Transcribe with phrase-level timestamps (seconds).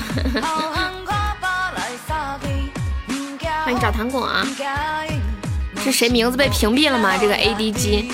[3.64, 4.46] 欢迎找糖果啊！
[5.82, 7.16] 是谁名字被屏蔽了吗？
[7.18, 8.10] 这个 ADG。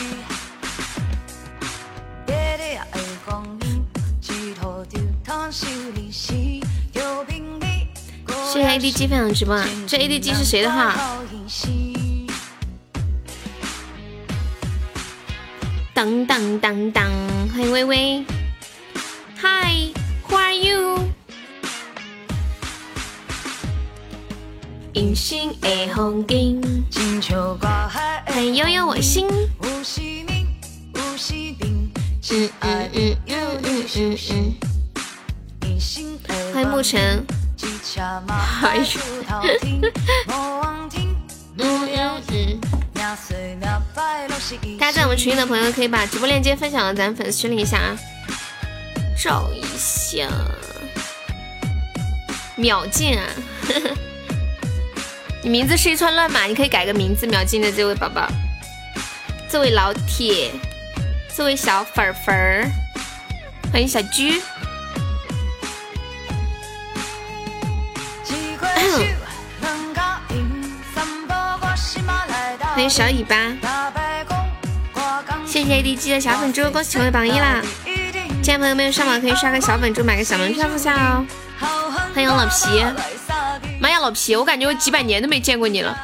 [8.53, 9.67] 谢谢 ADG 分享直播啊！
[9.87, 10.93] 这 ADG 是谁的号？
[45.87, 47.97] 以把直播链接分享到咱粉丝群里一下啊！
[49.17, 50.29] 照一下，
[52.57, 53.25] 秒进啊！
[55.43, 57.27] 你名字是一串乱码，你可以改个名字。
[57.27, 58.29] 秒进的这位宝宝，
[59.49, 60.51] 这位老铁，
[61.35, 62.69] 这位小粉粉儿，
[63.73, 64.43] 欢迎小居。
[72.75, 73.37] 欢迎小尾巴，
[75.67, 77.61] 谢谢 ADG 的小粉猪，恭喜成为榜一啦！
[78.41, 81.27] 进来朋友没有上榜可以刷个小粉猪，买个小门票付下哦。
[82.15, 82.85] 欢迎老皮，
[83.81, 85.99] 妈呀老皮，我感觉我几百年都没见过你了。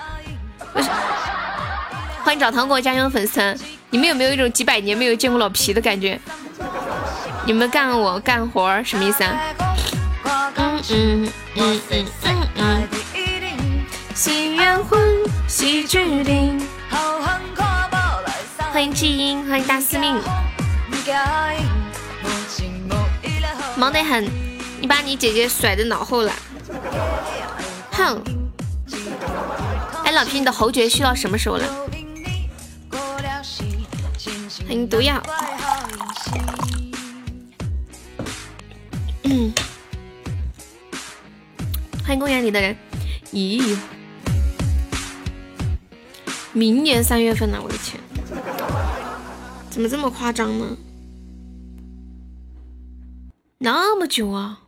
[2.24, 3.56] 欢迎找糖果家乡粉丝，
[3.90, 6.18] 你们有没有一种几百年没有见过老皮的感觉？
[7.46, 9.40] 你们干我干活什么意思啊？
[10.56, 12.88] 嗯嗯嗯嗯嗯嗯。
[14.12, 15.00] 喜缘婚，
[15.46, 16.60] 喜注定。
[18.72, 20.18] 欢迎季英，欢迎大司命。
[23.76, 24.24] 忙得很，
[24.80, 26.32] 你把你姐姐甩在脑后了。
[27.90, 28.18] 哼。
[30.06, 31.66] 哎，老皮，你的侯爵续到什么时候了？
[34.64, 35.22] 欢迎毒药。
[39.24, 39.52] 嗯。
[42.02, 42.74] 欢迎公园里的人。
[43.34, 43.76] 咦？
[46.54, 47.58] 明年三月份呢？
[47.62, 48.00] 我的天，
[49.72, 50.76] 怎么这么夸张呢？
[53.56, 54.58] 那么久啊，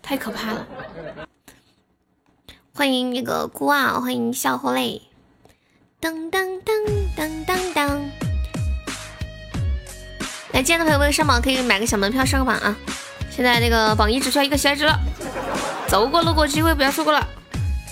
[0.00, 0.66] 太可怕了！
[2.72, 5.02] 欢迎那个孤傲，欢迎笑活泪，
[6.00, 6.72] 噔噔噔
[7.14, 8.00] 噔噔噔。
[10.54, 12.74] 来，进来的朋友们上榜可以买个小门票上个榜啊！
[13.30, 14.98] 现在那个榜一只需要一个喜爱值了，
[15.86, 17.28] 走过路过机会不要错过了。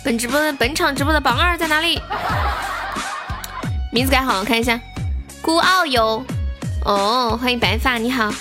[0.03, 2.01] 本直播本场直播的榜二在哪里？
[3.93, 4.81] 名字改好了，看一下，
[5.47, 6.27] 孤傲游
[6.85, 8.35] 哦，欢迎白发，你好。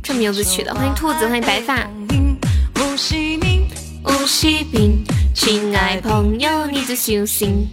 [0.00, 1.88] 这名字取的，欢迎兔子，欢迎白发。
[5.34, 7.66] 亲爱朋友，你最小心。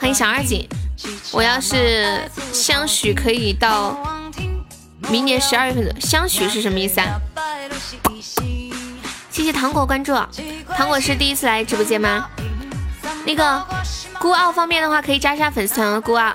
[0.00, 0.68] 欢迎小二姐，
[1.30, 3.96] 我要是相许可以到
[5.08, 7.20] 明年十二月份的，相许是什么意思啊？
[9.30, 10.12] 谢谢糖果关注，
[10.76, 12.28] 糖果是第一次来直播间吗？
[13.26, 13.66] 那个
[14.18, 16.00] 孤傲方面的话，可以加一下粉丝团哦。
[16.00, 16.34] 孤傲，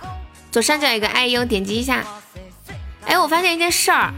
[0.51, 2.03] 左上角有个爱优，点击一下。
[3.05, 4.13] 哎，我发现一件事儿，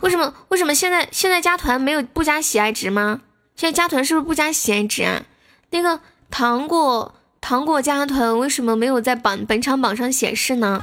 [0.00, 3.20] 为什么为什么现在现在加团没有不加喜爱值吗？
[3.56, 5.22] 现在加团是不是不加喜爱值啊？
[5.70, 6.00] 那个
[6.30, 10.82] 糖果糖果加团为什么没有在榜本场榜上显示呢？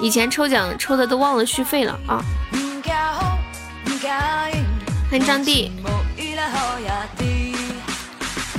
[0.00, 2.24] 以前抽奖抽的都忘了续费了啊。
[5.10, 5.70] 欢迎张帝，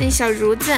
[0.04, 0.70] 欢迎小如子，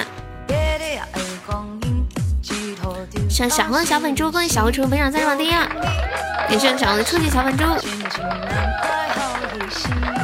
[3.27, 7.63] 像小红的小粉猪，恭喜小红成为本场赞助榜第一，感谢小红的初级小粉猪，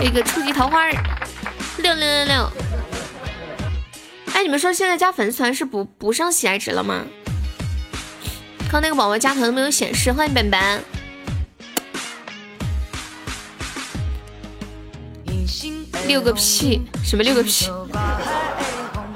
[0.02, 0.88] 一个初级桃花，
[1.80, 2.52] 六六六六。
[4.34, 7.02] 哎，你们说现在加粉丝团是不不上喜爱值了吗？
[8.72, 10.84] 刚那个宝宝加团都没有显示，欢迎本本。
[16.06, 16.84] 六个屁！
[17.04, 17.68] 什么六个屁？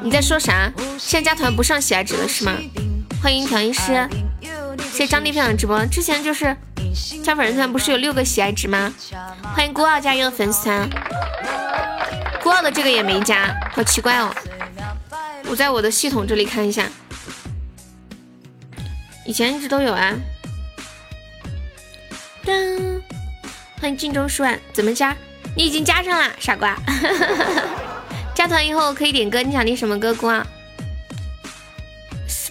[0.06, 0.72] 你在说啥？
[1.00, 2.56] 现在加团不上喜爱值了是吗？
[3.24, 4.08] 欢迎调音师，
[4.92, 5.84] 谢谢张丽分享直播。
[5.88, 6.56] 之前就是
[7.24, 8.94] 加粉丝团不是有六个喜爱值吗？
[9.56, 10.88] 欢迎孤傲加入粉丝团，
[12.44, 14.32] 孤傲的这个也没加，好奇怪哦。
[15.48, 16.88] 我在我的系统这里看一下，
[19.26, 20.14] 以前一直都有啊。
[22.46, 23.02] 噔，
[23.82, 25.18] 欢迎镜中书啊，怎么加？
[25.58, 26.78] 你已经加上了，傻瓜。
[28.36, 30.14] 加团以后可以点歌，你想听什么歌？
[30.14, 30.46] 孤傲，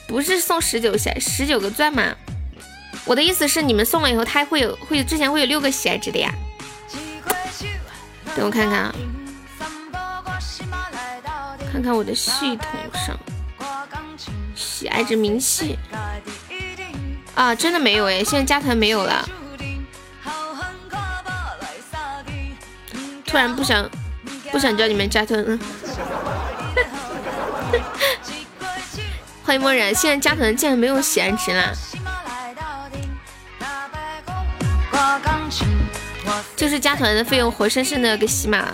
[0.09, 2.17] 不是送十九喜十九个钻吗？
[3.05, 6.33] 我的意思是，你们送了以后，它会有会之前会有六个喜爱值的呀。
[8.35, 8.95] 等我看看啊，
[11.71, 13.17] 看看我的系统上
[14.57, 15.79] 喜爱值明细
[17.35, 19.29] 啊，真的没有哎，现在加团没有了。
[23.27, 23.89] 突然不想
[24.55, 25.59] 不想叫你们加团了。
[29.43, 31.73] 欢迎默然，现在加团竟然没有喜爱值啦。
[36.55, 38.65] 就是加团的费用活生生的给洗码。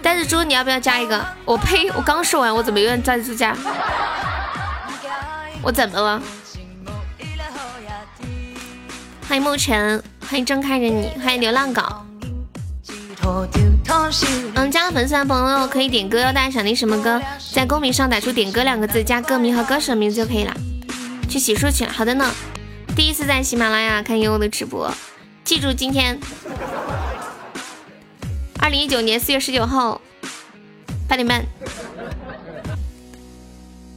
[0.00, 1.20] 呆子猪，你要不要加一个？
[1.44, 1.90] 我呸！
[1.90, 3.56] 我刚说完，我怎么有点呆子猪加？
[5.60, 6.22] 我怎么了？
[9.28, 10.00] 欢迎沐晨，
[10.30, 11.82] 欢迎睁开着你，欢迎流浪狗。
[14.54, 17.20] 嗯，加了粉丝的朋友可以点歌哟，大家想听什么歌，
[17.52, 20.56] 在公屏上打出“点歌”两个字，加歌名和歌手名字就可以了。
[21.28, 21.92] 去洗漱去了。
[21.92, 22.30] 好的呢。
[22.94, 24.92] 第一次在喜马拉雅看悠悠的直播，
[25.44, 26.18] 记住今天，
[28.60, 30.00] 二零一九年四月十九号
[31.08, 31.44] 八点半。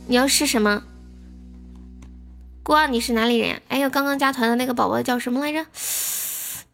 [0.08, 0.84] 你要试什么？
[2.64, 3.60] 郭，你是哪里人呀？
[3.68, 5.66] 哎呦，刚刚加团的那个宝宝叫什么来着？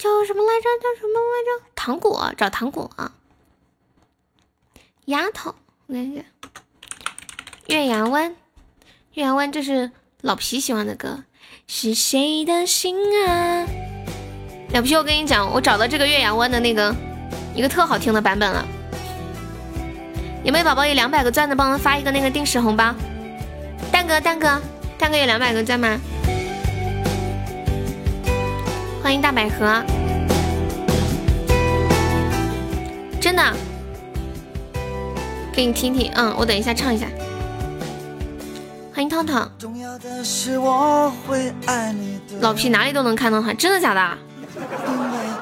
[0.01, 0.67] 叫什么来着？
[0.81, 1.65] 叫什么来着？
[1.75, 2.89] 糖果，找糖果。
[5.05, 5.53] 丫头，
[5.85, 6.23] 我看一下。
[7.67, 8.35] 月牙湾，
[9.13, 11.23] 月牙湾，这是老皮喜欢的歌。
[11.67, 13.67] 是谁的心啊？
[14.73, 16.95] 老皮，我跟你讲，我找到这个月牙湾的那个
[17.53, 18.65] 一个特好听的版本了。
[20.43, 22.95] 有没有宝宝有两百个钻的，帮我发一个那个定时红包？
[23.91, 24.59] 蛋哥，蛋哥，
[24.97, 25.99] 蛋哥有两百个钻吗？
[29.03, 29.83] 欢迎大百合，
[33.19, 33.43] 真的，
[35.51, 37.07] 给你听听，嗯，我等一下唱一下。
[38.93, 39.51] 欢迎汤汤，
[42.39, 44.17] 老皮哪里都能看到他，真的假的？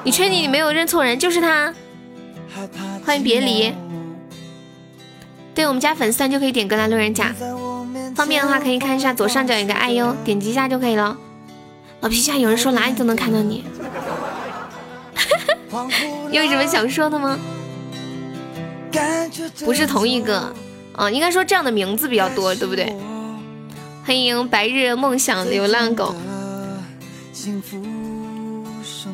[0.04, 1.18] 你确定你没有认错人？
[1.18, 1.72] 就是他。
[3.04, 3.72] 欢迎别离，
[5.54, 7.34] 对我们家粉丝团就可以点歌啦，路人甲。
[8.16, 11.16] 方便的话可以看一下左上角有个爱哟，点击一下就可以了。
[12.00, 13.64] 老皮下有人说哪里都能看到你，
[16.32, 17.38] 有什么想说的吗？
[19.64, 20.52] 不是同一个，
[20.96, 22.92] 嗯，应该说这样的名字比较多，对不对？
[24.04, 26.14] 欢迎白日梦想流浪狗。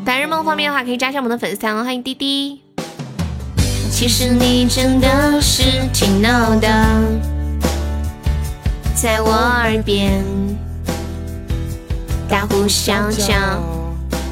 [0.05, 1.85] 白日梦方面的话，可以加上我们的粉丝团。
[1.85, 2.61] 欢迎滴滴。
[3.91, 6.69] 其实你真的是挺闹的，
[8.95, 10.25] 在我耳边
[12.29, 13.35] 大呼小叫。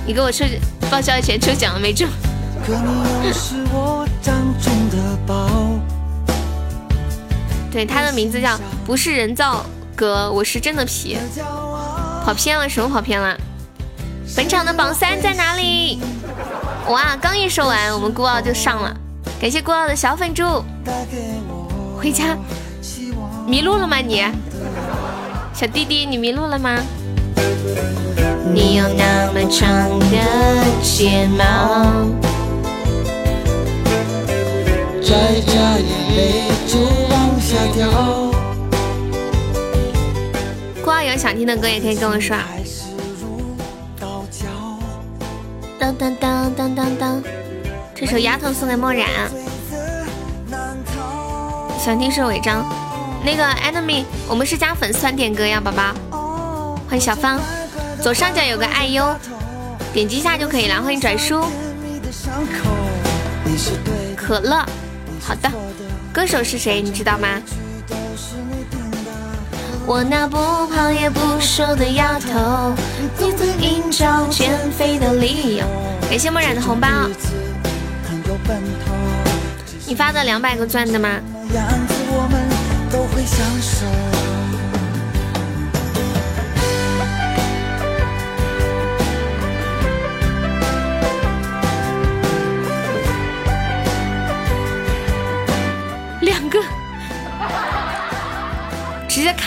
[0.06, 0.44] 你给我抽
[0.90, 2.08] 报销钱抽奖了没中？
[7.70, 9.64] 对，他的名字叫不是人造。
[9.96, 11.16] 哥，我是真的皮，
[12.24, 13.36] 跑偏了，什么跑偏了？
[14.34, 16.00] 本场的榜三在哪里？
[16.88, 18.92] 哇，刚一说完，我们孤傲就上了，
[19.40, 20.44] 感谢孤傲的小粉猪。
[21.96, 22.36] 回家
[23.46, 24.24] 迷路了吗你？
[25.54, 26.76] 小弟弟，你迷路了吗？
[28.52, 30.16] 你有那么长的
[30.82, 31.42] 睫毛，
[35.02, 36.20] 摘下眼泪
[36.66, 36.78] 就
[37.10, 37.88] 往下掉。
[40.84, 42.36] 孤傲有想听的歌也可以跟我说。
[45.78, 47.22] 当当当当当当，
[47.94, 49.08] 这首丫头送给墨染。
[51.78, 52.64] 想听是违章。
[53.24, 55.94] 那个 enemy，我们是加粉丝团点歌呀，宝宝。
[56.94, 57.40] 欢迎小芳，
[58.00, 59.04] 左上角有个爱优，
[59.92, 60.80] 点击一下就可以了。
[60.80, 61.44] 欢迎拽叔。
[64.16, 64.64] 可乐，
[65.20, 65.50] 好的。
[66.12, 66.80] 歌手是谁？
[66.80, 67.26] 你知道吗？
[69.84, 72.72] 我那不胖也不瘦的丫头，
[73.18, 75.66] 你曾硬找减肥的理由。
[76.08, 76.86] 感谢墨染的红包，
[79.84, 81.18] 你发的两百个钻的吗？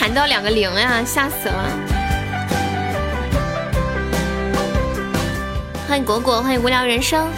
[0.08, 1.70] 直接砍掉两个零呀，吓死了！
[5.86, 7.28] 欢迎果果，欢迎无聊人生。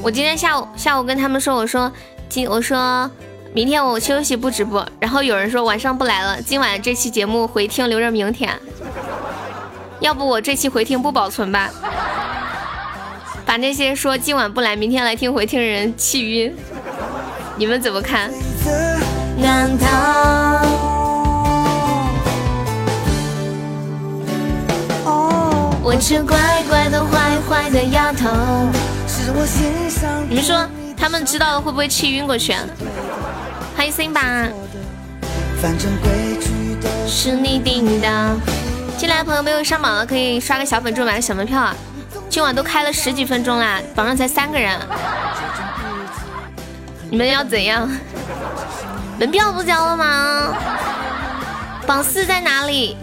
[0.00, 1.90] 我今天下午下午跟他们说，我说
[2.28, 3.10] 今我说
[3.52, 8.56] 明天我休息不直播，然后有人说晚上不来了，今晚这期节目回听留着明天。
[10.00, 11.70] 要不我这期回听不保存吧，
[13.54, 16.52] 把那些说今晚不来明天来听回听的人气晕，
[17.56, 18.28] 你们怎么看？
[25.84, 26.36] 我这乖
[26.68, 28.28] 乖的坏坏的丫头。
[30.28, 32.52] 你们说他们知道了会不会气晕过去？
[33.76, 34.48] 欢迎辛巴。
[37.06, 38.36] 是你定的。
[38.98, 41.76] 进来的朋友没有上榜的可以刷个小粉猪买个小门票啊！
[42.34, 44.76] 今晚都开了十几分钟啦，榜上才三个人。
[47.08, 47.88] 你们要怎样？
[49.20, 50.52] 门票不交了吗？
[51.86, 52.96] 榜四在哪里？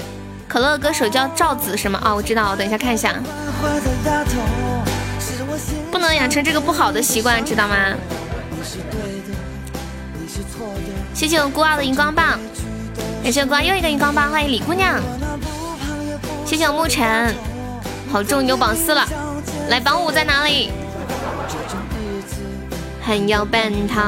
[0.49, 1.97] 可乐歌手叫赵子是吗？
[2.03, 3.13] 哦，我知道，我等一下看一下。
[5.89, 7.77] 不能养成这个不好的习惯，知道吗？
[11.13, 12.37] 谢谢我孤傲的荧光棒，
[13.23, 14.99] 感谢我孤傲又一个荧光棒，欢迎李姑娘。
[16.45, 17.33] 谢谢我沐尘，
[18.11, 19.07] 好，终于有榜四了，
[19.71, 20.69] 来榜五在哪里？
[23.01, 24.01] 很要奔头，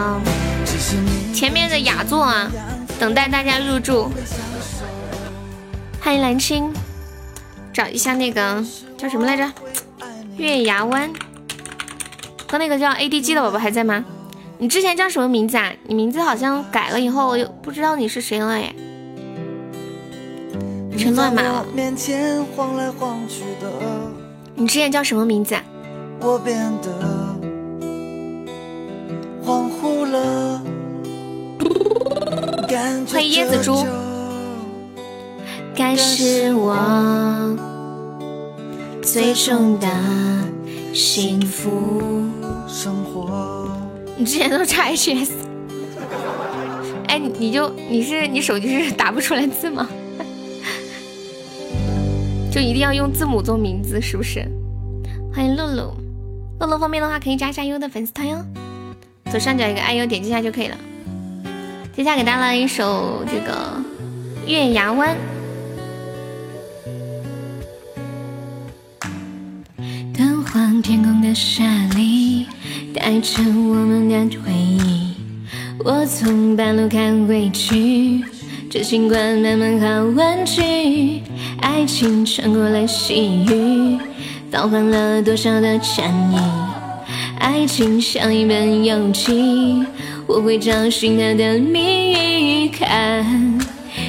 [1.34, 2.52] 前面的雅座啊，
[3.00, 4.12] 等待大家入住。
[6.02, 6.70] 欢迎蓝青，
[7.72, 8.62] 找一下那个
[8.98, 9.50] 叫什么来着？
[10.36, 11.10] 月牙湾。
[12.52, 14.04] 和那个叫 ADG 的宝宝还在吗？
[14.58, 15.72] 你之前叫什么名字啊？
[15.86, 18.76] 你名字好像改了以后，我又不知道你是谁了耶。
[20.98, 21.66] 成乱码了。
[24.56, 25.64] 你之前叫什么名字啊？
[33.12, 33.86] 欢迎椰子猪。
[35.76, 36.76] 该是我
[39.02, 39.88] 最终的
[40.94, 42.24] 幸福
[42.68, 43.68] 生活。
[44.16, 45.32] 你之前都差 HS。
[47.08, 49.90] 哎，你就你是你手机是打不出来字吗？
[52.54, 54.48] 就一定要用字母做名字，是不是？
[55.34, 55.96] 欢迎露露，
[56.60, 58.46] 露露方便的话可以加一下优的粉丝团哟。
[59.32, 60.78] 左上角一个爱优，点击一下就可以了。
[61.96, 63.82] 接下来给大家来一首这个
[64.48, 65.18] 《月牙湾》。
[70.16, 71.64] 灯黄天空的沙
[71.96, 72.46] 粒，
[72.94, 75.16] 带着我们的回忆。
[75.84, 78.24] 我从半路看回去。
[78.74, 81.22] 这星光慢慢好玩具，
[81.62, 84.00] 爱情穿过了细雨，
[84.50, 86.38] 放缓了多少的禅意。
[87.38, 89.86] 爱情像一本游记，
[90.26, 92.14] 我会找寻它的谜
[92.64, 92.70] 语。
[92.70, 93.24] 看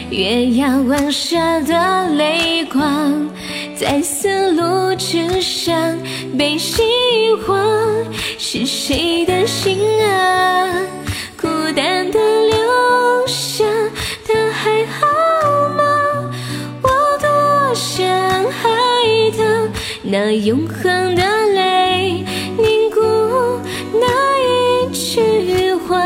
[0.09, 3.29] 月牙湾下的泪光，
[3.77, 5.95] 在丝路之上
[6.39, 7.61] 被遗忘，
[8.39, 10.73] 是谁的心啊？
[11.39, 12.19] 孤单的
[20.07, 21.23] 那永恒的
[21.55, 22.23] 泪
[22.59, 23.01] 凝固
[23.95, 24.07] 那
[24.39, 25.99] 一句话，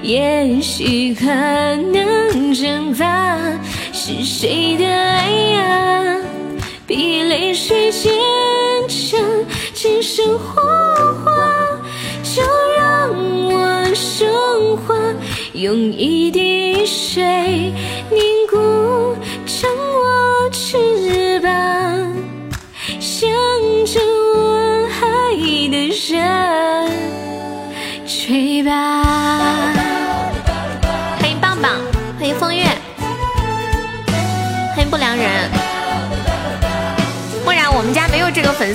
[0.00, 3.36] 也许可能蒸发，
[3.92, 6.16] 是谁的爱呀？
[6.86, 8.12] 比泪水坚
[8.88, 9.20] 强，
[9.74, 10.62] 今生火
[11.24, 11.32] 花，
[12.22, 12.42] 就
[12.78, 13.12] 让
[13.48, 14.94] 我升华。
[15.52, 17.24] 用一滴水
[18.10, 18.56] 凝固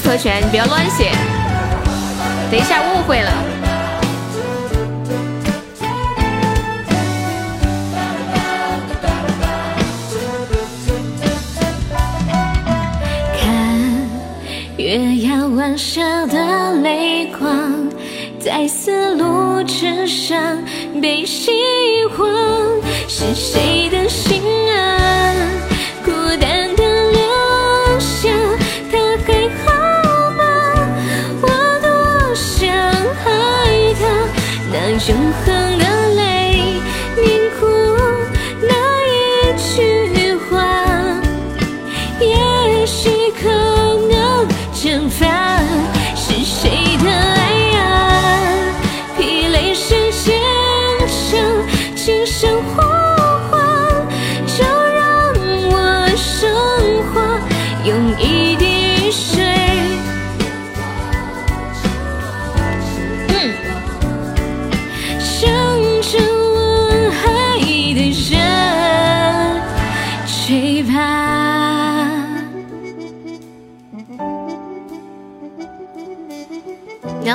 [0.04, 1.12] 特权，你不要乱写，
[2.50, 3.32] 等一下误会了。
[14.78, 17.90] 月牙弯下的泪光，
[18.40, 20.58] 在丝路之上
[21.02, 21.52] 被希
[22.18, 22.28] 望。
[23.08, 24.42] 是谁的心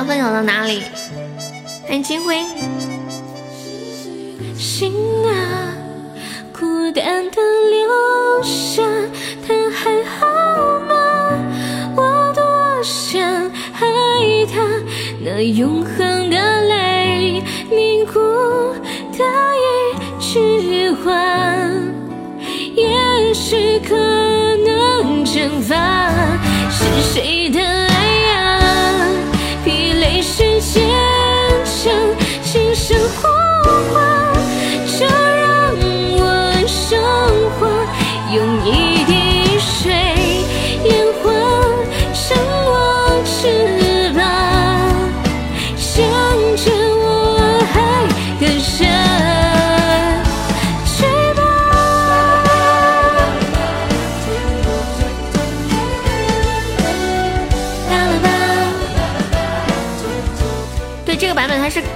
[0.07, 0.81] 分享到哪里？
[1.85, 2.37] 欢迎金辉。
[4.55, 4.93] 心
[5.27, 5.75] 啊，
[6.57, 8.81] 孤单的留下，
[9.45, 10.25] 他还好
[10.87, 10.95] 吗？
[11.97, 13.21] 我多想
[13.73, 14.61] 爱他，
[15.19, 18.19] 那永恒的泪凝固
[19.11, 19.25] 的
[19.59, 21.11] 一句话，
[22.75, 26.36] 也许可能蒸发。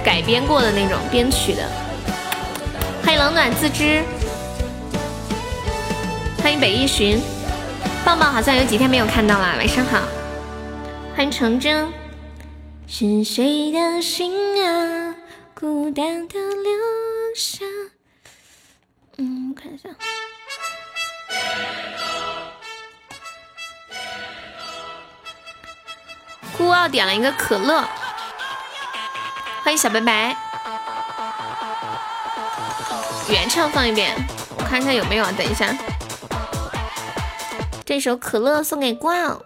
[0.04, 1.68] 改编过的那种编曲的。
[3.02, 4.02] 欢迎冷暖自知，
[6.42, 7.20] 欢迎北一寻，
[8.04, 10.00] 棒棒好像有几天没有看到了，晚上好。
[11.14, 11.88] 欢迎成真，
[12.86, 15.14] 是谁的心啊，
[15.54, 16.72] 孤单的留
[17.36, 17.64] 下。
[19.18, 19.90] 嗯，我看一下，
[26.56, 27.86] 孤傲点了一个可乐，
[29.62, 30.36] 欢迎小白白。
[33.28, 34.12] 原唱放一遍，
[34.58, 35.32] 我看一下有没有啊。
[35.38, 35.72] 等一下，
[37.84, 39.40] 这首《可乐》送给光。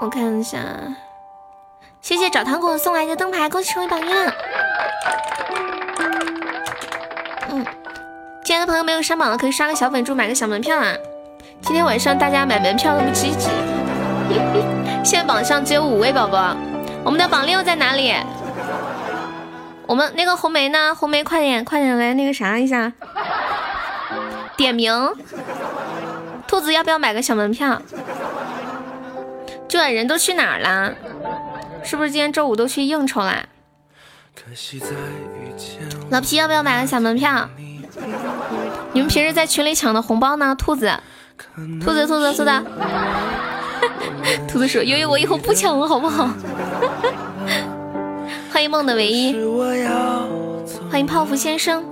[0.00, 0.58] 我看一下，
[2.00, 4.34] 谢谢找糖果送来的灯牌，恭喜成为榜一了。
[7.50, 7.64] 嗯，
[8.44, 10.92] 进来的朋友没有上榜的，可以刷个小粉猪，买个小门票啊。
[11.62, 13.48] 今天晚上大家买门票都不积极。
[15.04, 16.56] 现在榜上只有五位宝宝，
[17.04, 18.14] 我们的榜六在哪里？
[19.86, 20.94] 我们那个红梅呢？
[20.94, 22.92] 红梅，快点，快点来那个啥一下，
[24.56, 24.92] 点名。
[26.46, 27.82] 兔子要不要买个小门票？
[29.68, 30.92] 这人都去哪儿了？
[31.82, 33.44] 是不是今天周五都去应酬啦？
[36.10, 37.48] 老皮要不要买个小门票？
[38.92, 40.54] 你们平时在群里抢的红包呢？
[40.54, 40.92] 兔子，
[41.82, 42.62] 兔子，兔子，兔子，
[44.48, 46.28] 兔子说：悠悠，我以后不抢了，好不好？
[48.62, 49.34] 欢迎梦的唯一，
[50.88, 51.84] 欢迎泡芙先生。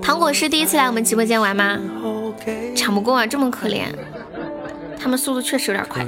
[0.00, 1.78] 糖果是第一次来我们直播间玩吗？
[2.74, 3.82] 抢不过啊，这么可怜。
[4.98, 6.02] 他们速度确实有点快。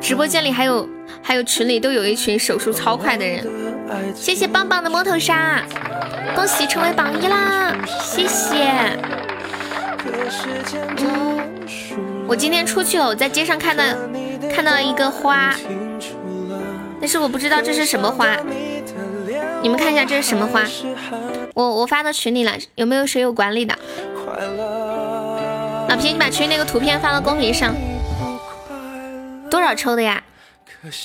[0.00, 0.88] 直播间里还有
[1.22, 3.46] 还有群里都有一群手速超快的人。
[4.12, 5.62] 谢谢棒棒的摸头杀，
[6.34, 7.72] 恭喜成为榜一啦！
[8.02, 8.98] 谢谢。
[12.26, 13.82] 我今天出去了，我在街上看到
[14.52, 15.54] 看到了一个花，
[17.00, 18.36] 但是我不知道这是什么花。
[19.62, 20.62] 你们看一下这是什么花？
[21.54, 23.74] 我我发到群里了，有没有谁有管理的？
[25.88, 27.74] 老皮，你把群那个图片发到公屏上。
[29.50, 30.22] 多少抽的呀？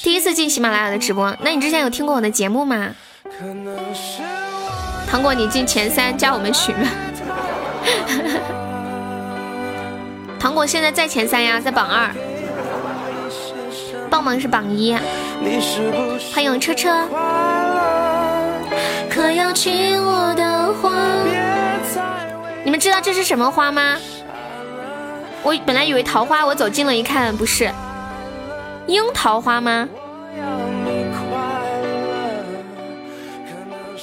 [0.03, 2.93] 第一次进喜马拉雅的直播，那你之前有听过我的节目吗？
[5.09, 6.89] 糖果，你进前三，加我们群吧。
[10.43, 12.11] 糖果现在在前三呀，在榜二，
[14.09, 14.93] 棒棒是榜一。
[16.33, 17.07] 欢迎车车。
[22.61, 23.95] 你们知道这是什么花吗？
[25.43, 27.71] 我本来以为桃花，我走近了一看，不是
[28.87, 29.87] 樱桃花吗？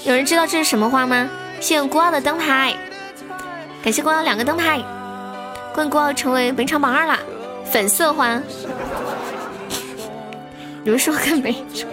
[0.06, 1.28] 有人知道这是什么花吗？
[1.60, 2.74] 谢谢孤傲的灯牌，
[3.84, 4.82] 感谢孤傲两个灯牌。
[5.74, 7.18] 关孤傲成为本场榜二啦！
[7.64, 8.40] 粉色花，
[10.82, 11.88] 你们说跟没说，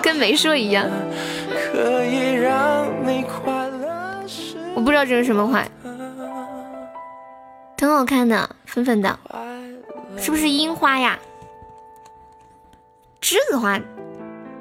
[0.00, 0.88] 跟没说一样。
[4.74, 5.64] 我不知道这是什么花，
[7.76, 9.18] 挺好看的，粉粉的，
[10.16, 11.18] 是不是樱花呀？
[13.20, 13.80] 栀子花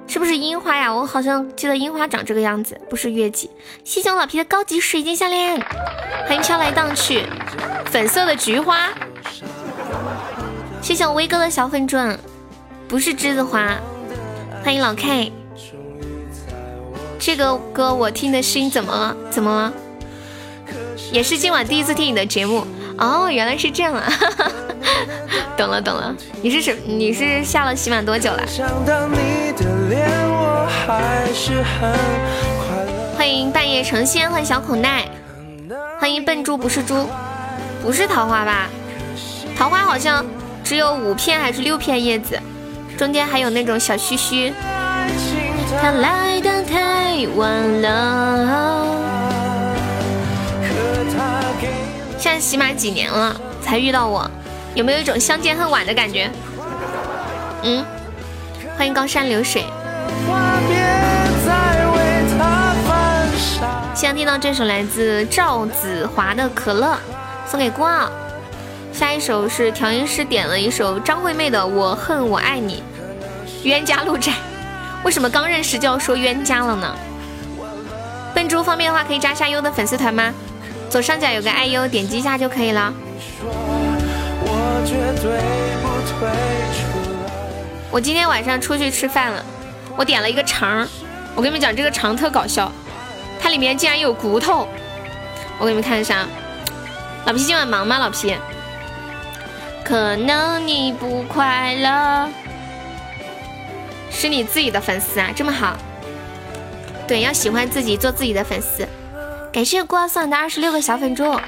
[0.07, 0.93] 是不是樱花呀？
[0.93, 3.49] 我好像记得樱花长这个样子，不是月季。
[3.83, 5.59] 谢谢我老皮的高级水晶项链，
[6.27, 7.25] 欢迎飘来荡去。
[7.85, 8.89] 粉色的菊花，
[10.81, 12.17] 谢谢我威哥的小粉钻，
[12.87, 13.75] 不是栀子花。
[14.63, 15.31] 欢迎老 K，
[17.19, 19.15] 这个歌我听的声音怎么了？
[19.29, 19.73] 怎么了？
[21.11, 22.65] 也是今晚第一次听你的节目
[22.97, 24.11] 哦，原来是这样啊！
[25.55, 26.75] 懂了懂了，你是什？
[26.85, 28.43] 你是下了洗碗多久了？
[33.17, 35.05] 欢迎半夜成仙，欢迎小口袋，
[35.99, 37.07] 欢迎笨猪不是猪，
[37.81, 38.67] 不是桃花吧？
[39.57, 40.25] 桃花好像。
[40.63, 42.39] 只有五片还是六片叶子，
[42.97, 44.53] 中间还有那种小须须。
[45.81, 48.87] 他来的太晚了。
[52.17, 54.25] 现在起码几年了才遇到我，
[54.73, 56.31] 有没有一种相见恨晚的感觉？
[57.63, 57.85] 嗯，
[58.77, 59.65] 欢迎高山流水。
[63.93, 66.93] 现在听到这首来自赵子华的《可乐》，
[67.49, 68.09] 送给孤傲。
[68.91, 72.83] 下一首是调音师点了一首张惠妹的《我恨我爱你》，
[73.63, 74.33] 冤家路窄，
[75.03, 76.95] 为什么刚认识就要说冤家了呢？
[78.33, 80.33] 笨猪方便的话可以加下优的粉丝团吗？
[80.89, 82.93] 左上角有个爱优，点击一下就可以了。
[83.41, 83.49] 我
[87.93, 89.45] 我今天晚上出去吃饭了，
[89.95, 90.87] 我点了一个肠，
[91.35, 92.71] 我跟你们讲这个肠特搞笑，
[93.39, 94.67] 它里面竟然有骨头，
[95.59, 96.25] 我给你们看一下。
[97.25, 97.99] 老皮今晚忙吗？
[97.99, 98.35] 老皮？
[99.85, 102.27] 可能你不快乐，
[104.09, 105.77] 是你自己的粉丝啊，这么好。
[107.07, 108.87] 对，要喜欢自己，做自己的粉丝。
[109.51, 111.39] 感谢孤傲送的二十六个小粉猪。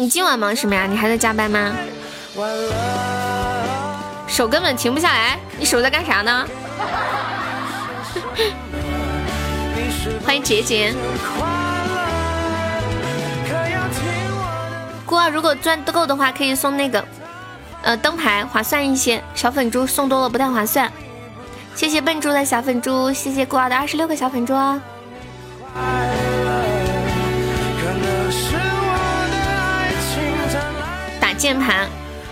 [0.00, 0.86] 你今晚忙什么呀？
[0.86, 1.74] 你还在加班吗？
[4.26, 6.48] 手根本停不下来，你手在干啥呢？
[10.24, 10.94] 欢迎杰杰。
[15.04, 17.04] 孤儿如果赚够的话，可以送那个，
[17.82, 19.22] 呃，灯牌划算一些。
[19.34, 20.90] 小粉猪送多了不太划算。
[21.74, 24.80] 谢谢笨猪的小粉猪，谢谢孤儿的二十六个小粉猪啊。
[31.40, 31.88] 键盘，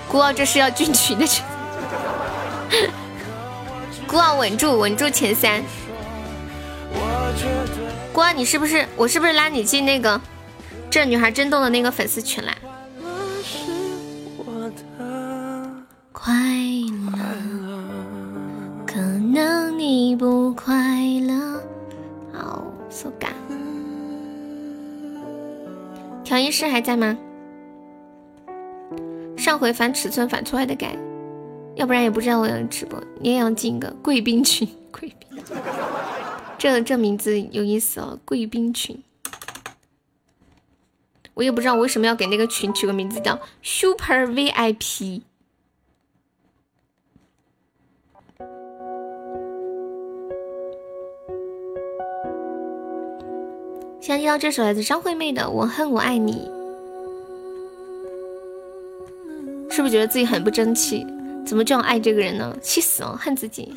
[0.06, 1.42] 孤傲这是要进群的群。
[4.06, 5.62] 孤傲稳住，稳住前三。
[8.12, 10.20] 孤傲，你是不是我是不是拉你进那个
[10.90, 12.54] 这女孩真动的那个粉丝群来？
[16.12, 17.18] 快乐，
[18.86, 20.74] 可能你不快
[21.26, 21.62] 乐。
[22.34, 23.32] 好，so 感。
[26.22, 27.16] 调音师还在吗？
[29.58, 30.96] 上回反尺寸反错还得改，
[31.74, 33.02] 要不然也不知道我要直播。
[33.18, 35.42] 你也要进个贵宾群，贵宾。
[36.56, 39.02] 这这名字有意思哦，贵宾群。
[41.34, 45.22] 我也不知道为什么要给那个群取个名字叫 Super VIP。
[54.00, 56.48] 现在听到这首来自张惠妹的《我恨我爱你》，
[59.78, 61.06] 是不是觉得自己很不争气？
[61.46, 62.52] 怎么这样爱这个人呢？
[62.60, 63.72] 气死了，恨自己。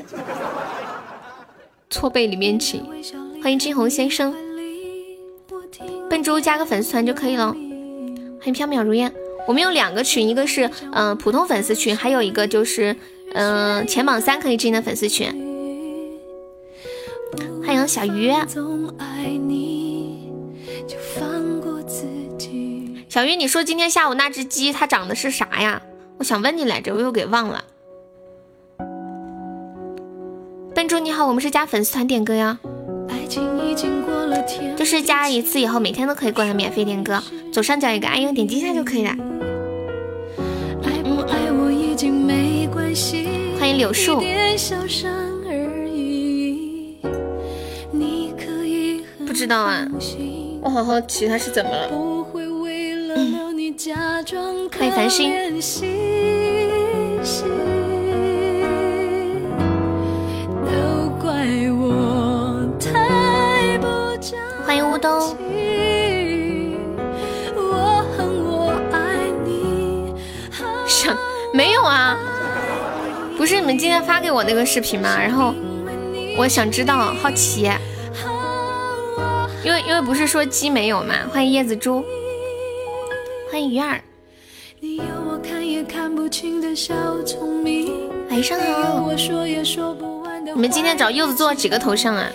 [1.92, 2.84] 错背里面请，
[3.44, 4.34] 欢迎金红先生，
[6.10, 7.52] 笨猪加个粉丝团就可以了。
[7.52, 9.14] 欢迎缥缈如烟，
[9.48, 12.96] 我们有两个群，一个是嗯普通粉丝群，还有一个就是
[13.36, 15.28] 嗯前榜三可以进的粉丝群。
[17.64, 18.34] 欢迎小鱼。
[23.08, 25.80] 小鱼，你说今天下午那只鸡它长的是啥呀？
[26.22, 27.64] 我想问你来着，我又给忘了。
[30.76, 32.60] 笨猪你好，我们是加粉丝团点歌呀，
[34.78, 37.20] 就是加一次以后每天都可以过来免费点歌，
[37.52, 39.16] 左上角有个爱用，点击一下就可以了。
[43.60, 44.22] 欢迎柳树。
[49.26, 49.88] 不知道啊，
[50.62, 52.11] 我好好奇他是怎么了。
[53.72, 55.32] 欢迎繁星，
[64.66, 65.38] 欢迎乌冬。
[70.86, 71.16] 想
[71.56, 72.18] 没有啊？
[73.38, 75.18] 不是你们今天发给我那个视频吗？
[75.18, 75.56] 然后
[76.38, 77.72] 我想知道，好奇，
[79.64, 81.16] 因为因为不是说鸡没有嘛？
[81.32, 82.04] 欢迎叶子猪。
[83.52, 84.02] 欢迎鱼儿，
[88.30, 89.12] 晚上好。
[90.56, 92.32] 你们今天找柚子做了几个头像啊？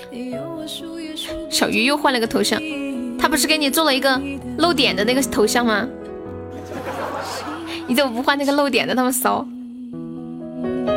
[1.48, 2.60] 小鱼又换了个头像，
[3.18, 4.22] 他他不是给你做了一个
[4.58, 5.88] 露点的那个头像吗？
[7.88, 9.44] 你怎么不换那个露点的那么骚？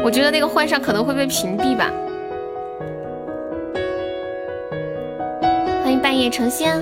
[0.04, 1.92] 我觉得那个换上可能会被屏蔽吧。
[5.82, 6.80] 欢迎半夜成仙。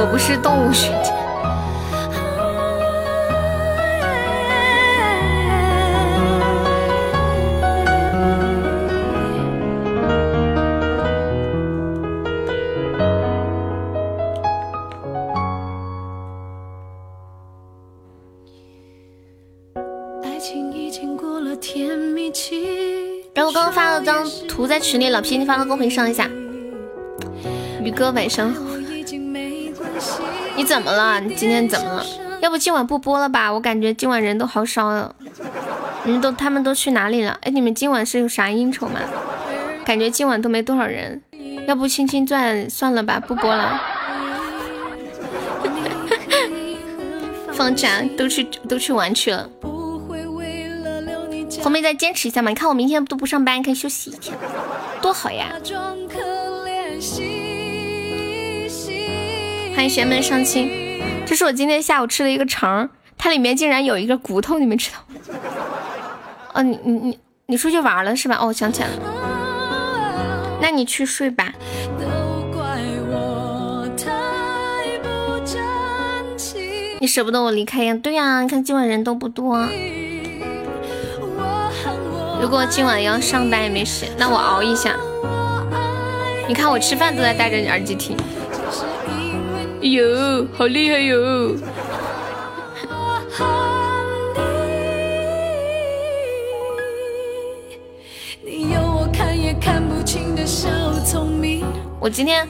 [0.00, 1.10] 我不是动物学家。
[23.32, 26.28] 然后我刚刚发了张图在群里，老皮你发到公屏上一下。
[27.82, 28.69] 宇哥晚上好。
[30.60, 31.18] 你怎么了？
[31.20, 32.04] 你今天怎么了？
[32.42, 33.50] 要不今晚不播了吧？
[33.50, 35.14] 我感觉今晚人都好少了。
[36.04, 37.38] 你们都他们都去哪里了？
[37.40, 39.00] 哎，你们今晚是有啥应酬吗？
[39.86, 41.22] 感觉今晚都没多少人。
[41.66, 43.80] 要不青青钻算了吧，不播了。
[47.54, 49.48] 放假都去都去玩去了。
[51.62, 52.50] 后面再坚持一下嘛？
[52.50, 54.36] 你看我明天都不上班，可以休息一天，
[55.00, 55.54] 多好呀！
[59.80, 60.70] 欢迎玄门上清，
[61.24, 65.40] 这是我今天下午吃的一个肠，它里面竟然有一个骨头，你们知道吗？
[66.52, 68.36] 哦，你你你你出去玩了是吧？
[68.38, 71.54] 哦，想起来了，那你去睡吧。
[77.00, 77.94] 你舍不得我离开呀？
[78.02, 79.66] 对呀，你看今晚人都不多。
[82.38, 84.94] 如果今晚要上班也没事，那我熬一下。
[86.46, 88.14] 你看我吃饭都在戴着耳机听。
[89.82, 91.56] 哟，好厉害哟！
[101.98, 102.46] 我今天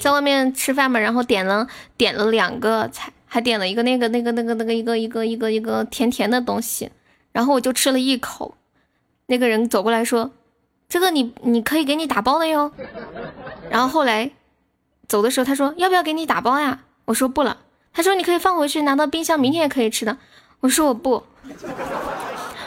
[0.00, 6.90] 在外面吃饭嘛，然后点了点了两个菜，还点了一个那个那个那个那个一个一个一个一个甜甜的东西，
[7.32, 8.54] 然后我就吃了一口。
[9.26, 10.30] 那个人走过来说
[10.88, 12.70] ：“这个你你可以给你打包的哟。”
[13.68, 14.30] 然后后来。
[15.08, 16.80] 走的时候，他说要不要给你打包呀？
[17.06, 17.56] 我说不了。
[17.94, 20.18] 他说你可以放回去，拿到冰箱，明天也可以吃的。
[20.60, 21.24] 我说我不。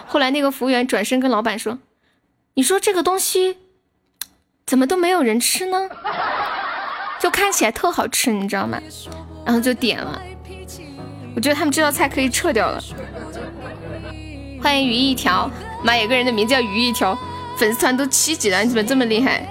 [0.07, 1.77] 后来那个服务员转身跟老板说
[2.55, 3.59] ：“你说这个东西
[4.65, 5.87] 怎么都没有人吃呢？
[7.19, 8.81] 就看起来特好吃，你知道吗？”
[9.45, 10.21] 然后就点了。
[11.35, 12.81] 我觉得他们这道菜可以撤掉了。
[14.61, 15.49] 欢迎鱼一条，
[15.83, 17.17] 妈，有个人的名字叫鱼一条，
[17.55, 19.47] 粉丝团都七级了，你怎么这么厉害？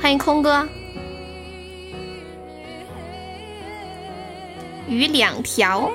[0.00, 0.66] 欢迎空哥。
[4.92, 5.90] 鱼两条，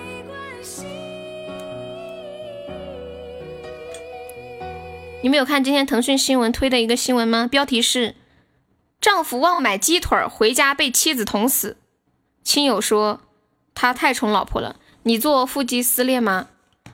[5.22, 7.46] 你们有看今天腾讯新闻推的一个新闻吗？
[7.46, 8.16] 标题是：
[9.00, 11.78] 丈夫忘买鸡腿回家被妻子捅死，
[12.44, 13.22] 亲友说
[13.76, 14.78] 他太宠老婆了。
[15.04, 16.48] 你做腹肌撕裂吗？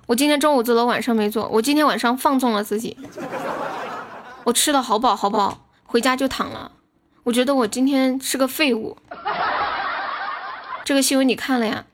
[0.08, 1.48] 我今天中午做了，晚上没做。
[1.48, 2.98] 我今天晚上放纵了自己，
[4.44, 6.74] 我吃的好饱好饱，回家就躺了。
[7.24, 8.98] 我觉得我今天是个废物。
[10.84, 11.86] 这个新闻你看了呀？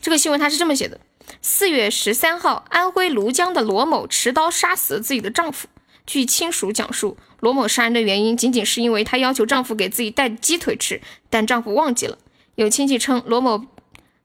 [0.00, 1.00] 这个新闻它是这么写的：
[1.42, 5.68] 四月十三号，安徽庐江的罗某持刀杀死了自己的丈夫。
[6.06, 12.16] 据亲属讲述，罗某杀人的原因仅仅是因为她要求丈夫给自己带鸡腿吃，但丈夫忘记了。
[12.54, 13.66] 有亲戚称，罗某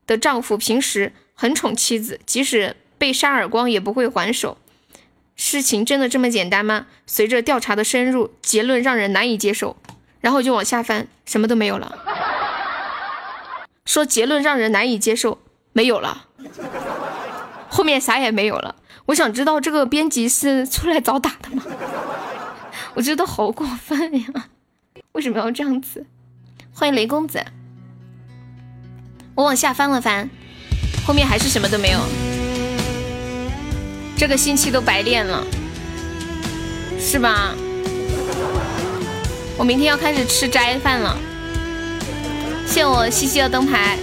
[0.08, 4.58] 的丈夫平时很宠妻子，即使被扇耳光也不会还手。
[5.36, 6.86] 事情真的这么简单吗？
[7.06, 9.76] 随着调查的深入，结论让人难以接受。
[10.22, 11.98] 然后就往下翻，什么都没有了。
[13.86, 15.40] 说结论让人难以接受。
[15.74, 16.26] 没有了，
[17.68, 18.76] 后面啥也没有了。
[19.08, 21.64] 我想知道这个编辑是出来找打的吗？
[22.94, 24.46] 我觉得好过分呀！
[25.14, 26.06] 为什么要这样子？
[26.72, 27.44] 欢迎雷公子。
[29.36, 30.30] 我往下翻了翻，
[31.06, 32.00] 后面还是什么都没有。
[34.16, 35.44] 这个星期都白练了，
[37.00, 37.56] 是吧？
[39.58, 41.18] 我明天要开始吃斋饭了。
[42.66, 43.98] 谢我西西的灯牌。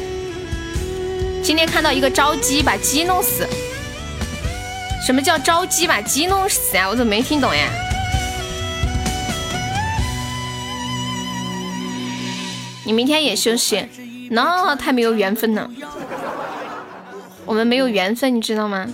[1.42, 3.48] 今天看到一个招鸡把鸡弄死，
[5.05, 6.88] 什么叫招鸡把鸡弄死呀？
[6.88, 7.68] 我怎么没听懂呀？
[12.85, 13.87] 你明天也休息，
[14.31, 15.70] 那太没有缘分了。
[17.46, 18.87] 我们没有缘分，你知道吗？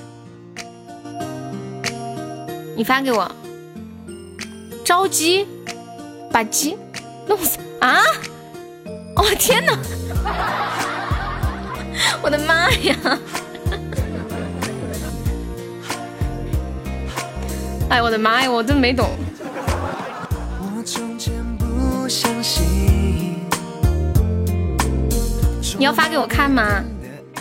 [2.77, 3.31] 你发给我，
[4.85, 5.47] 招鸡
[6.31, 6.77] 把鸡
[7.27, 7.99] 弄死啊！
[9.17, 9.79] 哦天哪！
[12.23, 12.97] 我的妈呀！
[17.89, 19.09] 哎，我的妈呀，我真没懂。
[25.79, 26.83] 你要发给我看吗？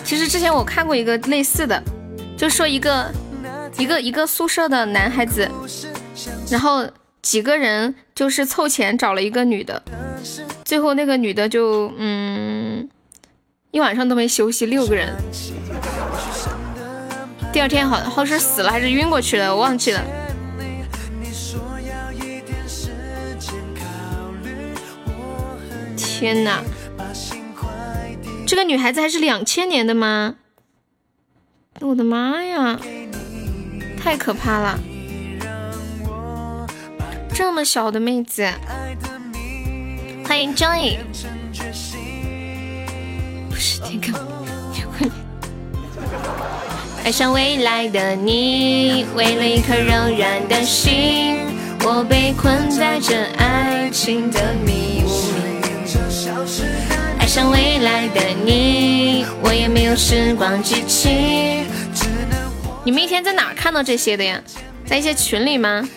[0.04, 1.82] 其实之前我看过一个类似的，
[2.38, 3.12] 就说一个
[3.78, 5.50] 一个一个宿舍的男孩子，
[6.50, 6.86] 然后
[7.22, 9.82] 几个人就是凑钱找了一个女的，
[10.64, 12.88] 最后那个女的就嗯
[13.76, 15.14] 一晚上都没休息，六个人，
[17.52, 20.02] 第二天好好是死了还是晕过去了，我忘记了。
[25.98, 26.64] 天哪！
[28.48, 30.36] 这个女孩子还是两千年的吗？
[31.82, 32.80] 我的妈呀，
[34.02, 34.80] 太可怕了！
[37.34, 38.50] 这么小的妹子，
[40.26, 40.96] 欢迎 Joy。
[47.04, 51.38] 爱上未来的你，为了一颗柔软的心，
[51.84, 55.66] 我被困在这爱情的迷雾里。
[57.20, 61.66] 爱上未来的你，我也没有时光机器。
[62.84, 64.42] 你们一天在哪看到这些的呀？
[64.86, 65.88] 在一些群里吗？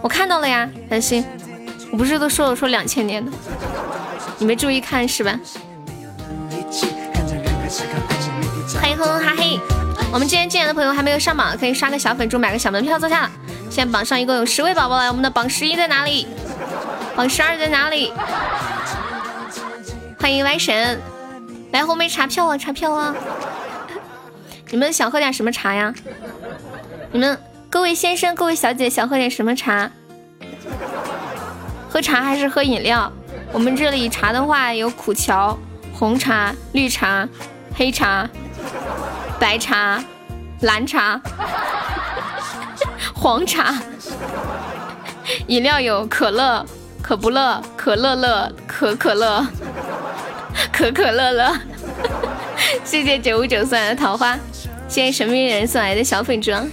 [0.00, 1.24] 我看到了呀，担心。
[1.90, 3.32] 我不是都说了说两千年的，
[4.38, 5.38] 你没注意看是吧？
[8.80, 9.60] 欢迎哼哼哈嘿！
[10.10, 13.30] 我们今天进来的朋友还没有上榜，可以刷个小粉猪，买个小门票坐下了。
[13.68, 16.26] 现在榜上一共有十位宝宝了，我们的榜十一在哪里？
[17.14, 18.10] 榜十二在哪里？
[20.18, 20.98] 欢迎歪神，
[21.70, 23.14] 来红梅查票啊，查票啊！
[24.70, 25.92] 你们想喝点什么茶呀？
[27.12, 29.90] 你们各位先生、各位小姐想喝点什么茶？
[31.90, 33.12] 喝茶还是喝饮料？
[33.52, 35.58] 我们这里茶的话有苦荞、
[35.92, 37.28] 红茶、绿茶、
[37.78, 38.28] 黑茶、
[39.38, 40.02] 白茶、
[40.62, 41.20] 蓝茶、
[43.14, 43.72] 黄茶。
[45.46, 46.66] 饮料有可乐、
[47.00, 49.46] 可不乐、可乐乐、可可乐。
[50.72, 51.56] 可可乐乐，
[52.82, 54.36] 谢谢九五九送来的桃花，
[54.88, 56.68] 谢谢神秘人送来的小粉装。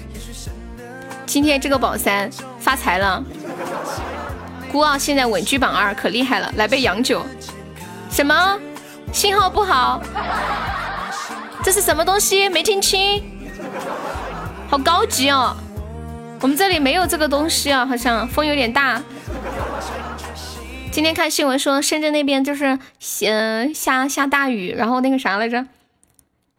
[1.28, 2.28] 今天这个榜三
[2.60, 3.24] 发财了，
[4.72, 6.52] 孤傲现在稳居榜二，可厉害了！
[6.56, 7.24] 来杯洋酒。
[8.10, 8.60] 什么？
[9.14, 10.02] 信号不好？
[11.66, 12.48] 这是什么东西？
[12.48, 13.24] 没听清。
[14.70, 15.58] 好高级哦！
[16.40, 19.02] 我们这里没有这个东西啊，好像风有点大。
[20.92, 25.66] 今天看新闻说，深圳那边就是下下下大雨，然后那个啥来着，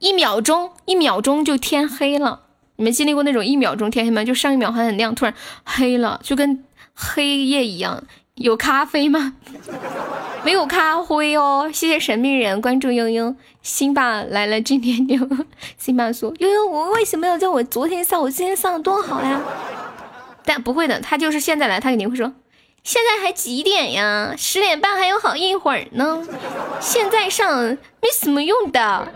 [0.01, 2.41] 一秒钟一秒钟就天黑了。
[2.75, 4.25] 你们经历过那种一秒钟天黑吗？
[4.25, 5.33] 就上一秒还很亮，突然
[5.65, 8.03] 黑了，就跟黑夜一样。
[8.37, 9.35] 有咖啡吗？
[10.45, 11.71] 没有咖啡哦。
[11.73, 15.17] 谢谢神秘人关注悠悠，辛巴来了，今天就
[15.79, 18.21] 辛巴说悠悠，我为什么要叫我昨天上？
[18.21, 19.41] 我今天上的多好呀。
[20.45, 22.33] 但不会的，他就是现在来，他肯定会说。
[22.85, 24.35] 现在还几点呀？
[24.37, 26.23] 十点半还有好一会儿呢。
[26.79, 27.65] 现在上
[28.01, 29.09] 没什么用的，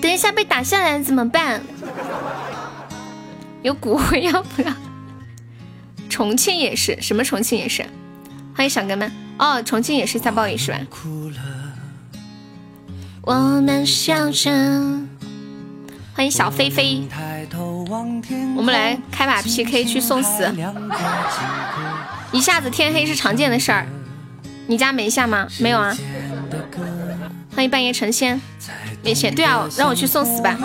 [0.00, 1.62] 等一下被打下来怎么办？
[3.62, 4.72] 有骨灰要不要？
[6.08, 7.84] 重庆也是，什么重庆也是？
[8.54, 9.10] 欢迎小哥们。
[9.38, 10.78] 哦，重庆也是下暴雨是吧？
[13.22, 14.50] 我们笑着。
[16.14, 17.06] 欢迎小飞飞。
[18.56, 20.50] 我们来开把 PK 去送死，
[22.32, 23.86] 一下子天黑是常见的事儿。
[24.66, 25.46] 你家没下吗？
[25.60, 25.94] 没有啊。
[27.54, 28.40] 欢迎半夜成仙，
[29.02, 29.34] 没钱。
[29.34, 30.56] 对啊，让我去送死吧。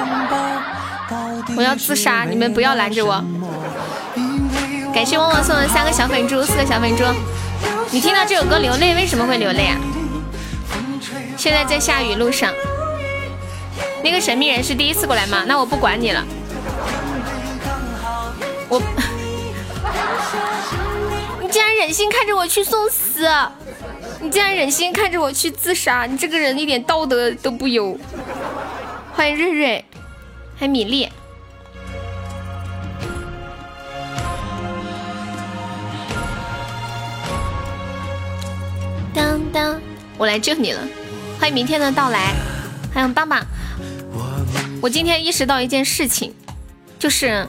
[1.57, 3.23] 我要自杀，你们不要拦着我。
[4.93, 7.03] 感谢旺旺送的三个小粉猪，四个小粉猪。
[7.89, 9.77] 你听到这首歌流泪，为什么会流泪啊？
[11.37, 12.51] 现在在下雨路上。
[14.03, 15.43] 那个神秘人是第一次过来吗？
[15.47, 16.23] 那我不管你了。
[18.69, 18.79] 我，
[21.41, 23.27] 你竟然忍心看着我去送死，
[24.19, 27.97] 你竟然忍心看着我去自杀，你这个人一点道德都不有。
[29.13, 29.85] 欢迎瑞瑞，
[30.57, 31.09] 还米粒。
[39.13, 39.81] 当当，
[40.17, 40.79] 我来救你了。
[41.39, 42.33] 欢迎明天的到来，
[42.93, 43.45] 欢迎棒棒。
[44.81, 46.33] 我今天意识到一件事情，
[46.97, 47.47] 就是。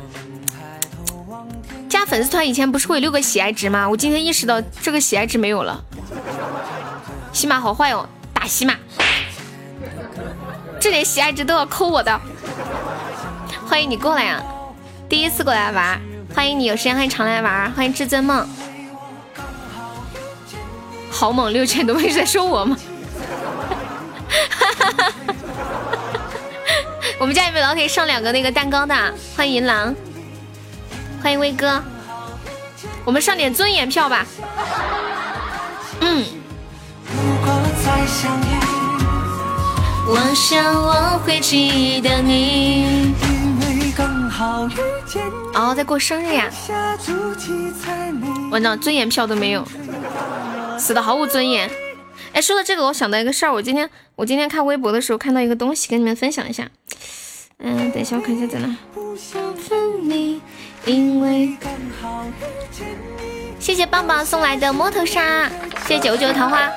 [1.88, 3.86] 加粉丝团以前不是会有六个喜爱值吗？
[3.88, 5.84] 我今天意识到这个喜爱值没有了。
[7.34, 8.74] 喜马好坏哦，打喜马，
[10.80, 12.18] 这点喜爱值都要扣我的。
[13.66, 14.42] 欢迎你过来呀，
[15.06, 16.00] 第一次过来玩，
[16.34, 17.70] 欢迎你有时间可以常来玩。
[17.72, 18.48] 欢迎至尊梦，
[21.22, 22.76] 好猛六千多，是在说我吗？
[27.20, 28.92] 我们家有没有老铁上两个那个蛋糕的？
[29.36, 29.94] 欢迎银狼。
[31.22, 31.80] 欢迎威哥，
[33.04, 34.26] 我们上点尊严票吧。
[36.00, 36.24] 嗯。
[40.08, 43.14] 我想我会记得你。
[45.54, 46.50] 哦，在过生日呀！
[48.50, 49.64] 完了，尊严票都没有，
[50.82, 51.70] 死的毫无尊严。
[52.32, 56.68] 哎，说到这个，我想到一个事儿，我今天我今天看微博的时候看到一个东西，跟你们分享一下。
[57.58, 58.76] 嗯，等一下我看一下在哪。
[63.60, 65.48] 谢谢棒棒送来的摸头杀，
[65.86, 66.68] 谢谢九九桃花。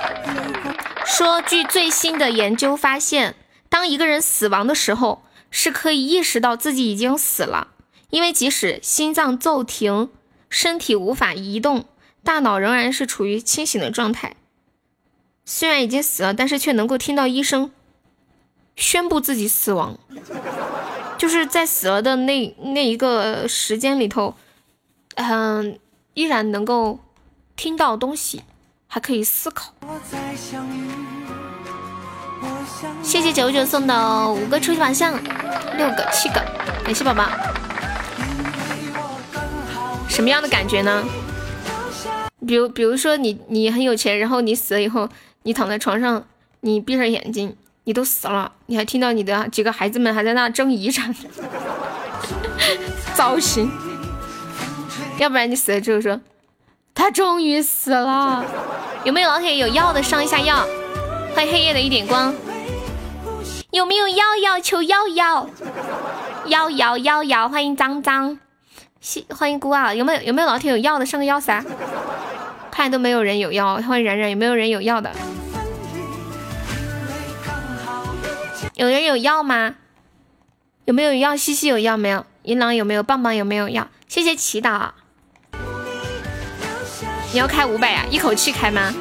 [1.03, 3.34] 说据最新的研究发现，
[3.70, 7.70] 当一个人死亡的时候，是可以意识到自己已经死了，
[8.12, 10.12] 因为即使心脏骤停，
[10.47, 11.86] 身体无法移动，
[12.26, 14.36] 大脑仍然是处于清醒的状态。
[15.45, 17.71] 虽然已经死了，但是却能够听到医生
[18.76, 19.95] 宣布自己死亡，
[21.19, 24.34] 就是在死了的那那一个时间里头，
[25.13, 25.78] 嗯，
[26.15, 26.99] 依然能够
[27.55, 28.41] 听到东西，
[28.88, 29.76] 还可以思考。
[33.03, 35.13] 谢谢九九送的五个初级宝箱，
[35.78, 36.43] 六个七个，
[36.84, 37.30] 感谢宝宝。
[40.09, 41.03] 什么样的感觉呢？
[42.45, 45.09] 比如，比如说你你很有钱，然后你死了以后。
[45.47, 46.25] 你躺在床上，
[46.61, 51.15] 你闭上眼睛，你都死了，你还听到你的几个孩子们还在那争遗产，
[53.13, 53.71] 糟心。
[55.19, 56.19] 要不然你死了之后说，
[56.95, 58.43] 他终于死了。
[59.03, 60.65] 有没有老铁有药的上一下药？
[61.35, 62.33] 欢迎黑夜的一点光。
[63.69, 65.47] 有没有药药求药药？
[66.47, 68.39] 药药药药，欢迎脏脏。
[69.29, 71.63] 欢迎孤傲，有没有有没有老铁有药的上个药噻？
[72.76, 75.09] 看都没有人有药，欢迎冉冉，有没有人有药的？
[78.73, 79.76] 有人有药吗？
[80.84, 81.38] 有没有药？
[81.38, 82.26] 西西有药没有？
[82.43, 83.01] 银狼有没有？
[83.01, 83.88] 棒棒有没有药？
[84.09, 84.89] 谢谢祈祷。
[87.32, 88.03] 你要开五百呀？
[88.11, 88.93] 一口气开吗？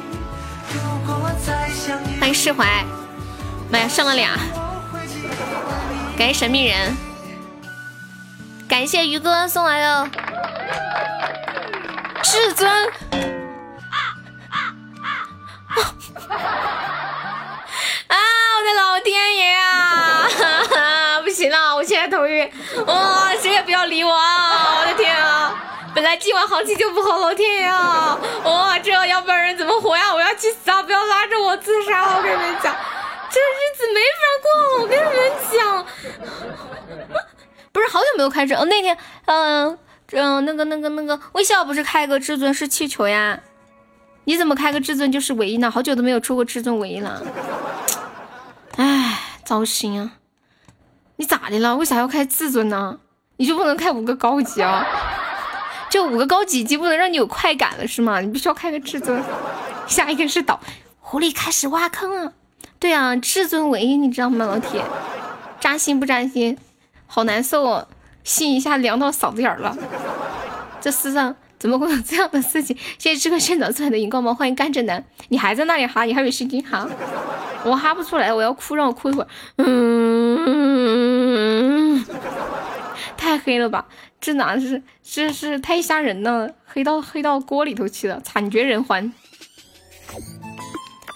[2.17, 2.65] 欢迎释怀。
[3.69, 4.39] 妈呀，剩了俩！
[6.17, 6.95] 感谢神秘人，
[8.69, 10.09] 感谢鱼哥送来的
[12.23, 12.71] 至尊。
[18.07, 18.17] 啊！
[18.57, 20.27] 我的老天爷啊！
[21.23, 22.49] 不行了，我现在头晕。
[22.87, 23.31] 哇！
[23.41, 24.79] 谁也不要理我啊！
[24.79, 25.53] 我的天啊！
[25.93, 28.17] 本来今晚行情就不好，老天爷啊！
[28.43, 28.77] 哇！
[28.79, 30.13] 这要不然人怎么活呀？
[30.13, 30.83] 我要去死啊！
[30.83, 32.15] 不要拉着我自杀！
[32.15, 32.75] 我跟你们讲，
[33.29, 34.67] 这日子没法过了。
[34.81, 35.13] 我跟你们
[35.51, 35.85] 讲，
[37.73, 38.55] 不是好久没有开车。
[38.55, 39.77] 哦，那天，嗯
[40.11, 43.39] 嗯，那个那个那个微笑不是开个至尊是气球呀？
[44.25, 45.69] 你怎么开个至尊就是唯一呢？
[45.69, 47.21] 好久都没有出过至尊唯一了，
[48.75, 50.11] 唉，糟心啊！
[51.17, 51.77] 你咋的了？
[51.77, 52.97] 为啥要开至尊呢？
[53.37, 54.85] 你就不能开五个高级啊？
[55.89, 58.19] 就五个高级级不能让你有快感了是吗？
[58.19, 59.23] 你必须要开个至尊。
[59.87, 60.59] 下一个是岛
[60.99, 62.33] 狐狸开始挖坑了。
[62.79, 64.83] 对啊，至尊唯一你知道吗，老铁？
[65.59, 66.57] 扎心不扎心？
[67.05, 67.87] 好难受哦，
[68.23, 69.77] 心一下凉到嗓子眼了。
[70.81, 71.35] 这世上。
[71.57, 72.77] 怎么会有这样的事情？
[72.97, 76.03] 谢谢这个炫早出来的荧光棒，欢迎甘蔗男，你还在那里哈？
[76.03, 76.87] 你还有心情哈？
[77.63, 79.27] 我哈不出来，我要哭，让我哭一会儿。
[79.57, 80.85] 嗯，
[83.17, 83.85] 太黑了吧？
[84.21, 84.83] 这哪是？
[85.03, 89.11] 这是太吓人了，黑到黑到锅里头去了，惨绝人寰。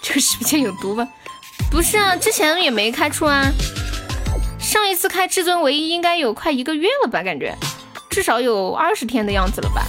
[0.02, 1.06] 这个是不是有毒吧？
[1.70, 3.52] 不是啊，之前也没开出啊。
[4.58, 7.22] 上一次开至尊唯一应该有快一个月了吧？
[7.22, 7.56] 感觉
[8.08, 9.84] 至少有二十天的样子了吧？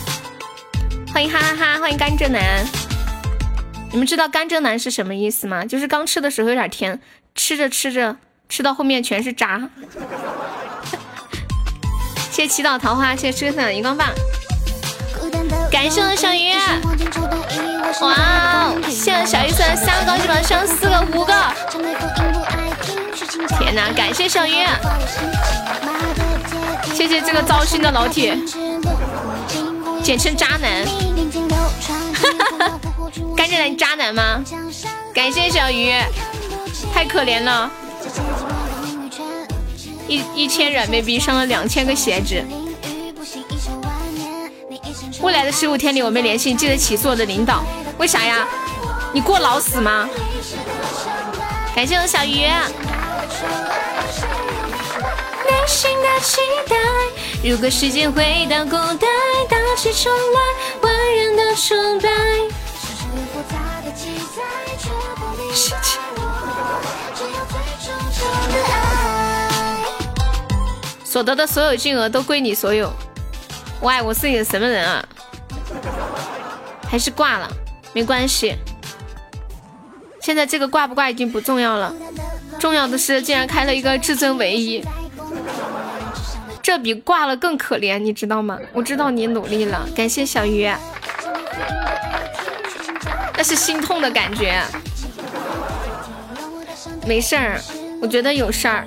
[1.14, 1.80] 欢迎哈哈哈！
[1.80, 2.66] 欢迎甘蔗男，
[3.92, 5.66] 你们知道甘蔗男是什么意思吗？
[5.66, 7.00] 就是刚吃的时候有点甜，
[7.36, 8.16] 吃着吃着
[8.48, 9.70] 吃到后面全是渣。
[12.32, 14.08] 谢谢祈祷桃花，谢谢吃个伞荧光棒，
[15.70, 16.54] 感谢我小鱼。
[18.02, 18.82] 哇哦！
[18.84, 21.34] 谢谢小鱼送的三个高级宝箱，四个五个。
[23.60, 23.92] 天哪！
[23.92, 24.66] 感谢小鱼，
[26.94, 28.38] 谢谢这个糟心的老铁。
[30.04, 30.84] 简称渣男，
[33.36, 34.44] 甘蔗男渣男吗？
[35.14, 35.94] 感谢小鱼，
[36.94, 37.70] 太可怜了，
[40.08, 42.44] 一一千软妹币上了两千个鞋子。
[45.22, 47.64] 未来的十五天里我没联系，记得起诉我的领导。
[47.98, 48.48] 为啥呀？
[49.14, 50.10] 你过劳死吗？
[51.76, 52.48] 感谢我小鱼。
[55.62, 56.76] 内心的期待。
[57.48, 59.08] 如果时间回到古代，
[59.48, 60.40] 打起重来，
[60.82, 62.10] 万人的崇拜。
[71.04, 72.92] 所得的所有金额都归你所有。
[73.82, 75.06] 喂，我是你的什么人啊？
[76.90, 77.48] 还是挂了，
[77.94, 78.56] 没关系。
[80.22, 81.94] 现在这个挂不挂已经不重要了，
[82.60, 84.84] 重要的是竟然开了一个至尊唯一，
[86.62, 88.58] 这比挂了更可怜，你知道吗？
[88.72, 90.72] 我知道你努力了，感谢小鱼。
[93.36, 94.62] 那是心痛的感觉。
[97.08, 97.60] 没事儿，
[98.00, 98.86] 我觉得有事儿。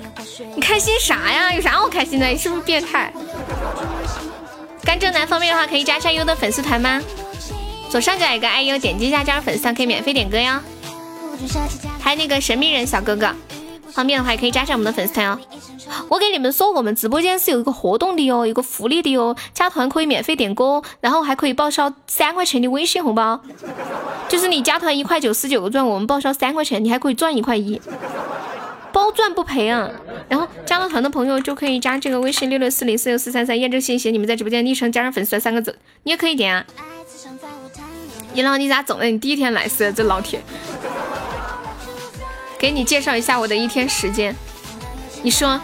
[0.55, 1.53] 你开心啥呀？
[1.53, 2.25] 有啥好开心的？
[2.27, 3.11] 你是不是变态？
[4.83, 7.01] 甘蔗男方便的话，可以加下优的粉丝团吗？
[7.89, 10.59] 左上角有个 IU，点击一下加入粉丝团可以免费点歌哟。
[11.99, 13.35] 还有那个神秘人小哥哥，
[13.91, 15.39] 方便的话也可以加上我们的粉丝团哦。
[16.07, 23.39] 我给你们说，我们直播间是有一个活动的哟，有个福利的哟，加团可以免费点歌，然后还可以报销三块钱的微信红包。
[24.27, 27.79] 就是你加团一块九十九个钻，我们报销三块钱，你还可以赚一块一，
[28.91, 29.89] 包赚不赔啊。
[30.27, 36.65] 然后加了团的朋友就可以加这个微信六六四零四六四三三，验证信息，你们在直播间昵称加上粉丝团三个字，你也可以点啊。
[38.33, 39.05] 一浪，你咋整的？
[39.05, 40.41] 你第一天来是这老铁，
[42.57, 44.35] 给你介绍一下我的一天时间。
[45.21, 45.59] 你说，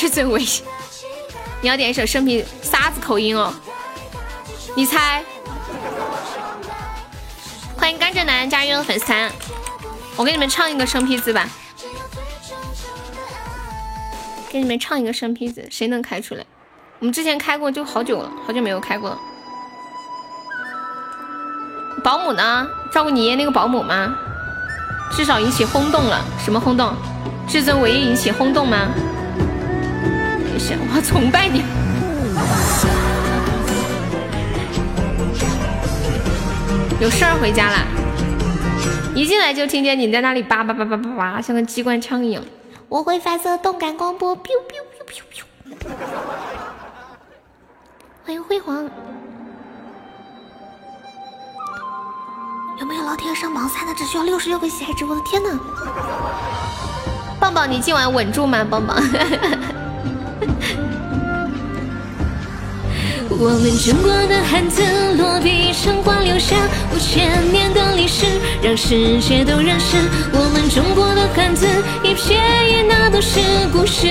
[0.00, 0.64] 至尊微信，
[1.60, 3.52] 你要点一首生僻沙子口音哦？
[4.74, 5.22] 你猜？
[7.76, 9.30] 欢迎甘蔗男加入粉丝团，
[10.16, 11.46] 我给你们唱一个生僻字吧，
[14.48, 16.46] 给你们唱一个生僻字，谁能开出来？
[17.00, 19.18] 我们之前开过，就好久了，好久没有开过了。
[22.02, 22.66] 保姆呢？
[22.90, 24.16] 照顾你爷那个保姆吗？
[25.12, 26.24] 至少引起轰动了。
[26.42, 26.96] 什么轰动？
[27.46, 28.88] 至尊唯一引起轰动吗？
[30.78, 31.64] 我崇拜你。
[37.00, 37.84] 有事儿回家啦？
[39.14, 42.42] 一进来就听见你在那里叭叭叭叭叭叭，像个机关枪一样。
[42.88, 44.36] 我会发射动感光波。
[48.24, 48.88] 欢迎辉煌。
[52.78, 53.94] 有没有老铁上榜三的？
[53.94, 55.58] 只需要六十六个喜爱值，我的天呐！
[57.40, 58.64] 棒棒，你今晚稳住吗？
[58.70, 58.96] 棒棒。
[63.42, 64.82] 我们中国的汉字，
[65.16, 66.56] 落笔成画，留下
[66.94, 68.26] 五千年的历史，
[68.62, 69.96] 让世界都认识
[70.32, 71.66] 我们中国的汉字，
[72.02, 72.36] 一撇
[72.68, 73.40] 一捺都是
[73.72, 74.08] 故事。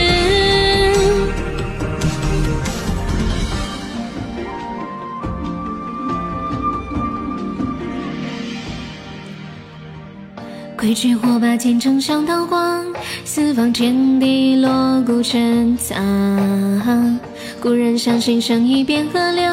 [10.82, 12.86] 挥炬火把前程像刀光，
[13.26, 17.20] 四方天地锣鼓震苍。
[17.60, 19.52] 古人相信生意变河流，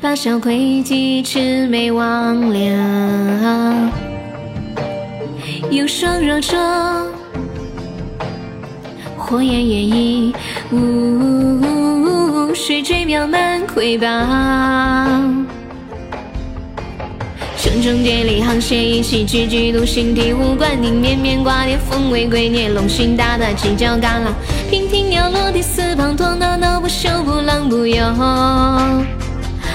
[0.00, 3.90] 八小魁鸡魑魅魍魉。
[5.72, 6.56] 有双若浊，
[9.16, 10.32] 火焰炎异，
[12.54, 14.06] 水坠渺满瑰宝。
[17.72, 24.28] 城城叠里沆瀣一气，句句都心醍醐灌顶，绵绵挂叠，凤尾龟年，龙心大大，犄角旮旯，
[24.70, 28.04] 娉婷鸟落地，四方陀，闹闹不休，不浪不游。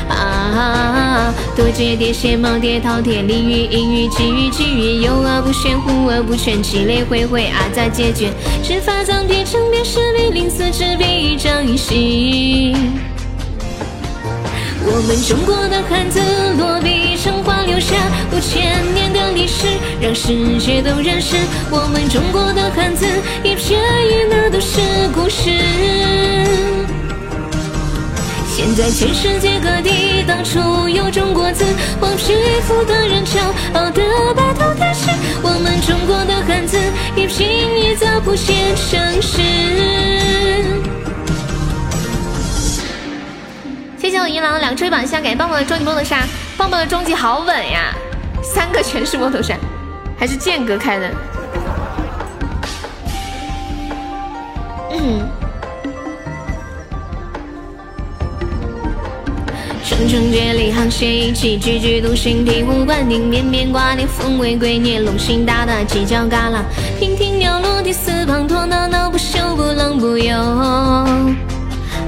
[0.09, 1.33] 啊！
[1.55, 8.31] 多结蝶写耄耋饕餮，鲤鱼隐喻，鲫鱼鲫鱼，游而不旋，呼而不全，气雷恢恢，阿杂结绝，
[8.61, 12.75] 执法藏笔，成别势笔，临死执笔，一张一息。
[14.89, 16.21] 我们中国的汉字，
[16.57, 17.93] 落笔成画，留下
[18.31, 19.67] 五千年的历史，
[19.99, 21.35] 让世界都认识
[21.69, 23.05] 我们中国的汉字，
[23.43, 24.79] 一撇一捺都是
[25.13, 25.51] 故事。
[28.47, 31.65] 现在全世界各地到处有中国字，
[31.99, 32.33] 黄皮
[32.65, 33.39] 肤的人骄
[33.73, 34.01] 傲的
[34.35, 35.09] 白头天使，
[35.43, 36.77] 我们中国的汉字，
[37.17, 38.53] 一拼一凿谱写
[38.89, 39.41] 成诗。
[44.17, 46.25] 谢我银狼两追榜下，感谢棒棒的终极摩托杀，
[46.57, 47.93] 棒棒的终极好稳呀，
[48.41, 49.59] 三个全是摩托山，
[50.17, 51.11] 还是剑哥开的。
[54.91, 55.29] 嗯。
[59.85, 66.63] 城城叠里沆瀣一气，句句都心醍醐灌顶，绵绵挂念，凤尾龟年，龙心大大，犄角旮旯，
[66.99, 70.35] 娉婷鸟落地，四方陀，闹闹不休，不冷不游。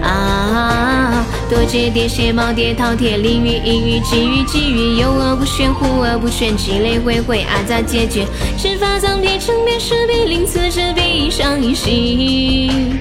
[0.02, 1.26] 啊！
[1.50, 8.26] 多阶叠写耄耋饕餮，鲤鱼隐喻，鲫鱼鲫鱼，有而不旋，呼而不全，气雷恢恢，阿杂结绝，
[8.58, 13.00] 执法藏笔，成别势笔，临死执笔，一上一息。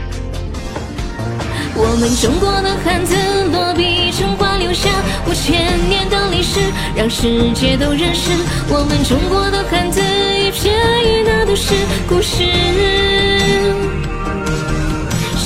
[1.81, 3.15] 我们中国的汉字，
[3.53, 4.89] 落笔成画，留下
[5.29, 6.59] 五千年的历史，
[6.97, 8.33] 让世界都认识
[8.69, 10.73] 我们中国的汉字，一撇
[11.05, 11.75] 一捺都是
[12.09, 13.38] 故事。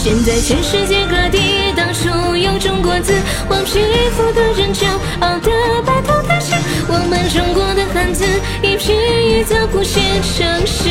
[0.05, 1.39] 现在全世界各地
[1.77, 3.15] 到处有中国字，
[3.49, 3.79] 黄皮
[4.17, 4.85] 肤的人骄
[5.21, 5.49] 傲的
[5.87, 8.25] 白头大侠，我们中国的汉字
[8.65, 8.93] 一批
[9.39, 10.89] 一字谱写成诗。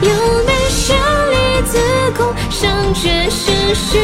[0.00, 0.08] 有
[0.46, 0.94] 美小
[1.32, 1.34] 李
[1.66, 1.76] 子
[2.16, 3.98] 宫上绝世诗，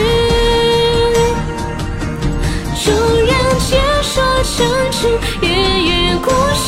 [2.85, 5.07] 众人皆说成句
[5.47, 5.49] 月
[5.85, 6.66] 月古生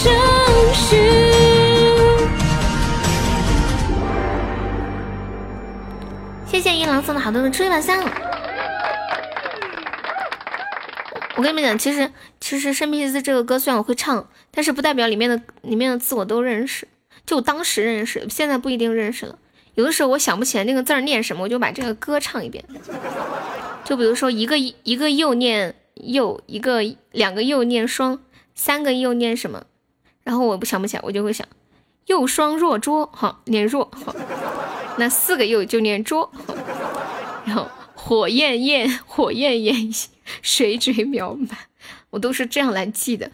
[6.60, 8.02] 谢谢一郎送的好多的初一宝箱。
[11.36, 16.88] 我跟你们讲，其实其实《生僻字》这个歌虽然我会唱，但是不代表里面的里面的字我都认识。
[17.24, 19.38] 就我当时认识，现在不一定认识了。
[19.74, 22.64] 有的时候我想不起来那个字儿念什么，我就把这个歌唱一遍。
[23.84, 26.80] 就比如说一个一个又念又，一个
[27.12, 28.18] 两个又念双，
[28.56, 29.62] 三个又念什么，
[30.24, 31.46] 然后我不想不起来，我就会想
[32.06, 34.12] 又双若桌，好念若好。
[34.98, 36.28] 那四个又就念捉，
[37.46, 39.94] 然后火焰焰，火焰焰，
[40.42, 41.56] 水嘴秒满，
[42.10, 43.30] 我都是这样来记的。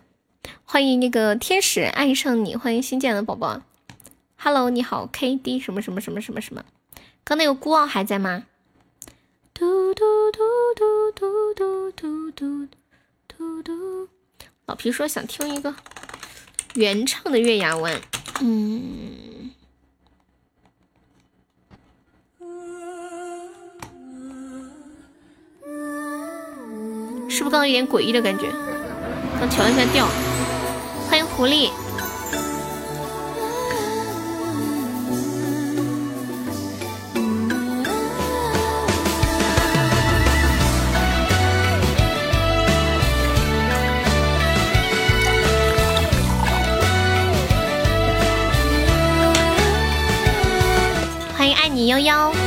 [0.67, 3.63] 欢迎那个天使爱上你，欢迎新建的宝宝。
[4.37, 6.63] Hello，你好，K D 什么什么什么什么什么？
[7.25, 8.45] 刚那个孤傲还在吗？
[9.55, 10.41] 嘟嘟嘟
[10.77, 12.69] 嘟嘟嘟嘟嘟
[13.27, 14.09] 嘟嘟。
[14.67, 15.75] 老皮说想听一个
[16.75, 17.99] 原唱的月牙湾，
[18.43, 19.34] 嗯。
[27.35, 28.47] 是不是刚刚有点诡异的感觉？
[29.41, 30.07] 刚调一下调。
[31.11, 31.69] 欢迎狐狸。
[51.37, 52.44] 欢迎爱你悠悠。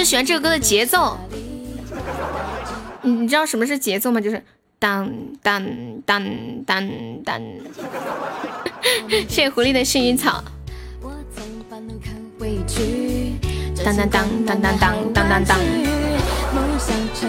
[0.00, 1.18] 就喜欢这个歌的节奏，
[3.02, 4.18] 你你知道什么是节奏吗？
[4.18, 4.42] 就是
[4.78, 5.62] 当当
[6.06, 6.24] 当
[6.64, 6.88] 当
[7.22, 7.38] 当。
[9.28, 10.42] 谢谢狐狸的幸运草。
[13.84, 15.58] 当当当当当当当当当。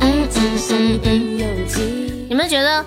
[0.00, 0.28] 嗯
[0.68, 2.26] 嗯嗯嗯。
[2.28, 2.84] 你们觉得？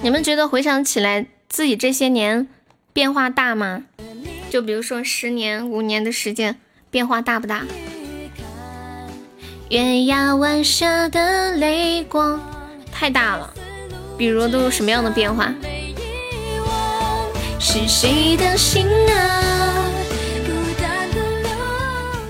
[0.00, 2.48] 你们觉得回想起来自己这些年
[2.94, 3.82] 变化大吗？
[4.52, 6.58] 就比如说十年、五年的时间，
[6.90, 7.62] 变化大不大？
[9.70, 12.38] 月牙湾下的泪光
[12.92, 13.54] 太大了。
[14.18, 15.54] 比如都有什么样的变化？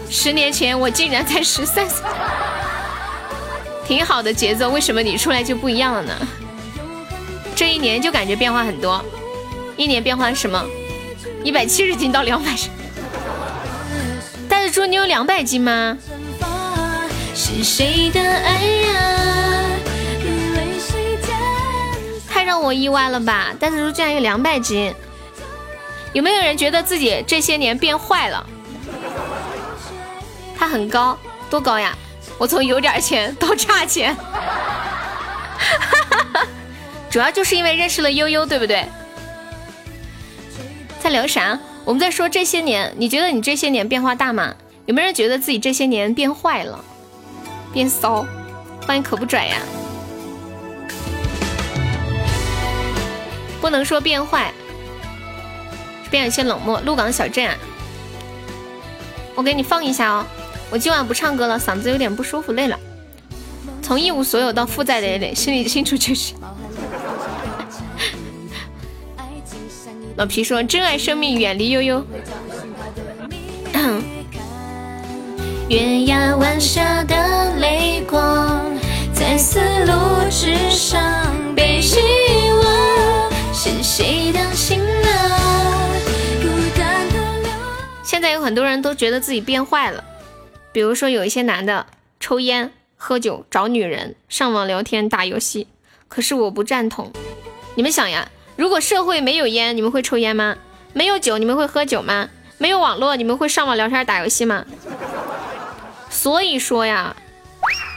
[0.09, 2.05] 十年前我竟然才十三岁，
[3.85, 4.71] 挺好的节奏。
[4.71, 6.15] 为什么你出来就不一样了呢？
[7.57, 9.05] 这一年就感觉变化很多，
[9.77, 10.65] 一年变化什么？
[11.45, 12.71] 一百七十斤到两百斤，
[14.49, 15.99] 袋子猪，你有两百斤吗？
[22.31, 23.49] 太让我意外了吧！
[23.59, 24.95] 袋子猪竟然有两百斤，
[26.13, 28.47] 有没有人觉得自己这些年变坏了？
[30.57, 31.19] 他很高，
[31.51, 31.97] 多高呀？
[32.39, 34.17] 我从有点钱到差钱，
[37.11, 38.87] 主要就是因为认识了悠悠，对不对？
[41.03, 41.59] 在聊啥？
[41.85, 44.55] 我们在说这些年，你觉得你这些年变化大吗？
[44.87, 46.79] 有没有人觉得自己这些年变坏了，
[47.73, 48.25] 变骚？
[48.87, 49.57] 欢迎可不拽呀！
[53.61, 54.53] 不能说变坏，
[56.09, 56.81] 变有些冷漠。
[56.87, 57.51] 鹿港小镇，
[59.35, 60.25] 我给你放一下哦。
[60.71, 62.79] 我今晚不唱歌了，嗓子有点不舒服，累了。
[63.83, 66.33] 从一无所有到负债累累，心里清楚就是。
[70.17, 72.05] 老皮说：“珍爱生命，远离悠悠。
[75.69, 78.63] ”月牙湾下的泪光，
[79.15, 79.93] 在丝路
[80.31, 81.01] 之上
[81.57, 81.95] 被遗
[82.63, 85.39] 忘，是谁的心啊？
[88.05, 90.05] 现在有很多人都觉得自己变坏了，
[90.73, 91.87] 比如说有一些男的
[92.21, 95.69] 抽烟、喝酒、找女人、上网聊天、打游戏，
[96.09, 97.11] 可是我不赞同。
[97.75, 98.29] 你们想呀？
[98.63, 100.55] 如果社会没有烟，你们会抽烟吗？
[100.93, 102.29] 没有酒，你们会喝酒吗？
[102.59, 104.65] 没有网络，你们会上网聊天打游戏吗？
[106.09, 107.17] 所以说呀，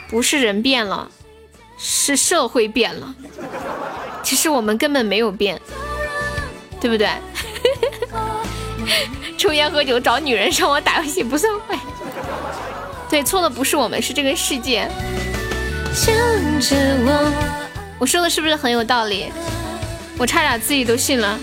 [0.09, 1.07] 不是人变了，
[1.77, 3.13] 是社会变了。
[4.23, 5.61] 其实我们根本没有变，
[6.81, 7.09] 对不对？
[9.37, 11.77] 抽烟喝酒找女人上网打游戏不算坏，
[13.07, 14.89] 对对，错的不是我们，是这个世界。
[15.93, 16.11] 想
[16.59, 19.31] 着我我说的是不是很有道理？
[20.17, 21.37] 我差点自己都信了。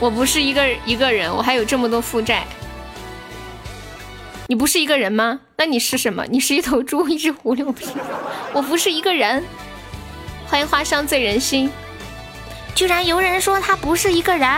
[0.00, 2.44] 我不是一个一个人，我还有这么多负债。
[4.46, 5.40] 你不是一个人吗？
[5.56, 6.26] 那你是什么？
[6.28, 7.64] 你是一头猪， 一只狐狸。
[8.52, 9.42] 我不是一个人。
[10.46, 11.70] 欢迎花香醉人心。
[12.74, 14.48] 居然有人说他不是一个人。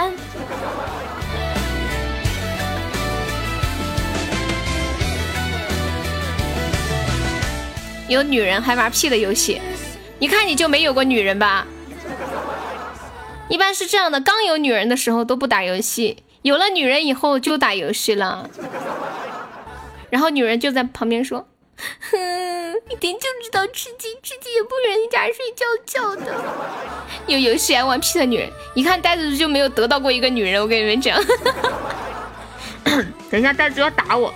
[8.08, 9.60] 有女人还玩屁的游戏？
[10.18, 11.66] 一看你就没有过女人吧？
[13.48, 18.50] 一般是这样的，刚有女人的时候都不打游戏，有了女人以后就打游戏了。
[20.10, 21.46] 然后女人就在旁边说
[22.10, 22.16] ：“哼，
[22.90, 26.34] 一天就知道吃鸡，吃鸡也不人家睡觉觉的。”
[27.26, 30.60] 有游戏爱玩屁的女人，一看呆子就没有得到过一个女人。
[30.60, 31.18] 我跟你们讲，
[33.30, 34.32] 等一下呆子要打我。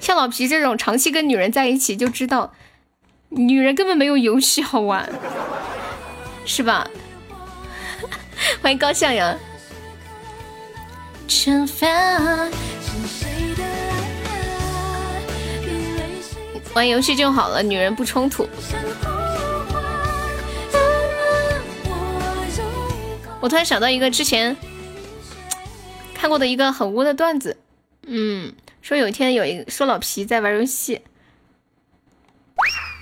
[0.00, 2.52] 像老皮这种长期跟女人在一起，就知道
[3.28, 5.08] 女人根本没有游戏好玩，
[6.44, 6.86] 是吧？
[8.62, 9.38] 欢迎高向阳。
[16.74, 18.48] 玩游戏就好了，女人不冲突。
[23.40, 24.56] 我突然想到一个之前
[26.14, 27.56] 看过的一个很污的段子，
[28.06, 31.00] 嗯，说有一天有一说老皮在玩游戏，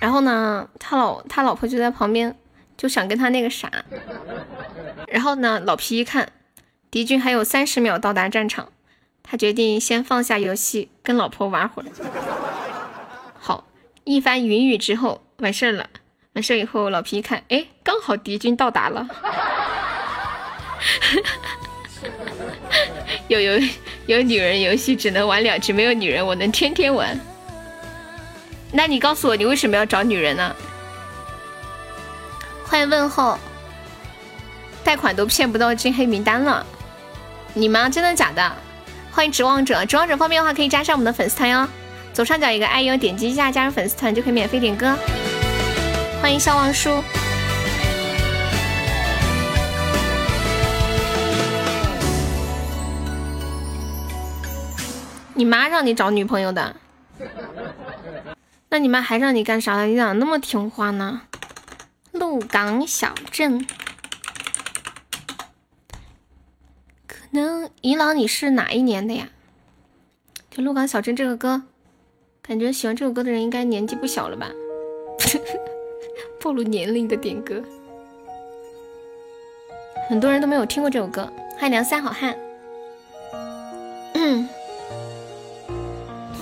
[0.00, 2.34] 然后呢，他老他老婆就在旁边，
[2.80, 3.70] 就想跟他那个啥，
[5.06, 6.32] 然后呢，老皮一看
[6.90, 8.72] 敌军还有三十秒到达战场，
[9.22, 11.86] 他决定先放下游戏，跟老婆玩会儿。
[13.38, 13.66] 好
[14.04, 15.90] 一番云雨之后，完事儿了。
[16.32, 19.06] 完事儿以后，老皮一看，哎，刚好敌军到达了。
[23.28, 23.60] 有有
[24.06, 27.14] 有女人游戏只能玩两局，没有女人我能天天玩。
[28.72, 30.56] 那你告诉我，你为什么要找女人呢？
[32.70, 33.36] 欢迎问候。
[34.84, 36.64] 贷款都骗不到进黑名单了，
[37.52, 37.88] 你吗？
[37.90, 38.52] 真的假的？
[39.10, 41.68] 欢迎指望者，指望者方便的话可以加上我们的粉丝团哟。
[42.14, 44.96] 左上角一个爱优，点击一下加入粉丝团就可以免费点歌。
[46.22, 47.02] 欢迎笑忘书。
[55.34, 56.76] 你妈让你找女朋友的？
[58.68, 59.82] 那你妈还让你干啥？
[59.86, 61.22] 你咋那么听话呢？
[62.12, 63.66] 鹿港小镇。
[67.06, 69.28] 可能伊朗你是哪一年的呀？
[70.50, 71.62] 就鹿港小镇这个歌。
[72.42, 74.50] 感觉喜欢这首歌的人应该年纪不小了吧？
[76.40, 77.62] 暴露年龄的点歌，
[80.08, 81.30] 很多人都没有听过这首歌。
[81.58, 82.36] 欢迎梁三好汉。
[84.14, 84.48] 嗯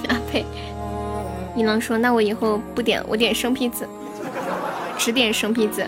[0.08, 0.46] 啊呸！
[1.54, 3.86] 一郎说：“那我以后不点，我点生僻字，
[4.98, 5.86] 只点生坯子。”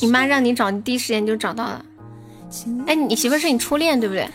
[0.00, 1.84] 你妈让你找，你第一时间就找到了。
[2.86, 4.28] 哎，你媳妇是你初恋对不对？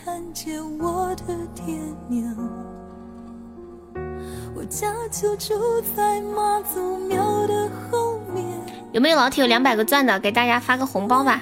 [8.93, 11.41] 有没有老铁有两百个钻的，给大家发个红包吧？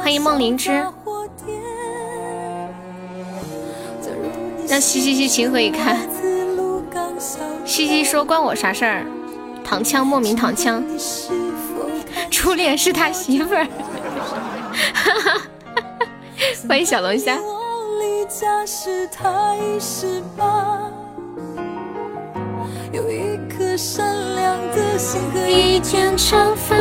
[0.00, 0.70] 欢迎梦灵芝，
[4.66, 5.98] 让西西西情何以堪？
[7.66, 9.04] 西西说关我啥事儿？
[9.62, 10.82] 躺枪莫名躺枪，
[12.30, 13.66] 初恋是他媳妇儿。
[16.66, 17.36] 欢迎小龙虾。
[25.48, 26.74] 一剪长发。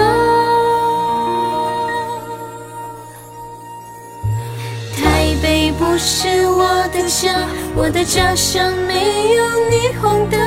[4.96, 7.46] 台北不是我的家，
[7.76, 10.40] 我的家乡没有霓虹灯。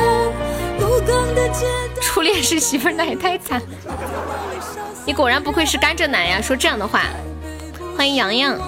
[2.01, 3.61] 初恋是媳妇儿，那也太惨。
[5.05, 7.03] 你果然不愧是甘蔗男呀，说这样的话。
[7.97, 8.59] 欢迎洋洋，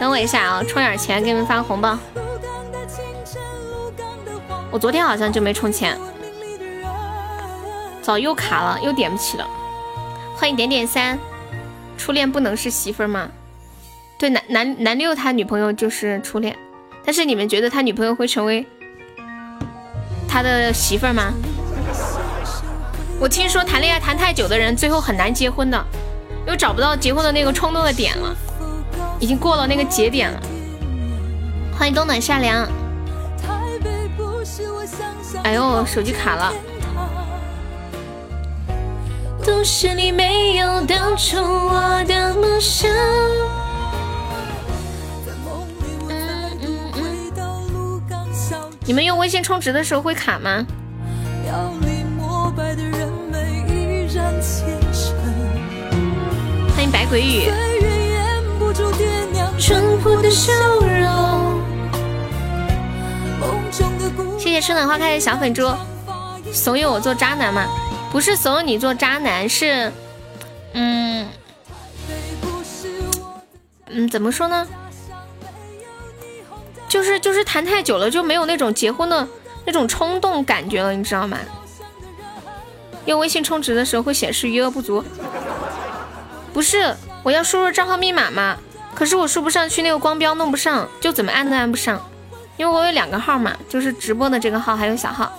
[0.00, 1.98] 等我一下啊，充点钱给你们发个红包。
[4.70, 5.98] 我昨天好像就没充钱，
[8.02, 9.48] 早又卡了，又点不起了。
[10.36, 11.18] 欢迎点点三，
[11.96, 13.28] 初恋不能是媳妇儿吗？
[14.18, 16.54] 对，男男男六他女朋友就是初恋，
[17.04, 18.66] 但是你们觉得他女朋友会成为？
[20.28, 21.32] 他的媳妇儿吗？
[23.18, 25.82] 我听说谈恋爱谈太久的人，最后很难结婚的，
[26.46, 28.36] 又找不到结婚的那个冲动的点了，
[29.18, 30.38] 已经过了那个节点了。
[31.76, 32.68] 欢迎冬暖夏凉，
[35.48, 36.52] 哎呦，手机卡了。
[39.42, 42.90] 都是你没有当初我的梦想。
[48.84, 50.66] 你们用微信充值的时候会卡吗？
[56.76, 57.50] 欢迎白鬼雨。
[60.30, 60.52] 谢
[64.60, 65.70] 春暖花开的小粉猪，
[66.52, 67.66] 怂恿我做渣男吗？
[68.10, 69.92] 不是怂恿你做渣男，是，
[70.72, 71.28] 嗯，
[73.86, 74.66] 嗯，怎么说呢？
[76.88, 79.28] 就是就是谈太久了，就没有那种结婚的
[79.66, 81.38] 那种冲动感觉了，你知道吗？
[83.04, 85.04] 用微信充值的时候会显示余额不足，
[86.52, 88.56] 不是我要输入账号密码吗？
[88.94, 92.02] 可是我输不上去，那个光标弄不上，就怎么按都按不上，
[92.58, 95.32] 因为我有两个号嘛，就是直播的这个号还有小号，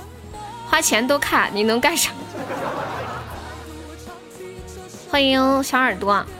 [0.67, 2.11] 花钱都看，你能干啥？
[5.11, 6.25] 欢迎小耳朵。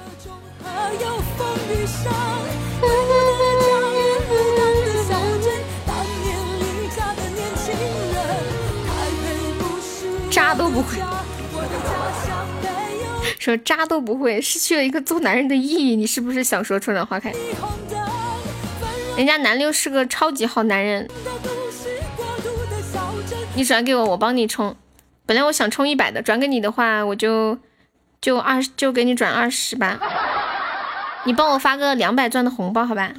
[10.32, 10.98] 渣都不会，
[13.38, 15.96] 说渣都不会，失去了一个做男人的意义。
[15.96, 17.34] 你是不是想说春暖花开？
[19.20, 21.06] 人家南六是个超级好男人。
[23.54, 24.74] 你转给我，我帮你充。
[25.26, 27.58] 本来我想充一百的，转给你的话，我就
[28.22, 30.00] 就二十就给你转二十吧。
[31.26, 33.12] 你帮我发个两百钻的红包，好吧？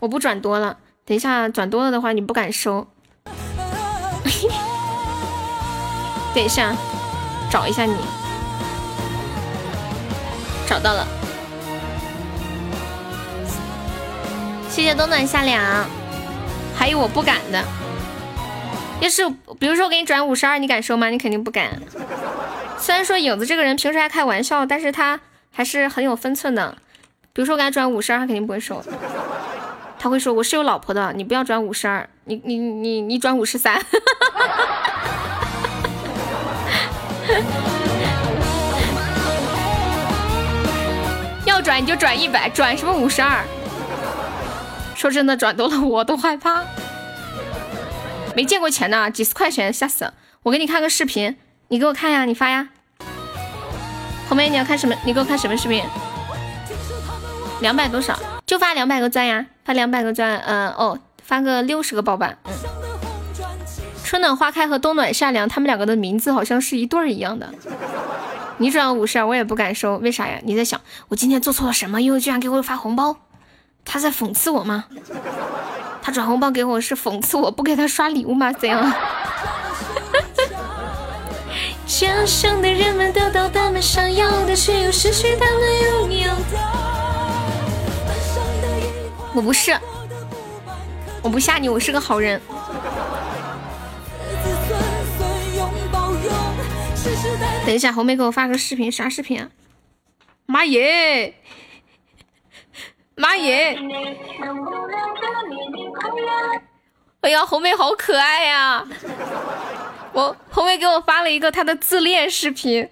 [0.00, 2.88] 我不转多了，等一下转多了的话，你不敢收。
[6.34, 6.74] 等一下，
[7.48, 7.94] 找一下你，
[10.66, 11.06] 找到了。
[14.78, 15.60] 谢谢冬暖夏凉，
[16.76, 17.60] 还有我不敢的。
[19.00, 21.08] 要是比如说我给你转五十二，你敢收吗？
[21.08, 21.82] 你肯定不敢。
[22.78, 25.18] 虽然说影子这个人平时爱开玩笑，但是他
[25.50, 26.76] 还是很有分寸的。
[27.32, 28.80] 比如说我给他转五十二，他肯定不会收。
[29.98, 33.82] 他会说我是有老婆的，你不要转五十二，你你你你转五十三。
[41.44, 43.42] 要转你就转一百，转什么五十二？
[44.98, 46.64] 说真的，转多了我都害怕。
[48.34, 50.14] 没见过钱的，几十块钱吓死了。
[50.42, 51.36] 我给你看个视频，
[51.68, 52.68] 你给我看呀，你发呀。
[54.28, 54.96] 红梅你要看什么？
[55.04, 55.84] 你给我看什么视频？
[57.60, 58.18] 两百多少？
[58.44, 60.36] 就发两百个钻呀，发两百个钻。
[60.40, 62.34] 嗯哦，发个六十个包吧。
[62.46, 62.52] 嗯。
[64.04, 67.48] 春暖花开和冬暖夏凉，他们两个的名字好像是一对儿一样的。
[68.56, 70.40] 你转五十二，我也不敢收，为啥呀？
[70.42, 72.02] 你在想我今天做错了什么？
[72.02, 73.16] 悠悠居然给我发红包，
[73.90, 74.84] 他在讽刺我吗？
[76.02, 78.52] 他转红包给我是讽刺我不给他刷礼物吗？
[78.52, 78.80] 怎样？
[81.86, 86.58] 家乡的人们得到他们想要的，却又失去他们拥有的。
[89.34, 89.76] 我不是，
[91.22, 92.40] 我不吓你，我是个好人。
[97.64, 99.48] 等一下，红梅给我发个视频，啥视频啊？
[100.46, 101.34] 妈耶！
[103.18, 103.76] 妈耶！
[107.20, 108.86] 哎呀，红梅好可爱呀！
[110.12, 112.88] 我红梅给我发了一个她的自恋视频，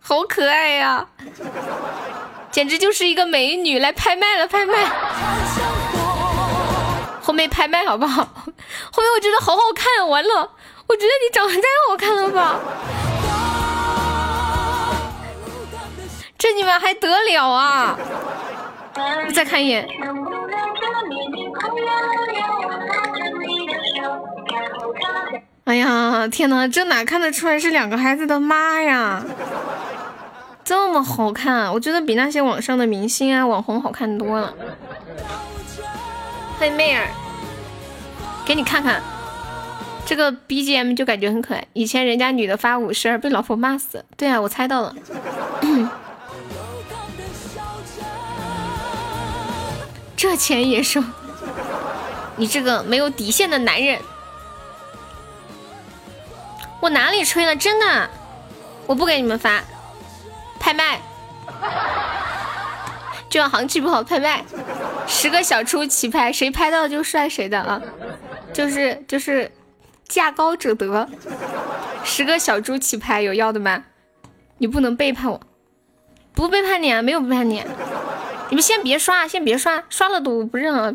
[0.00, 1.06] 好可爱呀！
[2.50, 4.84] 简直就是一个美女来拍卖了，拍卖！
[7.22, 8.24] 红梅拍卖好不好？
[8.24, 10.50] 红梅我觉得好好看，完了，
[10.88, 12.58] 我觉得你长得太好看了吧！
[16.36, 17.96] 这你们还得了啊！
[19.34, 19.86] 再看一眼。
[25.64, 29.24] 哎呀，天哪，这哪看得出来是两个孩子的妈呀？
[30.64, 34.54] 这么好看，我觉得比那些网上的明星啊、网红好看多了。
[36.58, 37.08] 欢迎妹儿，
[38.46, 39.02] 给你看看
[40.04, 41.64] 这个 BGM 就感觉很可爱。
[41.72, 44.94] 以前人家女的发五十二被老婆骂死，对啊，我猜到了。
[50.16, 51.02] 这钱也收，
[52.36, 54.00] 你这个没有底线的男人！
[56.80, 57.54] 我哪里吹了？
[57.54, 58.08] 真的，
[58.86, 59.62] 我不给你们发，
[60.58, 61.00] 拍卖，
[63.28, 64.44] 就要行情不好拍卖，
[65.06, 67.82] 十个小猪起拍，谁拍到就帅谁的啊！
[68.52, 69.50] 就是就是
[70.08, 71.08] 价高者得，
[72.04, 73.84] 十个小猪起拍，有要的吗？
[74.58, 75.40] 你不能背叛我，
[76.32, 77.62] 不背叛你啊，没有背叛你。
[78.48, 80.94] 你们先别刷，先别刷，刷了都不认了。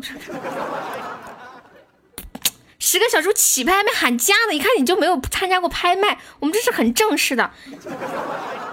[2.78, 7.50] 十个小猪起拍还没喊价的，一看你就没有参加过拍卖，我们这是很正式的。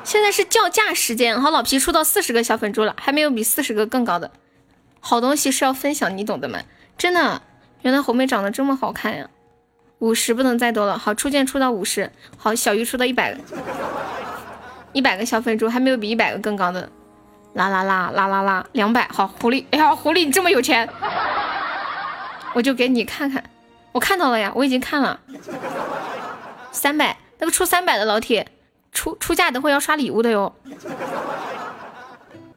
[0.03, 4.31] 现在是叫价时间，好，老皮出到四十个小粉猪了，还没有比四十个更高的。
[4.99, 6.59] 好东西是要分享，你懂的吗？
[6.97, 7.41] 真的，
[7.83, 9.29] 原来红梅长得这么好看呀！
[9.99, 13.39] 五十不能再多了，好，初见出到五十，好，小鱼出到一百个，
[14.91, 16.89] 一百个小粉猪还没有比一百个更高的。
[17.53, 20.87] 啦啦啦啦啦啦，两百，好，狐狸，哎呀，狐狸你这么有钱，
[22.53, 23.43] 我就给你看看，
[23.91, 25.19] 我看到了呀，我已经看了，
[26.71, 28.47] 三百，那个出三百的老铁。
[28.91, 30.51] 出出价等会要刷礼物的哟，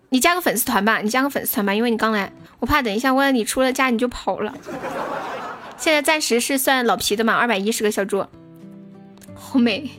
[0.08, 4.54] 你加个粉丝团吧，你加个粉丝团吧，因为你刚来，我怕等一下，万一你出了价你就跑了。
[5.76, 8.24] 现在暂时是算老皮的嘛，二百一十个小猪，
[9.34, 9.90] 红梅，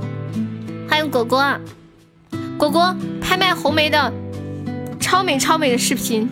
[0.88, 1.44] 欢迎果果，
[2.58, 4.12] 果果拍卖红梅的
[4.98, 6.28] 超美超美的视频。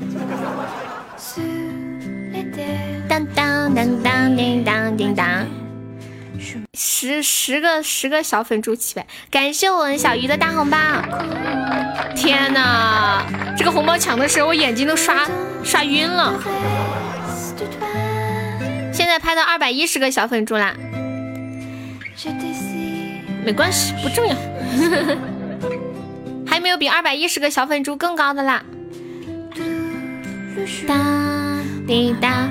[3.09, 5.47] 当当当当叮当叮当。
[6.73, 10.79] 十十个十个小粉猪起呗，感谢我们小鱼的大红包。
[12.17, 13.23] 天哪，
[13.57, 15.29] 这个红包抢的时候我眼睛都刷
[15.63, 16.35] 刷晕了。
[18.93, 20.75] 现在拍到二百一十个小粉猪啦，
[23.45, 24.35] 没关系，不重要。
[24.35, 25.17] 呵呵
[26.65, 28.65] 没有比二百一十个小粉猪更高的啦。
[30.89, 30.95] 哒
[31.87, 32.49] 滴答，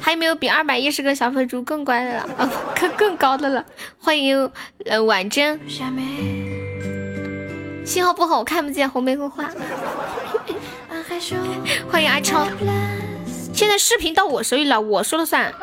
[0.00, 2.28] 还有没有比二百一十个小粉猪更乖的了？
[2.74, 3.64] 更更高的了。
[4.00, 4.50] 欢迎
[4.86, 5.60] 呃婉珍，
[7.84, 9.48] 信号不好，我看不见红玫瑰花。
[11.88, 12.44] 欢迎阿超，
[13.54, 15.54] 现在视频到我手里了，我说了算。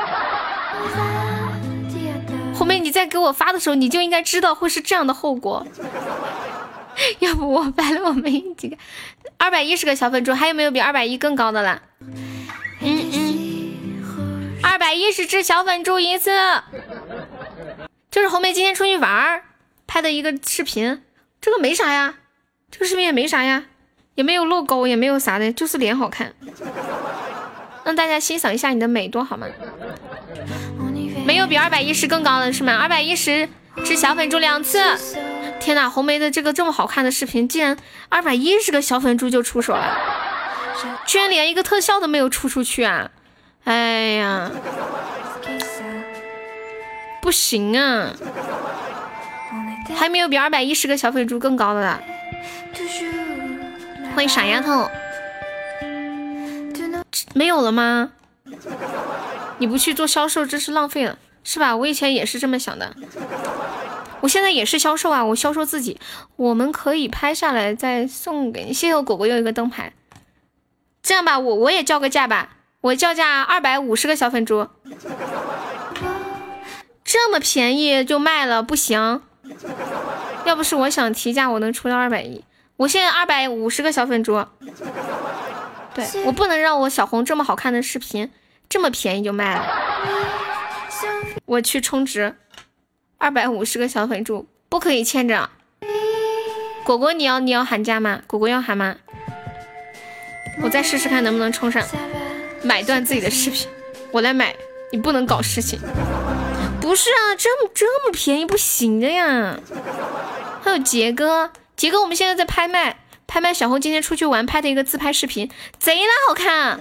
[2.57, 5.65] 红梅，你在给我发的时候，你就应该知道会是这样的后果。
[7.19, 8.75] 要不我摆了我们几个
[9.37, 11.83] 二百一十个小粉猪，还有没有比二百一更高的了？
[12.01, 14.57] 嗯嗯。
[14.63, 16.31] 二百一十只小粉猪一次，
[18.09, 19.43] 就是红梅今天出去玩
[19.85, 21.03] 拍的一个视频，
[21.39, 22.15] 这个没啥呀，
[22.71, 23.65] 这个视频也没啥呀，
[24.15, 26.33] 也没有露沟，也没有啥的，就是脸好看，
[27.83, 29.45] 让大家欣赏一下你的美多好吗？
[31.27, 32.77] 没有比二百一十更高的是吗？
[32.77, 33.49] 二百一十
[33.83, 34.79] 只小粉猪两次，
[35.59, 37.75] 天哪，红梅的这个这么好看的视频，竟然
[38.07, 39.97] 二百一十个小粉猪就出手了，
[41.05, 43.11] 居然连一个特效都没有出出去啊！
[43.65, 44.49] 哎呀，
[47.21, 48.13] 不行啊！
[49.97, 52.01] 还没有比二百一十个小粉猪更高的了！
[54.15, 54.89] 欢迎傻丫头，
[57.33, 58.11] 没有了吗？
[59.59, 61.75] 你不去做销售，这是浪费了，是吧？
[61.75, 62.95] 我以前也是这么想的，
[64.21, 65.99] 我现在也是销售啊，我销售自己。
[66.35, 68.73] 我们可以拍下来再送给你。
[68.73, 69.93] 谢谢我果果又一个灯牌，
[71.01, 72.49] 这样吧，我我也叫个价吧。
[72.81, 74.67] 我叫价二百五十个小粉猪，
[77.03, 79.21] 这么便宜就卖了不行？
[80.45, 82.43] 要不是我想提价，我能出到二百一。
[82.77, 84.45] 我现在二百五十个小粉猪，
[85.97, 88.31] 对我不能让我小红这么好看的视频
[88.69, 89.65] 这么便宜就卖了。
[91.45, 92.35] 我去充值，
[93.17, 95.49] 二百五十个小粉猪不可以欠着。
[96.83, 98.21] 果果你要你要喊价吗？
[98.27, 98.95] 果果要喊吗？
[100.61, 101.83] 我再试试看能不能充上。
[102.63, 103.67] 买断自己的视频，
[104.11, 104.55] 我来买，
[104.91, 105.79] 你不能搞事情。
[106.79, 109.59] 不是啊，这么这么便宜不行的呀。
[110.63, 112.97] 还有杰哥，杰哥，我们现在在拍卖，
[113.27, 116.79] 拍卖小红今天出去玩拍的一个自拍视频，贼拉好看。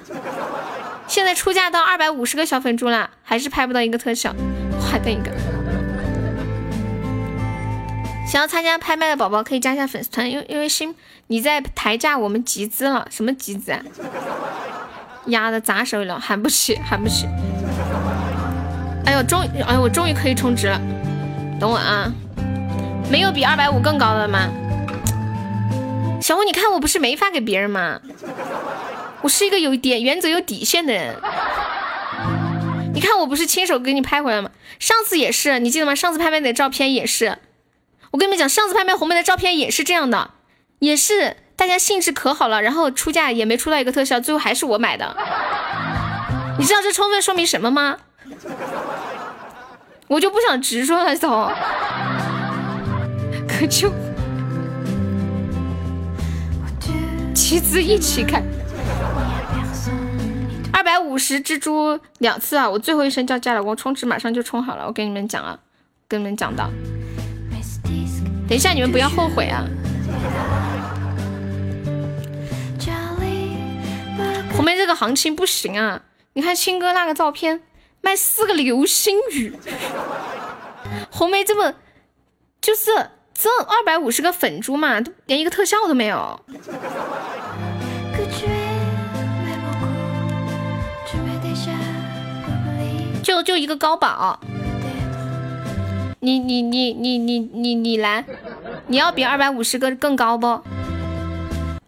[1.08, 4.34] 现在出价到二百五十个小粉猪了，还是拍不到一个特效，
[4.80, 5.30] 还等一个。
[8.26, 10.94] 想要参加拍卖的宝宝可以加一下粉丝团，因为因为新
[11.26, 13.80] 你在抬价，我们集资了，什么集资啊？
[15.26, 17.26] 压的砸手里了，喊不起，喊不起。
[19.04, 20.80] 哎呦，终，哎呦，我终于可以充值了。
[21.58, 22.12] 等我啊，
[23.10, 24.48] 没有比二百五更高的吗？
[26.26, 28.00] 小红，你看我不是没发给别人吗？
[29.22, 31.14] 我是一个有点原则、有底线的人。
[32.92, 34.50] 你看我不是亲手给你拍回来吗？
[34.80, 35.94] 上次也是，你记得吗？
[35.94, 37.38] 上次拍卖的照片也是。
[38.10, 40.32] 我跟你们讲，上次拍卖红梅的照片也是这样的，
[40.80, 41.36] 也是。
[41.54, 45.16] 大家兴致可好了，然后出价也没出到一个特效，最后还是我买的。
[46.58, 47.98] 你知道这充分说明什么吗？
[50.08, 51.52] 我就不想直说了，走。
[53.48, 53.88] 可就
[57.36, 58.42] 集资一起看，
[60.72, 62.68] 二百五十蜘蛛两次啊！
[62.68, 64.86] 我最后一声叫价了，我充值马上就充好了。
[64.86, 65.58] 我跟你们讲啊，
[66.08, 66.70] 跟你们讲到，
[68.48, 69.68] 等一下你们不要后悔啊。
[74.54, 76.00] 红梅这个行情不行啊！
[76.32, 77.60] 你看青哥那个照片，
[78.00, 79.52] 卖四个流星雨，
[81.10, 81.74] 红梅这么
[82.62, 86.40] 就是这二百五十个粉珠嘛，都连一个特效都没有。
[93.22, 94.40] 就就一个高保，
[96.20, 98.24] 你你你你你你你来，
[98.86, 100.62] 你要比二百五十个更高不？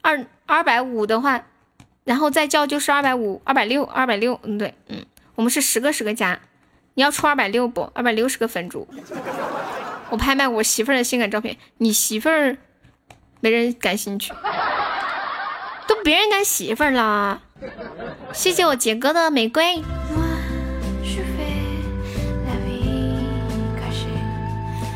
[0.02, 1.44] 二二百五的话，
[2.04, 6.40] 然后再叫就是二百五，二百六，二百六，嗯对，嗯，我们是十个十个加，
[6.94, 7.90] 你要出二百六不？
[7.94, 8.86] 二百六十个粉珠，
[10.10, 12.56] 我拍卖我媳妇儿的性感照片，你媳妇儿
[13.40, 14.32] 没人感兴趣，
[15.86, 17.42] 都别人家媳妇儿了，
[18.32, 19.82] 谢谢我杰哥的玫瑰。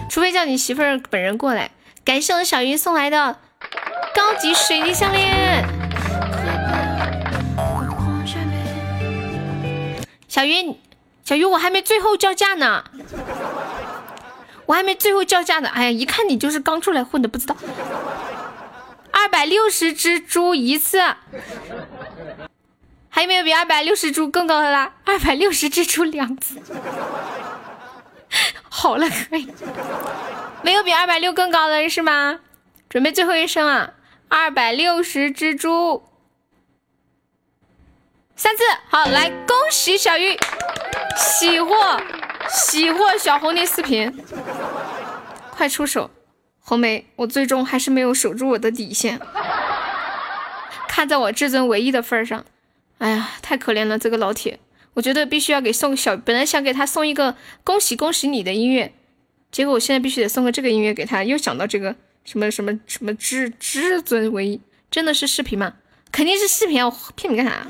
[0.08, 1.70] 除非叫你媳妇儿本人过来，
[2.04, 3.38] 感谢我小鱼送来的
[4.14, 5.64] 高级水晶项链。
[10.28, 10.76] 小鱼，
[11.24, 12.84] 小鱼，我还没最后叫价呢，
[14.72, 15.68] 我还没最后叫价呢。
[15.68, 17.54] 哎呀，一看你就是刚出来混的，不知道。
[19.10, 20.98] 二百六十只猪一次，
[23.10, 24.94] 还有没有比二百六十猪更高的啦？
[25.04, 26.58] 二百六十只猪两次。
[28.70, 29.46] 好了，可以。
[30.62, 32.40] 没有比二百六更高的是吗？
[32.88, 33.92] 准备最后一声啊！
[34.28, 36.02] 二百六十只猪，
[38.36, 38.62] 三次。
[38.88, 40.38] 好，来恭喜小玉，
[41.18, 42.00] 喜获
[42.53, 44.12] 喜获小红的视频，
[45.50, 46.11] 快出手！
[46.61, 49.18] 红梅，我最终还是没有守住我的底线。
[50.86, 52.44] 看在我至尊唯一的份上，
[52.98, 54.61] 哎呀，太可怜了这个老铁。
[54.94, 57.34] 我觉得必须要给送小，本来想给他送一个
[57.64, 58.92] 恭喜恭喜你的音乐，
[59.50, 61.24] 结果我现在必须得送个这个音乐给他。
[61.24, 65.72] 又想到这个什么什么什么至至尊唯一，真的是视频吗？
[66.12, 67.66] 肯定是视频，我骗你干啥？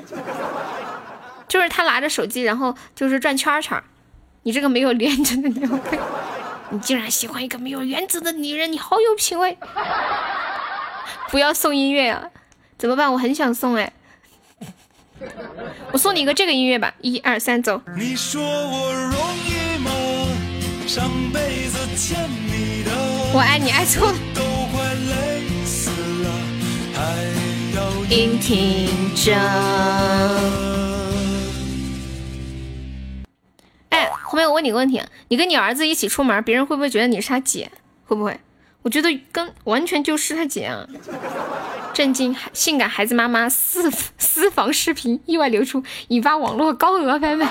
[1.46, 3.80] 就是他拿着手机，然后就是转圈圈。
[4.44, 5.68] 你这个没有原则 的鸟，
[6.70, 9.56] 你竟然喜欢一个没有原则的女人，你好有品味。
[11.30, 12.24] 不要送音乐啊！
[12.76, 13.12] 怎么办？
[13.12, 13.92] 我很想送哎。
[15.92, 17.80] 我送你一个这个音乐吧，一二三，走。
[23.34, 24.18] 我爱你爱错了。
[28.08, 29.32] 聆听着。
[33.92, 37.70] 哎，后面我问你个问题，你跟你儿子一起出门，别人会不会觉得你是他姐？
[38.06, 38.40] 会不会？
[38.80, 40.86] 我觉得跟完全就是他姐啊。
[41.92, 42.34] 震惊！
[42.54, 47.46] 性感孩子妈妈私私房视频意外流出，引发网络高额拍卖。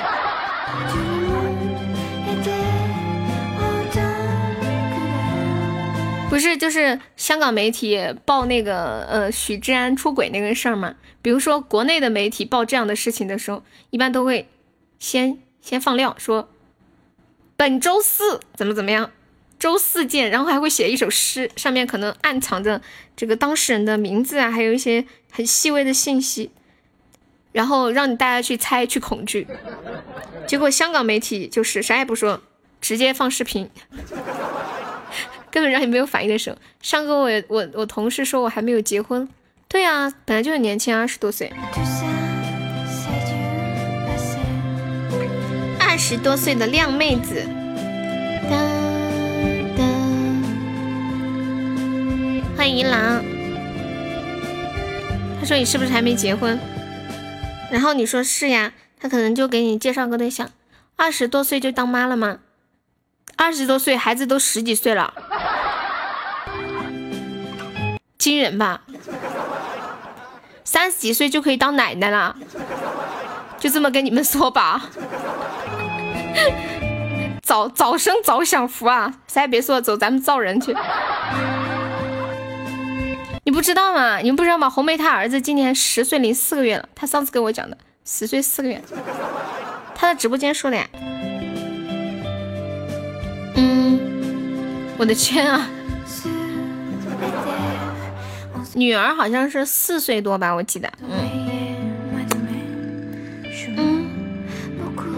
[6.28, 10.96] 不是，就是香港媒体报那个呃许志安出轨那个事儿嘛？
[11.22, 13.62] 比如说国内的媒体报这样的事情的时候，
[13.92, 14.50] 一般都会
[14.98, 16.50] 先先放料说
[17.56, 19.12] 本周四怎么怎么样。
[19.60, 22.82] 周四见，然后还会写一首诗，上面可能暗藏着
[23.16, 26.50] 这个当事人的名字啊，还有一些很细微的信息，
[27.52, 29.48] 然后让你大家去猜去恐惧。
[30.48, 32.42] 结果香港媒体就是啥也不说，
[32.82, 33.70] 直接放视频，
[35.52, 36.58] 根本让你没有反应的时候。
[36.82, 39.30] 上个我我我同事说我还没有结婚，
[39.68, 41.54] 对啊，本来就很年轻，二十多岁，
[46.12, 47.48] 十多岁的靓妹子。
[52.58, 53.24] 欢迎一郎，
[55.40, 56.60] 他说你是不是还没结婚？
[57.72, 60.50] 然后你说是呀，他可能就给你介绍个对象。
[60.98, 62.40] 二十多岁就当妈了吗？
[63.38, 65.14] 二十多岁孩子都十几岁了，
[68.18, 68.82] 惊人吧？
[70.66, 72.36] 三十几岁就可以当奶奶了，
[73.58, 74.90] 就这么跟你们说吧。
[77.42, 79.14] 早早生早享福啊！
[79.28, 80.76] 啥也别说，走，咱们造人去。
[83.44, 84.20] 你不知道吗？
[84.20, 84.70] 你们不知道吗？
[84.70, 86.88] 红梅她儿子今年十岁零四个月了。
[86.96, 88.82] 他上次跟我讲的，十岁四个月。
[89.96, 90.88] 他在直播间说的呀。
[93.56, 94.00] 嗯，
[94.98, 95.68] 我的天啊！
[98.74, 100.90] 女儿好像是四岁多吧，我记得。
[101.02, 101.10] 嗯。
[103.76, 104.10] 嗯。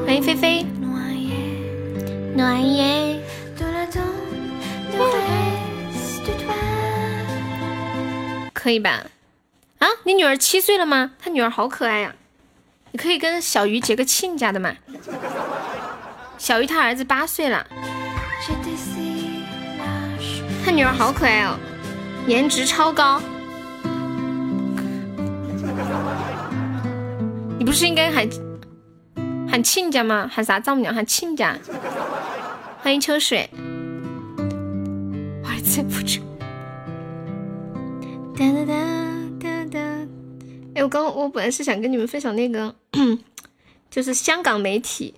[0.05, 0.65] 欢迎菲菲。
[2.35, 3.19] 暖耶。
[8.53, 9.03] 可以吧？
[9.79, 11.11] 啊，你女儿七岁了吗？
[11.19, 12.15] 她女儿好可爱呀，
[12.91, 14.73] 你可以跟小鱼结个亲家的嘛。
[16.37, 17.67] 小鱼他儿子八岁了，
[20.65, 21.57] 他女儿好可爱哦，
[22.25, 23.21] 颜值超高。
[27.59, 28.27] 你不是应该喊
[29.49, 30.29] 喊亲家吗？
[30.33, 30.95] 喊啥丈母娘？
[30.95, 31.57] 喊亲家。
[32.83, 33.49] 欢迎秋水。
[35.45, 36.19] 儿子不住。
[38.35, 39.79] 哒哒哒哒哒。
[40.75, 42.75] 哎，我刚我本来是想跟你们分享那个，
[43.89, 45.13] 就是香港媒体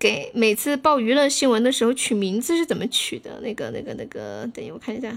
[0.00, 3.40] 给每次报娱乐新闻的时候取名字是怎么取的？
[3.40, 5.16] 那个那个那个，等一下我看一下，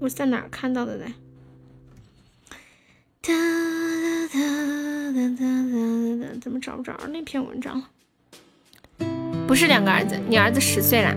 [0.00, 1.06] 我是在哪看到的呢？
[3.20, 7.88] 哒哒哒哒哒哒，怎么找不着那篇文章了？
[9.52, 11.14] 不是两个儿子，你儿子十岁啦，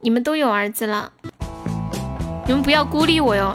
[0.00, 1.10] 你们都有儿子了，
[2.46, 3.52] 你们不要孤立我哟。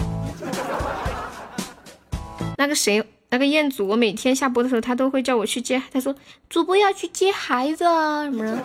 [2.57, 6.13] 那个谁，那个彦祖，我每天下播的时候，他都会叫我去接，他说
[6.49, 8.57] 主播要去接孩子啊什么的。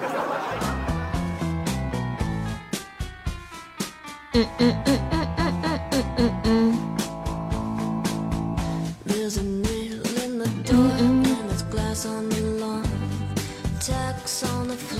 [4.34, 6.78] 嗯嗯嗯嗯嗯嗯嗯嗯嗯。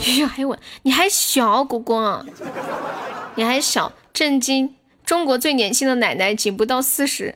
[0.01, 2.25] 嘘，还问你还小，果果，
[3.35, 4.75] 你还小，震惊！
[5.05, 7.35] 中国最年轻的奶奶仅不到四十，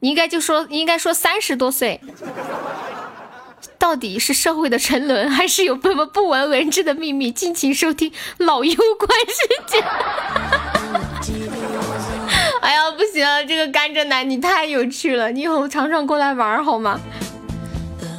[0.00, 2.00] 你应该就说应该说三十多岁。
[3.78, 7.30] 到底是社会的沉沦，还是有什么不闻人知的秘密？
[7.30, 9.34] 敬请收听老幽观世
[9.66, 9.80] 界。
[12.60, 17.00] 哎呀，不行，这个甘蔗男你太有趣了，你以后常常过来玩好吗？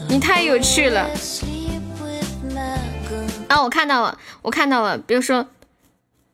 [0.09, 1.07] 你太有趣了。
[3.51, 4.97] 啊，我看到了，我看到了。
[4.97, 5.47] 比如说，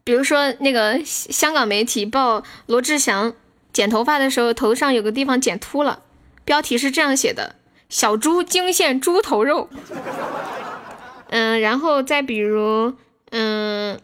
[0.04, 3.34] 比如说那个香港媒体报罗志祥
[3.74, 6.04] 剪头发的时候，头上有个地方剪秃了，
[6.46, 7.56] 标题是这样写的：
[7.90, 9.68] 小猪惊现猪头肉。
[11.30, 12.94] 嗯，然后再比如，
[13.32, 14.00] 嗯，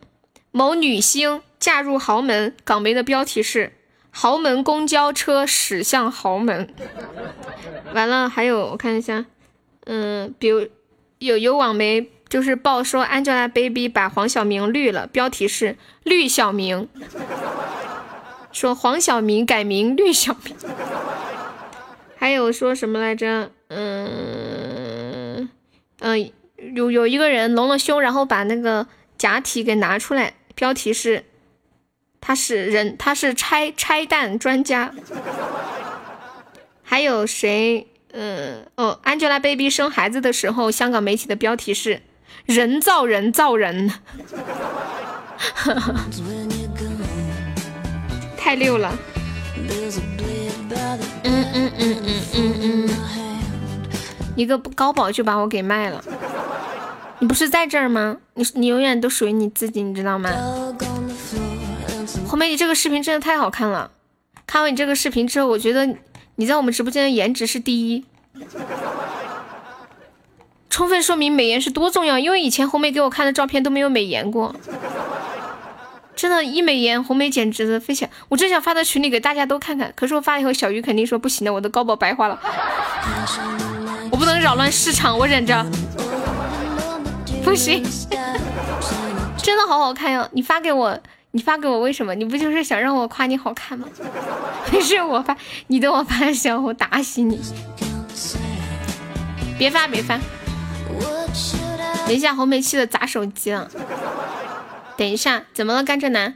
[0.49, 3.73] 某女星嫁入豪门，港媒的标题是
[4.09, 6.73] 豪门公交车驶向豪门。
[7.93, 9.25] 完了，还有我看一下，
[9.85, 10.67] 嗯，比如
[11.19, 12.09] 有有网媒。
[12.33, 16.89] 就是报说 Angelababy 把黄晓明绿了，标题是绿小明，
[18.51, 20.55] 说黄晓明改名绿小明，
[22.17, 23.51] 还有说什么来着？
[23.67, 25.47] 嗯
[25.99, 26.31] 嗯，
[26.73, 31.25] 有有一个人隆了胸，然后把那个假体给拿出来，标题是
[32.19, 34.91] 他是人，他是拆拆弹专家。
[36.81, 37.85] 还有谁？
[38.11, 42.01] 嗯哦，Angelababy 生孩子的时候，香港媒体的标题是。
[42.45, 43.89] 人造人造人，
[48.37, 48.93] 太溜了。
[51.23, 52.89] 嗯嗯嗯嗯嗯嗯，
[54.35, 56.03] 一个高保就把我给卖了。
[57.19, 58.17] 你不是在这儿吗？
[58.33, 60.29] 你你永远都属于你自己，你知道吗？
[62.27, 63.91] 红梅，你这个视频真的太好看了。
[64.45, 65.87] 看完你这个视频之后，我觉得
[66.35, 68.03] 你在我们直播间的颜值是第一。
[70.73, 74.55] 充分说明美颜是多重要，因为以前红梅给我看的照片都没有美颜过，
[76.15, 78.07] 真的，一美颜红梅简直的飞起。
[78.27, 82.39] 我真想发到群里给大家都看看，可是我发以后小鱼肯定说不行的，我的高保白花了，
[84.09, 85.63] 我不能扰乱市场，我忍着，
[87.43, 87.83] 不行，
[89.37, 90.27] 真的好好看哟！
[90.31, 90.99] 你发给我，
[91.33, 92.15] 你发给我，为什么？
[92.15, 93.87] 你不就是想让我夸你好看吗？
[94.71, 95.37] 没事，我发，
[95.67, 97.39] 你等我发小，我打死你！
[99.55, 100.19] 别发，别发。
[102.05, 103.69] 等一下，红梅气的砸手机了。
[104.95, 106.35] 等一下，怎么了，甘蔗男？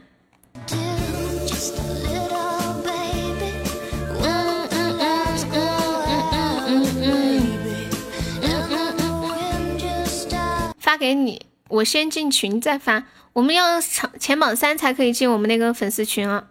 [10.78, 13.04] 发给你，我先进群再发。
[13.34, 16.44] 我们要前前榜三才可以进我们那个粉丝群啊。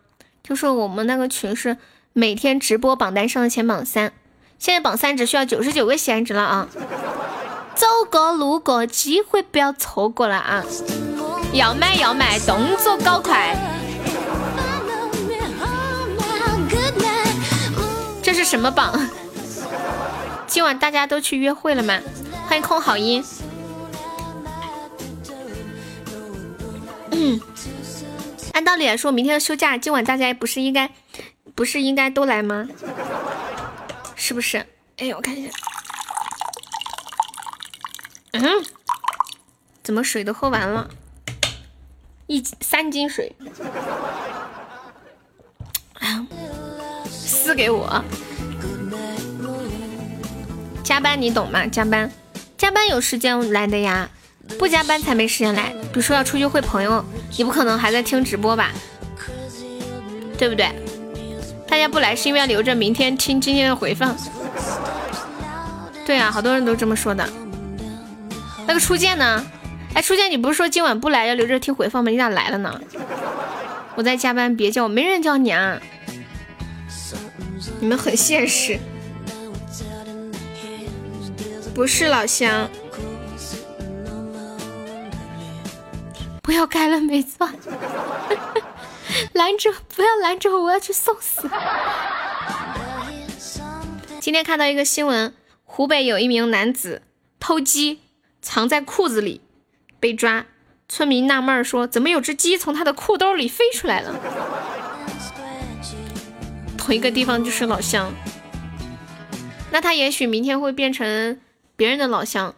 [0.43, 1.75] 就是我们那个群是
[2.13, 4.13] 每天直播榜单上的前榜三，
[4.59, 6.69] 现在榜三只需要九十九个喜爱值了啊。
[7.77, 10.63] 走过路过，机会不要错过了啊！
[11.53, 13.55] 要买要买，动作搞快。
[18.23, 19.07] 这是什么榜？
[20.47, 21.99] 今晚大家都去约会了吗？
[22.47, 23.23] 欢迎空好音。
[27.11, 27.39] 嗯，
[28.53, 30.89] 按道理来说，明天要休假，今晚大家不是应该，
[31.53, 32.67] 不是应该都来吗？
[34.15, 34.65] 是不是？
[34.97, 35.51] 哎，我看一下。
[38.31, 38.43] 嗯，
[39.83, 40.89] 怎么水都喝完了？
[42.27, 43.35] 一三斤水，
[47.09, 48.03] 撕给我。
[50.83, 51.65] 加班你懂吗？
[51.67, 52.11] 加班，
[52.57, 54.09] 加班有时间来的呀，
[54.59, 55.69] 不加班才没时间来。
[55.69, 57.03] 比如说要出去会朋友，
[57.37, 58.71] 你不可能还在听直播吧？
[60.37, 60.69] 对不对？
[61.67, 64.15] 大家不来是因为要留着明天听今天的回放。
[66.05, 67.27] 对啊，好多人都这么说的。
[68.67, 69.43] 那个初见呢？
[69.93, 72.11] 哎，初见，你不是说今晚不来要留着听回放吗？
[72.11, 72.79] 你咋来了呢？
[73.95, 75.79] 我在加班，别叫我，没人叫你啊。
[77.79, 78.77] 你们很现实。
[81.73, 82.69] 不是老乡。
[86.43, 87.49] 不要开了，没错。
[89.33, 91.49] 拦着，不要拦着我，我要去送死。
[94.19, 95.33] 今天看到一个新闻，
[95.63, 97.01] 湖北有一名男子
[97.39, 98.01] 偷鸡
[98.41, 99.41] 藏在裤子里
[99.99, 100.45] 被抓，
[100.87, 104.15] 村民纳闷说：“怎么有只鸡从他的裤兜里飞出来了？”
[106.77, 108.13] 同一个地方就是老乡，
[109.71, 111.37] 那他也许明天会变成
[111.75, 112.55] 别人的老乡，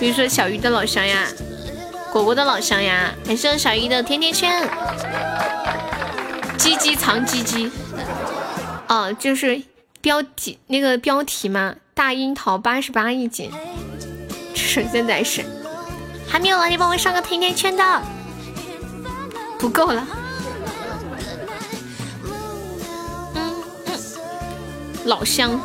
[0.00, 1.28] 比如说小鱼的老乡呀。
[2.12, 4.66] 果果的老乡呀，感谢小鱼的甜甜圈。
[6.56, 7.70] 鸡鸡藏鸡鸡，
[8.88, 9.60] 哦，就是
[10.00, 11.76] 标题那个标题嘛。
[11.92, 13.50] 大樱桃八十八一斤，
[14.82, 15.42] 是现在是
[16.28, 18.02] 还没有了，你帮我上个甜甜圈的，
[19.58, 20.06] 不够了。
[23.34, 23.54] 嗯
[23.86, 23.98] 嗯，
[25.06, 25.58] 老乡，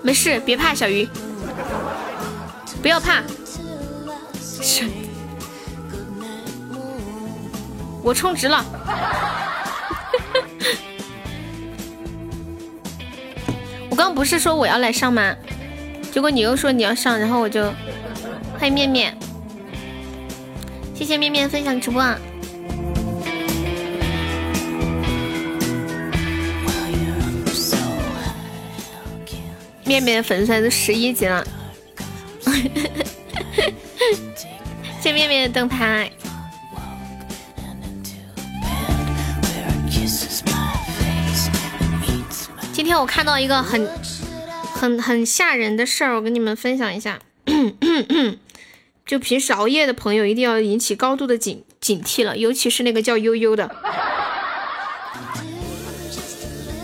[0.00, 1.06] 没事，别怕，小鱼，
[2.80, 3.22] 不要怕。
[8.02, 8.64] 我充值了，
[13.90, 15.36] 我刚不是说我要来上吗？
[16.12, 17.72] 结果你又说你要上，然后我就
[18.58, 19.16] 欢迎面面，
[20.94, 22.18] 谢谢面面分享直播啊。
[29.84, 31.42] 面面粉丝都十一级了。
[32.42, 32.52] 谢
[35.00, 36.10] 谢面面的灯牌。
[42.72, 43.86] 今天我看到一个很、
[44.82, 47.20] 很、很吓人的事儿，我跟你们分享一下。
[49.06, 53.70] 就平时熬夜的朋友一定要引起高度的警警惕了，尤其是那个叫悠悠的，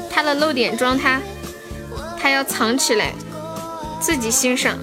[0.08, 1.20] 他的漏点装他，
[2.20, 3.12] 他要藏起来，
[4.00, 4.78] 自己欣赏。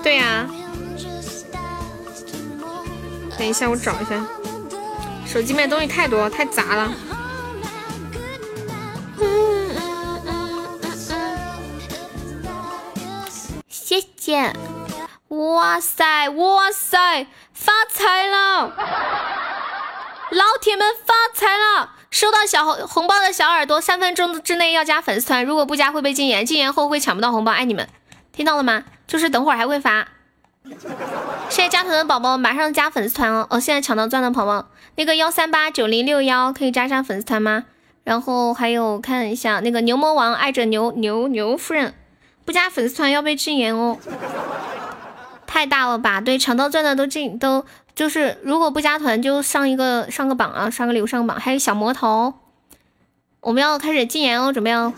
[0.00, 0.48] 对呀。
[3.36, 4.24] 等一下，我找一下。
[5.26, 6.94] 手机里面东西太多，太杂了。
[15.28, 18.72] 哇塞，哇塞，发财了！
[20.30, 21.90] 老铁们发财了！
[22.10, 27.52] 收到小红红包的小耳朵，三分钟之内要加粉丝团，如果不加会被禁言，禁言后会抢不到红包。
[27.52, 27.88] 爱你们，
[28.32, 28.84] 听到了吗？
[29.06, 30.08] 就是等会儿还会发。
[31.48, 33.46] 现在加团的宝宝马上加粉丝团哦！
[33.50, 37.64] 哦，现在抢到钻的宝宝，那个幺三八九零六幺可以加上粉丝团吗？
[38.04, 41.94] 然后还有看一下那个牛魔王爱着牛牛牛夫人，
[42.44, 43.98] 不加粉丝团要被禁言哦！
[45.46, 46.20] 太大了吧？
[46.20, 47.64] 对，抢到钻的都禁都
[47.94, 51.40] 就是如果不加团就上一个上个榜啊，上个礼物上个榜。
[51.40, 52.34] 还有小魔头，
[53.40, 54.92] 我们要开始禁言哦，准备哦！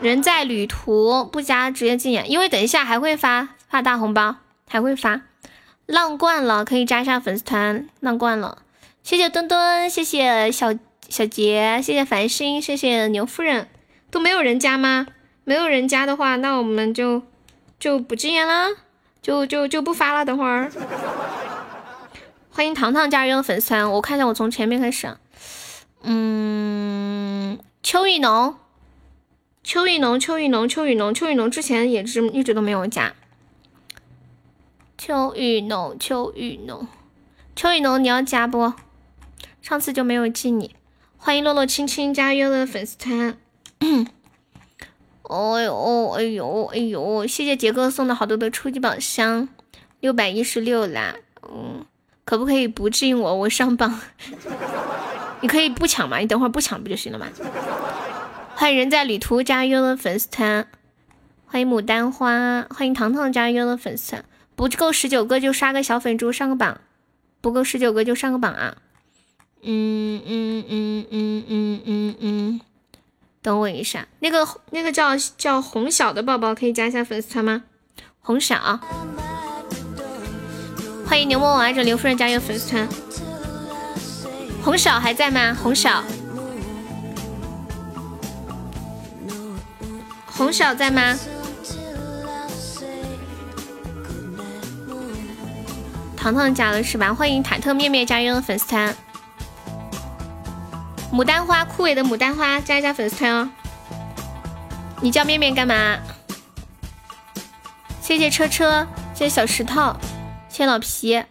[0.00, 4.36] 人在旅途不加直接禁言，因为等一下还会发发大红包。
[4.70, 5.22] 还会发
[5.86, 7.88] 浪惯了，可以加一下粉丝团。
[8.00, 8.58] 浪惯了，
[9.02, 10.74] 谢谢墩墩，谢谢小
[11.08, 13.66] 小杰，谢谢繁星，谢谢牛夫人，
[14.10, 15.06] 都没有人加吗？
[15.48, 17.22] 没有人加的话，那我们就
[17.80, 18.66] 就不禁言了，
[19.22, 20.22] 就就就不发了。
[20.22, 20.70] 等会儿，
[22.50, 23.90] 欢迎糖糖加入粉丝团。
[23.92, 25.16] 我看一下，我从前面开始。
[26.02, 28.56] 嗯，秋雨浓，
[29.64, 33.14] 秋雨浓，秋雨浓，秋雨浓，秋雨浓，之前也是一直都没有加。
[34.98, 36.86] 秋雨浓，秋雨浓，
[37.56, 38.74] 秋雨浓，你要加不？
[39.62, 40.76] 上次就没有记你。
[41.16, 43.38] 欢迎洛洛青青加入了粉丝团。
[45.28, 47.26] 哎呦，哎呦，哎呦！
[47.26, 49.48] 谢谢杰哥送的好多的初级宝箱，
[50.00, 51.14] 六百一十六啦。
[51.42, 51.84] 嗯，
[52.24, 53.34] 可不可以不进我？
[53.34, 54.00] 我上榜。
[55.40, 56.18] 你可以不抢嘛？
[56.18, 57.26] 你等会儿不抢不就行了吗？
[58.54, 60.66] 欢迎人在旅途加入了粉丝团。
[61.46, 64.24] 欢迎牡丹花，欢迎糖糖加入了粉丝团。
[64.56, 66.80] 不够十九个就刷个小粉猪上个榜，
[67.40, 68.76] 不够十九个就上个榜啊！
[69.62, 72.60] 嗯嗯嗯嗯嗯嗯嗯，
[73.40, 77.62] 等我一下，那个那个叫叫红小的宝宝可以加一下粉丝团吗？
[78.20, 78.78] 红小，
[81.06, 82.88] 欢迎牛魔王爱着刘夫人加入粉丝团。
[84.62, 85.56] 红小还在吗？
[85.62, 86.04] 红小，
[90.26, 91.18] 红小在吗？
[96.16, 97.14] 糖糖加了是吧？
[97.14, 98.94] 欢迎忐忑面面加入粉丝团。
[101.12, 103.50] 牡丹花枯萎的牡丹花加一下粉丝团哦。
[105.00, 105.98] 你叫面面干嘛？
[108.00, 109.94] 谢谢车车，谢谢小石头，
[110.48, 111.22] 谢谢老皮。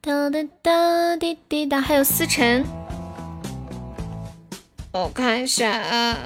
[0.00, 2.64] 哒哒哒滴滴答，还有思辰。
[4.92, 6.16] 我看一下啊，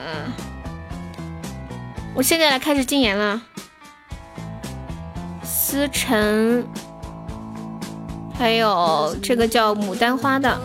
[2.14, 3.42] 我现在来开始禁言了。
[5.44, 6.66] 思辰，
[8.38, 10.58] 还有这个叫牡丹花的，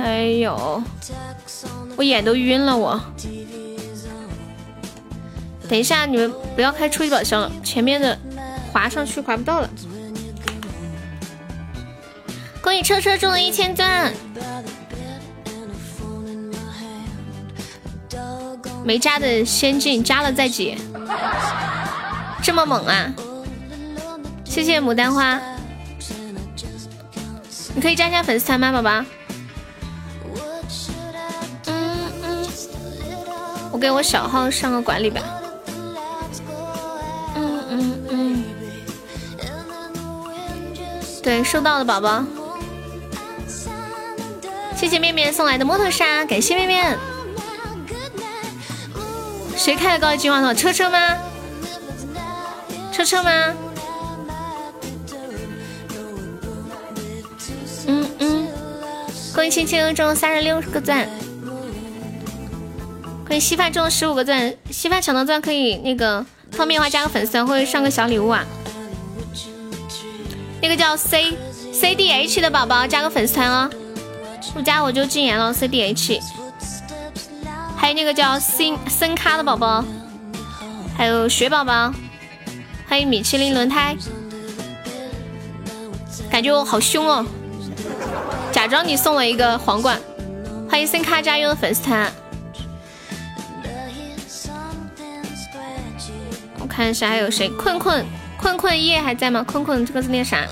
[0.00, 0.82] 还有
[1.96, 3.00] 我眼都晕了，我。
[5.68, 8.18] 等一下，你们不要开初级宝箱了，前面的
[8.72, 9.70] 滑上去滑不到了。
[12.60, 14.12] 恭喜车车中了一千钻，
[18.84, 20.76] 没加的先进，加了再解，
[22.42, 23.14] 这么猛啊！
[24.44, 25.40] 谢谢牡丹花，
[27.74, 29.04] 你可以加一下粉丝团吗，宝宝？
[33.72, 35.20] 我给我小号上个管理吧。
[37.36, 38.44] 嗯嗯嗯，
[41.22, 42.24] 对，收到了，宝宝。
[44.76, 46.98] 谢谢面面送来的摩托沙，感谢面面。
[49.56, 50.56] 谁开的高级金话筒？
[50.56, 50.98] 车车吗？
[52.90, 53.30] 车车吗？
[57.86, 58.48] 嗯嗯，
[59.34, 61.06] 恭喜青青中三十六个钻，
[63.30, 64.52] 恭喜稀饭中了十五个钻。
[64.72, 68.44] 稀饭抢到钻可以那个方便的话加个粉丝团或者上个小礼物啊。
[70.60, 71.32] 那个叫 C
[71.72, 73.70] C D H 的宝宝加个粉丝团哦。
[74.52, 75.52] 不加我就禁言了。
[75.52, 76.20] C D H，
[77.76, 79.84] 还有那个叫森森咖的宝宝，
[80.98, 81.94] 还有雪宝宝，
[82.88, 83.96] 欢迎米其林轮胎，
[86.28, 87.24] 感觉我好凶哦，
[88.50, 89.96] 假装你送了一个皇冠。
[90.68, 92.12] 欢迎森咖加入的粉丝团，
[96.80, 97.46] 看一下还有谁？
[97.50, 98.06] 困困
[98.38, 99.44] 困困夜还在吗？
[99.46, 100.48] 困困这个字念啥？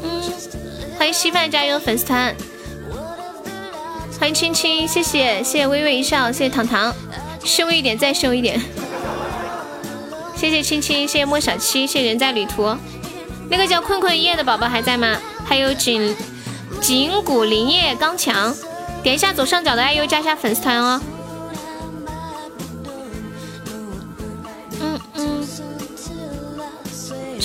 [0.00, 0.22] 嗯
[0.96, 2.32] 欢迎稀饭加油粉丝团，
[4.20, 6.94] 欢迎青青，谢谢谢谢微微一笑，谢谢糖糖，
[7.44, 8.62] 凶一点再凶一点，
[10.36, 12.72] 谢谢青青，谢谢莫小七，谢谢人在旅途，
[13.50, 15.16] 那个叫困困夜的宝宝还在吗？
[15.44, 16.14] 还有锦
[16.80, 18.54] 锦谷林业刚强，
[19.02, 21.02] 点一下左上角的爱优加一下粉丝团哦。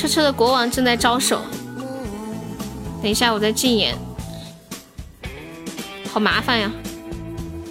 [0.04, 1.42] 车车的国王正在招手。
[3.02, 3.98] 等一下，我再禁言，
[6.12, 6.70] 好麻烦呀！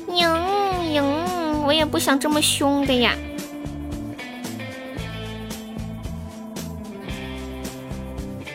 [0.09, 3.15] 赢赢，我也不想这么凶的呀。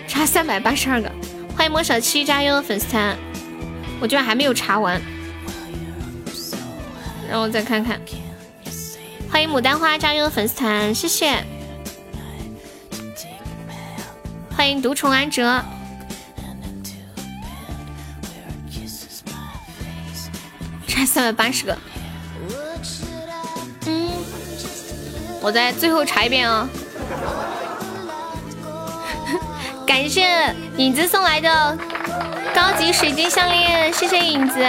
[0.08, 1.12] 差三百八十二个，
[1.56, 3.16] 欢迎莫小七加油的粉丝团，
[4.00, 5.00] 我居然还没有查完，
[7.30, 8.02] 让我再看看。
[9.30, 11.46] 欢迎牡丹花加油的粉丝团，谢谢。
[14.58, 15.64] 欢迎独宠安哲。
[20.88, 21.78] 差三百八十个，
[23.86, 24.10] 嗯，
[25.42, 26.68] 我再最后查一遍哦。
[29.86, 31.78] 感谢影子送来的
[32.56, 34.60] 高级水晶项链，谢谢影子。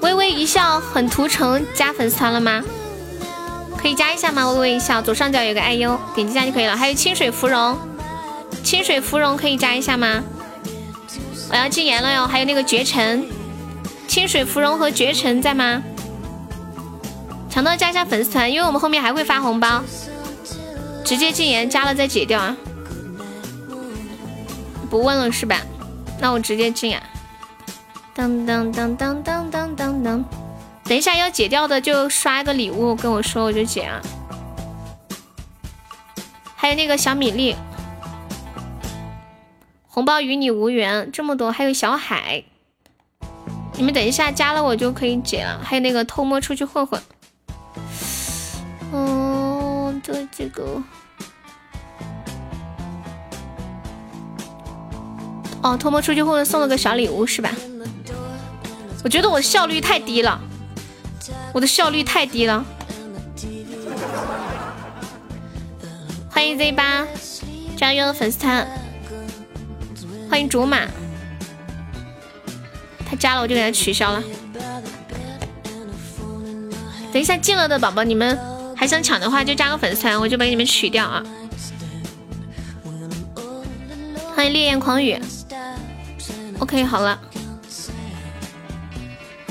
[0.00, 2.62] 微微一笑很图城加粉丝团了吗？
[3.84, 4.50] 可以加一下吗？
[4.50, 6.74] 微微一笑左上角有个爱优，点击一下就可以了。
[6.74, 7.78] 还有清水芙蓉，
[8.62, 10.24] 清水芙蓉可以加一下吗？
[11.50, 12.26] 我要禁言了哟！
[12.26, 13.26] 还有那个绝尘、
[14.08, 15.82] 清水芙蓉和绝尘在吗？
[17.50, 19.82] 抢到加一下粉丝团，因为我们后面还会发红包。
[21.04, 22.56] 直接禁言，加了再解掉啊！
[24.88, 25.60] 不问了是吧？
[26.18, 27.02] 那我直接禁啊！
[28.14, 30.24] 当当当当当当当当，
[30.84, 34.00] 等一下要解掉的就刷个礼物跟我说，我就解啊。
[36.54, 37.56] 还有那个小米粒。
[39.86, 42.42] 红包与你无缘，这么多，还有小海，
[43.74, 45.60] 你们等一下加了我就可以解了。
[45.62, 47.00] 还有那个偷摸出去混混，
[48.92, 50.82] 嗯，对这个，
[55.62, 57.50] 哦，偷摸出去混混送了个小礼物是吧？
[59.04, 60.40] 我觉得我效率太低了，
[61.52, 62.64] 我的效率太低了。
[66.30, 67.06] 欢迎 Z 八
[67.76, 68.66] 加油粉丝团。
[70.28, 70.80] 欢迎竹马，
[73.08, 74.22] 他加了我就给他取消了。
[77.12, 78.36] 等一下进了的宝宝，你们
[78.76, 81.22] 还想抢的话就加个粉丝团，我就把你们取掉啊。
[84.34, 85.16] 欢迎烈焰狂雨
[86.58, 87.16] ，OK 好了。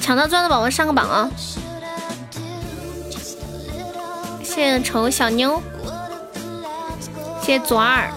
[0.01, 1.31] 抢到钻的宝宝上个榜啊！
[4.53, 5.59] 谢谢丑小妞，
[7.41, 8.13] 谢谢左耳，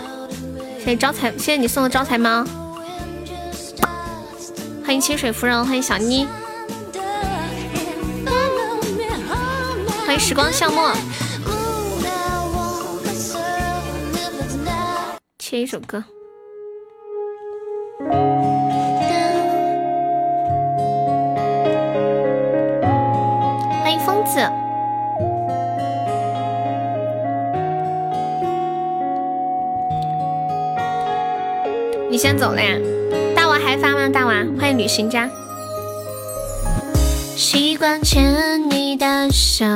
[0.79, 2.45] 谢谢招财，谢谢你送的招财猫。
[4.85, 6.29] 欢迎清水芙蓉，欢迎小妮，
[10.05, 10.93] 欢迎时光笑墨。
[15.39, 16.05] 切一首歌。
[32.17, 32.75] 你先走了呀？
[33.37, 34.09] 大娃还发吗？
[34.09, 35.29] 大娃，欢迎旅行家。
[37.37, 39.67] 习惯牵你的手，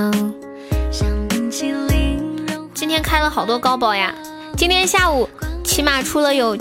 [2.72, 4.14] 今天开了好多高保呀！
[4.56, 5.28] 今天下午
[5.62, 6.56] 起码出了有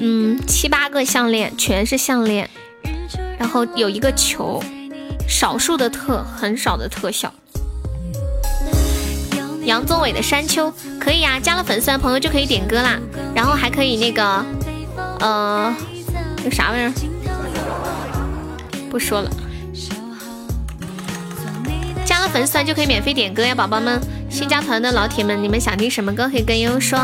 [0.00, 2.48] 嗯七八个项链，全是项链，
[3.38, 4.62] 然后有一个球。
[5.28, 7.30] 少数的特，很少的特效。
[9.66, 12.98] 杨宗纬的山丘可以呀，加了粉丝团朋友就可以点歌啦，
[13.34, 14.42] 然后还可以那个，
[15.22, 15.72] 呃，
[16.44, 16.92] 那啥玩意儿，
[18.90, 19.30] 不说了。
[22.04, 26.98] 加了粉丝团就可以免费点歌呀，宝宝们，新加团的老铁们，你们想听什么歌可以跟悠悠说。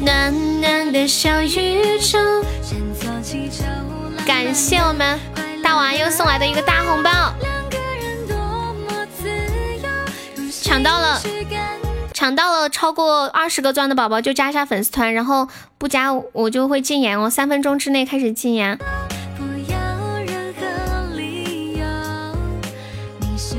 [0.00, 2.18] 暖暖的小宇宙，
[4.26, 5.18] 感谢我们。
[5.62, 7.34] 大娃又送来的一个大红包，
[10.62, 11.20] 抢到了，
[12.16, 18.78] 抢到了超过二十个钻的宝宝就加一下粉丝团，然后不加我就会禁言哦，三分钟之内开始禁言。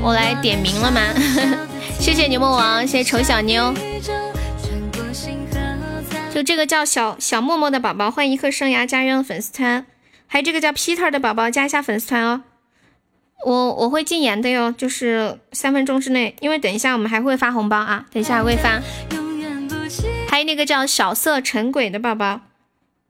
[0.02, 1.00] 我来点名了吗？
[2.00, 3.72] 谢谢牛魔王，谢谢丑小妞。
[6.34, 9.86] 就这个叫小小默默的宝宝，欢迎一颗生涯加入粉丝团。
[10.26, 12.42] 还有这个叫 Peter 的宝宝，加一下粉丝团哦。
[13.44, 18.80] 我我会禁言的哟，就是三分钟之内，因为等一下我们还会发红包啊，等一下还会发。
[20.28, 22.40] 还有那个叫小色尘鬼的宝宝，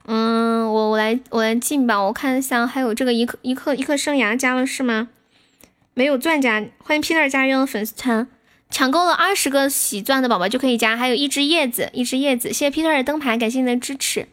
[0.06, 5.08] 嗯，我我来我来进吧，我看一下，还有这个一颗一颗一颗生涯加了是吗？
[5.94, 8.28] 没有钻加，欢迎 Peter 加入粉丝团，
[8.70, 14.28] 抢够了二十个喜钻的宝宝就可以加，还有一只叶子，一只叶子，谢谢 Peter 的灯牌，感谢你的支持。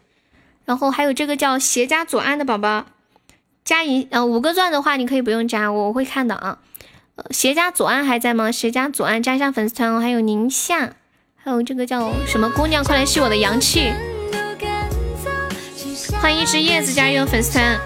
[0.64, 2.86] 然后还有这个叫斜加左岸的宝宝，
[3.66, 6.58] 加一呃五个钻的话，你可以不用加，我会看的啊。
[7.16, 8.52] 呃，斜加左岸还在吗？
[8.52, 9.98] 斜加左岸加一下粉丝团哦。
[9.98, 10.92] 还有宁夏，
[11.34, 13.92] 还有这个叫什么姑娘，快来吸我的阳气。
[16.22, 17.80] 欢迎一只叶子加入粉丝团。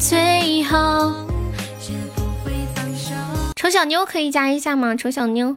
[0.00, 1.12] 最后，
[3.54, 4.96] 丑小妞可以加一下吗？
[4.96, 5.56] 丑小妞，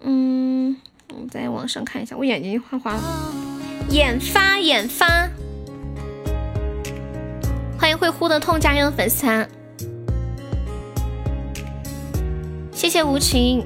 [0.00, 0.74] 嗯，
[1.10, 3.02] 我在网上看一下，我眼睛花花了。
[3.90, 5.28] 眼发眼发，
[7.78, 9.48] 欢迎会呼的痛加入粉丝团，
[12.72, 13.64] 谢谢无情，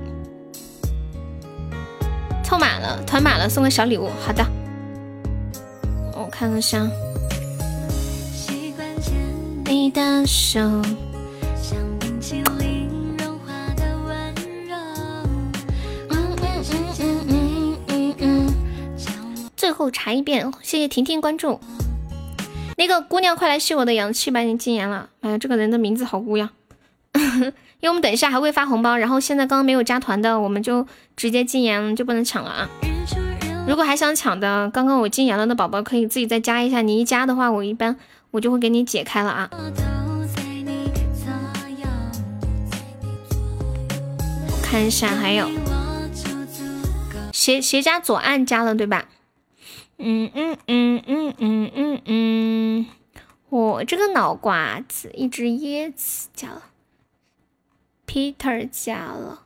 [2.44, 4.46] 凑满了，团满了，送个小礼物，好的，
[6.14, 6.86] 我看个下。
[9.64, 10.60] 你的手。
[19.56, 21.58] 最后查一遍，谢谢婷婷关注。
[22.76, 25.08] 那个姑娘，快来吸我的阳气，把你禁言了。
[25.20, 26.50] 哎呀，这个人的名字好污呀！
[27.14, 30.86] 因为我们等一下还会发红包，然后现在刚刚没有加团的，我们就
[31.16, 32.68] 直接禁言，就不能抢了啊。
[33.66, 36.80] 如果还想抢的，刚刚我禁言了的宝宝可以自己再加一下。
[36.82, 37.96] 你一加的话，我一般
[38.32, 39.50] 我就会给你解开了啊。
[44.48, 45.48] 我看一下，还有
[47.32, 49.04] 斜斜家左岸加了对吧？
[50.04, 52.86] 嗯嗯嗯嗯嗯嗯嗯，
[53.50, 56.64] 我这个脑瓜子一只椰子加了
[58.04, 59.44] ，Peter 加了，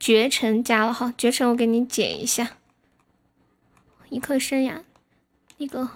[0.00, 2.56] 绝尘加了哈，绝尘我给你解一下，
[4.10, 4.80] 一颗生涯，
[5.58, 5.88] 那个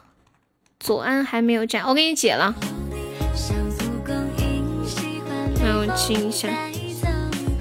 [0.79, 2.55] 左岸还没有加，我给你解了，
[5.61, 6.49] 让我清一下，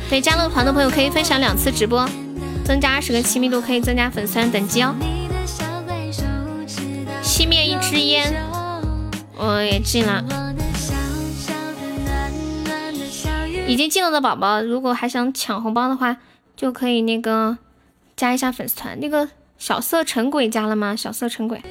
[0.07, 2.07] 对加入团的朋友可以分享两次直播，
[2.63, 4.95] 增加二十个亲密度可以增加粉丝团等级哦。
[7.31, 8.33] 熄灭一支烟，
[9.37, 10.21] 我也进了。
[13.65, 16.17] 已经进了的宝宝，如果还想抢红包的话，
[16.57, 17.57] 就可以那个
[18.17, 18.99] 加一下粉丝团。
[18.99, 20.93] 那个小色尘鬼加了吗？
[20.93, 21.63] 小色尘鬼。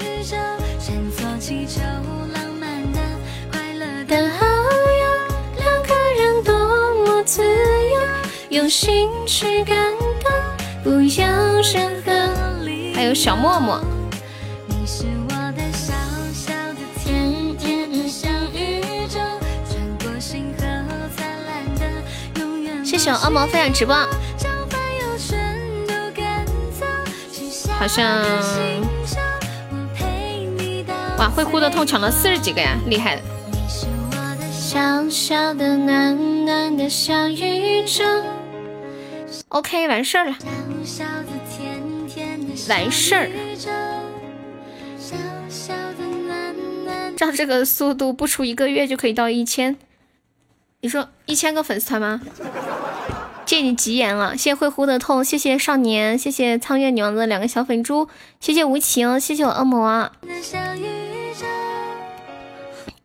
[12.95, 13.78] 还有小默默。
[14.87, 15.05] 谢
[23.01, 23.97] 谢我恶魔分享直播。
[27.78, 28.22] 好像
[31.16, 33.22] 哇，会哭的痛抢了四十几个呀，厉害的。
[39.48, 40.36] OK，完事儿了，
[42.68, 43.31] 完事儿。
[47.16, 49.78] 照这个速度，不出一个月就可以到一千。
[50.82, 52.20] 你说一千个粉丝团吗？
[53.51, 58.09] 借你吉言了，谢谢会呼的痛，谢谢少年，谢谢苍月女王的两个小粉猪，
[58.39, 60.12] 谢谢无情，谢谢我恶魔。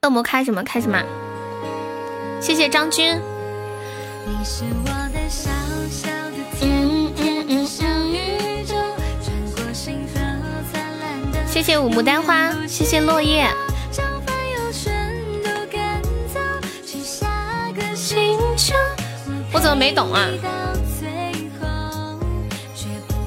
[0.03, 1.01] 恶魔开什么开什么？
[2.39, 3.19] 谢谢张军。
[11.47, 13.49] 谢谢五牡丹花，谢谢落叶。
[19.55, 20.27] 我怎么没懂啊？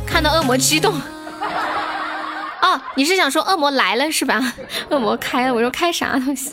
[0.07, 0.93] 看到恶魔激动。
[2.61, 4.39] 哦，你是想说恶魔来了是吧？
[4.91, 6.53] 恶魔开了，我说开啥东西？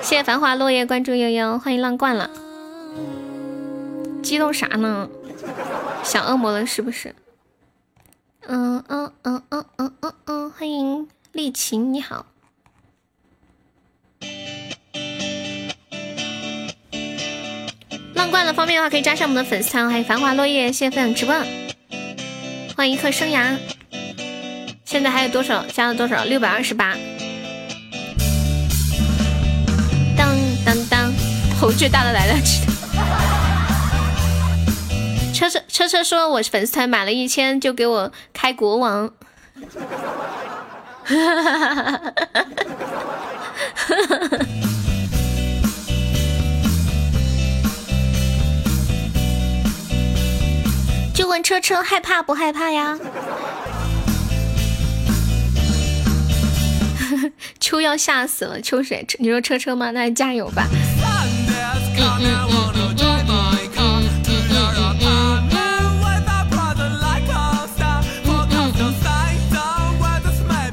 [0.00, 2.30] 谢谢繁华落叶关注悠悠，欢迎浪惯了。
[4.22, 5.08] 激动啥呢？
[6.04, 7.12] 想恶魔了是不是？
[8.46, 12.26] 嗯嗯嗯嗯嗯嗯嗯，欢迎丽琴，你好。
[18.22, 21.34] 浪惯了方便的话可以加上我们的粉丝团，还有繁华落叶，谢谢分享直播。
[22.76, 23.56] 欢迎一颗生涯，
[24.84, 25.66] 现在还有多少？
[25.66, 26.22] 加了多少？
[26.22, 26.94] 六百二十八。
[30.16, 31.12] 当当当，
[31.58, 32.34] 头巨大的来了！
[35.34, 39.10] 车车车车说，我粉丝团满了一千就给我开国王。
[41.02, 42.12] 哈哈哈哈哈哈！
[43.88, 44.61] 就
[51.32, 52.98] 问车车害怕不害怕呀？
[57.58, 59.90] 秋要吓死了，秋水，你说车车吗？
[59.92, 60.66] 那加油吧。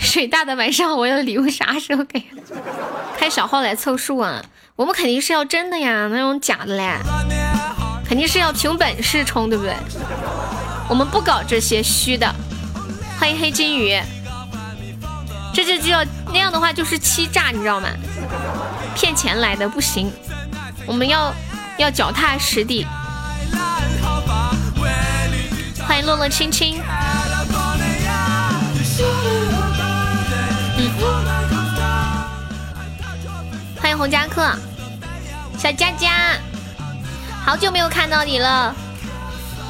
[0.01, 2.21] 水大的晚上，我的礼物啥时候给？
[3.17, 4.43] 开小号来凑数啊？
[4.75, 6.97] 我们肯定是要真的呀，那种假的嘞。
[8.09, 9.75] 肯定是要凭本事冲，对不对？
[10.89, 12.33] 我们不搞这些虚的。
[13.19, 14.01] 欢迎黑金鱼，
[15.53, 16.03] 这就就要
[16.33, 17.87] 那样的话就是欺诈，你知道吗？
[18.95, 20.11] 骗钱来的不行，
[20.87, 21.31] 我们要
[21.77, 22.83] 要脚踏实地。
[25.87, 26.81] 欢迎乐乐青青，
[33.79, 34.51] 欢迎洪家客，
[35.59, 36.39] 小佳佳。
[37.45, 38.75] 好久没有看到你了，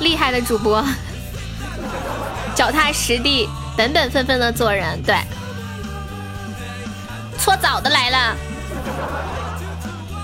[0.01, 0.83] 厉害的主播，
[2.53, 3.47] 脚踏实地、
[3.77, 5.01] 本本分分的做人。
[5.03, 5.15] 对，
[7.37, 8.35] 搓澡的来了，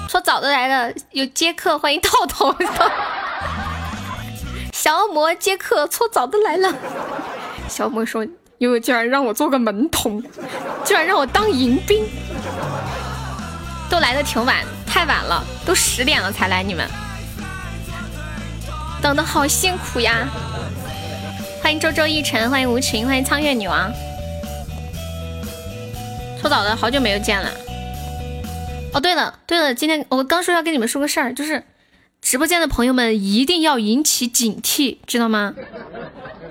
[0.10, 2.54] 搓澡的来了，有接客，欢迎套头。
[4.74, 6.74] 小恶魔接客，搓澡的来了。
[7.70, 8.26] 小魔说
[8.60, 10.22] ：“悠悠竟然让我做个门童，
[10.84, 12.06] 居然让我当迎宾，
[13.90, 16.86] 都来的挺晚，太晚了，都十点了才来，你们。”
[19.06, 20.28] 等的好辛苦呀！
[21.62, 23.94] 欢迎周周一晨，欢迎无情，欢迎苍月女王。
[26.42, 27.52] 搓澡的好久没有见了。
[28.96, 31.62] 哦，对了对了，今天我刚说要跟你们说个事儿，就是
[32.20, 35.54] 直播间的朋友们一定要引起警惕，知道吗？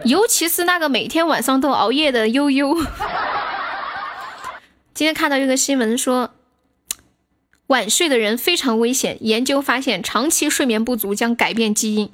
[0.05, 2.73] 尤其是那个每天晚上都熬夜的悠悠。
[4.95, 6.31] 今天看到一个新闻说。
[7.69, 9.17] 晚睡的人非常危险。
[9.21, 12.11] 研究发现，长期睡眠不足将改变基因。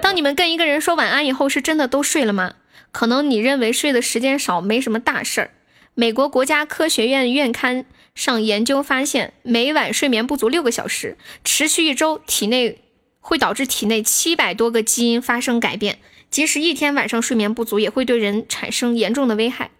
[0.00, 2.54] 当你们跟一个人说晚安以后，是真的都睡了吗？
[2.90, 5.50] 可能你认为睡的时间少，没什么大事儿。
[5.94, 7.84] 美国国家科学院院刊
[8.14, 12.78] 上研究发现，每晚睡眠不足六个小时，持续一周，体内
[13.20, 15.98] 会导致体内七百多个基因发生改变。
[16.30, 19.70] 即使一天晚上睡眠不足，也会对人产生严重的危害。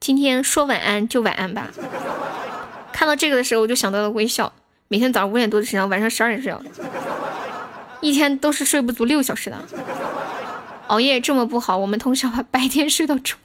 [0.00, 1.70] 今天说晚安就晚安吧。
[3.00, 4.52] 看到这个的时候，我就想到了微笑。
[4.88, 6.60] 每天早上五点多睡觉，晚上十二点睡觉，
[8.02, 9.56] 一天都是睡不足六小时的。
[10.88, 13.38] 熬夜这么不好，我们通宵吧，白天睡到中，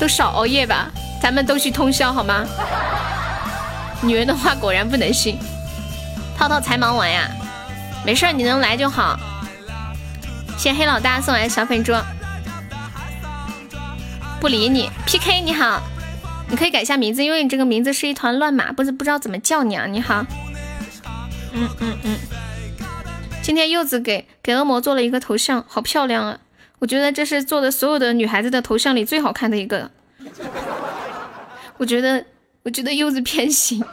[0.00, 2.46] 都少熬夜吧，咱们都去通宵好吗？
[4.00, 5.38] 女人的话果然不能信。
[6.34, 7.28] 涛涛才忙完呀，
[8.02, 9.20] 没事你能来就好。
[10.56, 11.92] 谢黑老大送来的小粉猪，
[14.40, 14.90] 不理你。
[15.04, 15.82] PK 你好。
[16.50, 19.86] 你可以改一下名字，因为你这个名字是一团乱码，不是不知道怎么叫你啊。
[19.86, 20.24] 你好，
[21.52, 22.16] 嗯嗯嗯，
[23.42, 26.40] 今天柚子给给恶魔做了一个头像，好漂亮啊！
[26.78, 29.90] 我觉得这是做的所有的女孩子的头像里最好看的一个。
[31.76, 32.24] 我觉得，
[32.62, 33.84] 我觉得柚子偏心。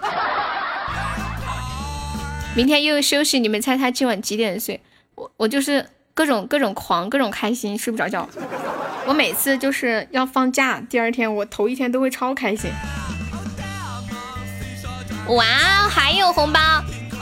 [2.55, 4.79] 明天又休息，你们猜他今晚几点睡？
[5.15, 5.85] 我我就是
[6.15, 8.27] 各种各种狂，各种开心，睡不着觉。
[9.05, 12.71] 我每次就是要放假，第二天我头一天都会超开心。
[15.27, 15.43] 哇，
[15.89, 16.59] 还有红包，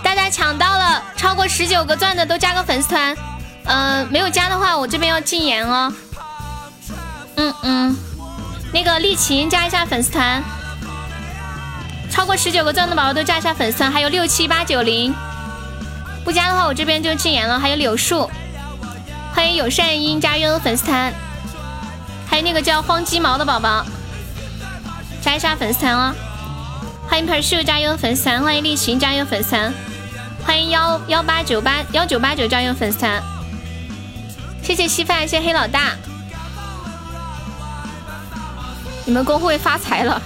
[0.03, 3.17] 大家抢到了，超过十九个钻的都加个粉丝团。
[3.65, 5.91] 嗯，没有加的话，我这边要禁言哦。
[7.37, 7.97] 嗯嗯，
[8.71, 10.43] 那个丽琴加一下粉丝团，
[12.11, 15.11] 超过十九个钻的宝宝都加一下粉丝团，还有六七八九零，
[16.23, 17.59] 不加的话我这边就禁言了。
[17.59, 18.29] 还有柳树，
[19.35, 21.11] 欢迎友善音加入粉丝团，
[22.27, 23.83] 还有那个叫荒鸡毛的宝宝，
[25.21, 26.13] 加一下粉丝团哦。
[27.07, 29.73] 欢迎 pursue 加入粉丝团，欢迎丽琴加入粉丝团，
[30.45, 33.21] 欢迎幺幺八九八幺九八九加入粉丝团。
[34.61, 35.91] 谢谢稀饭，谢谢黑老大，
[39.05, 40.21] 你们公会发财了，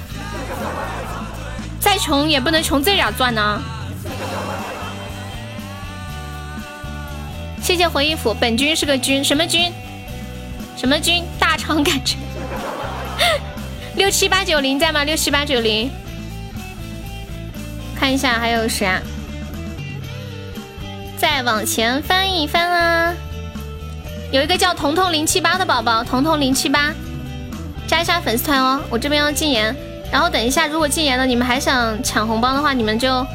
[1.80, 3.62] 再穷也不能穷这点钻呢。
[7.68, 9.70] 谢谢回忆府，本君是个君，什么君？
[10.78, 11.26] 什么君？
[11.38, 12.16] 大肠感觉。
[13.98, 15.04] 六七八九零在吗？
[15.04, 15.92] 六七八九零，
[17.94, 19.02] 看一下还有谁啊？
[21.18, 23.14] 再往前翻一翻啊！
[24.32, 26.94] 有一个叫彤彤零七八的宝宝，彤彤零七八，
[27.86, 28.82] 加一下粉丝团哦。
[28.90, 29.76] 我这边要禁言，
[30.10, 33.28] 然后等一下，如果禁言了，你们还想抢红包的话，你们就，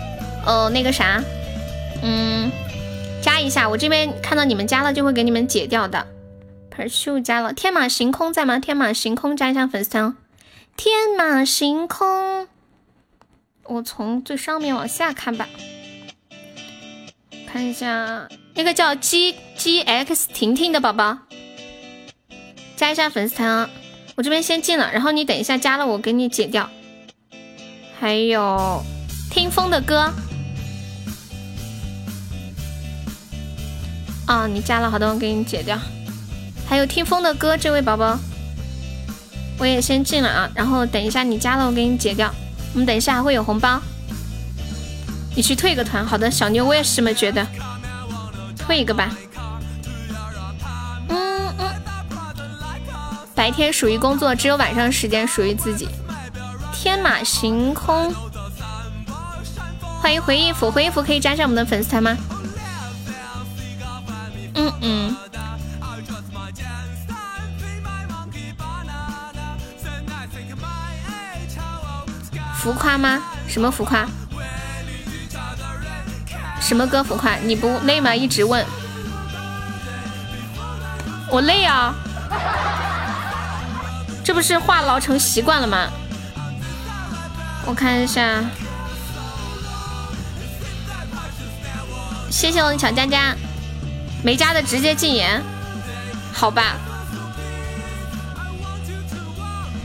[0.47, 1.23] 呃，那个啥，
[2.01, 2.51] 嗯，
[3.23, 3.67] 加一下。
[3.67, 6.07] 我这边看到你们加了，就会给你们解掉的。
[6.71, 8.59] Pursue 加了，天马行空在吗？
[8.59, 10.15] 天马行空加一下粉丝团。
[10.77, 12.49] 天马行空，
[13.65, 15.49] 我从最上面往下看吧，
[17.47, 18.29] 看一下。
[18.55, 21.19] 那个叫 G G X 婷婷的宝宝，
[22.77, 23.71] 加一下粉丝团啊！
[24.15, 26.69] 我这边先进了，然后你等一下加了我给你解掉。
[27.99, 28.83] 还有
[29.31, 30.13] 听风的歌，
[34.27, 35.79] 啊，你加了，好的，我给你解掉。
[36.69, 38.19] 还有听风的歌，这位宝宝，
[39.59, 42.33] 我也先进了啊，然后等一下你加了我给你解掉。
[42.73, 43.81] 我们等一下还会有红包，
[45.35, 46.07] 你去退个团。
[46.07, 47.47] 好的，小妞，我也是这么觉得。
[48.57, 49.11] 退一个吧。
[51.09, 51.71] 嗯嗯，
[53.35, 55.89] 白天属于工作，只有晚上时间属于自己。
[56.73, 58.15] 天马行空，
[60.01, 62.17] 欢迎回忆府，回忆府可以加上我们的粉丝团吗？
[64.55, 65.17] 嗯嗯。
[72.59, 73.21] 浮夸吗？
[73.49, 74.07] 什么浮夸？
[76.61, 77.35] 什么歌浮夸？
[77.37, 78.15] 你不累吗？
[78.15, 78.65] 一直问，
[81.29, 81.93] 我累啊，
[84.23, 85.91] 这不是话痨成习惯了吗？
[87.67, 88.45] 我看一下，
[92.31, 93.35] 谢谢我的小佳佳，
[94.25, 95.43] 没加的直接禁言，
[96.33, 96.77] 好吧，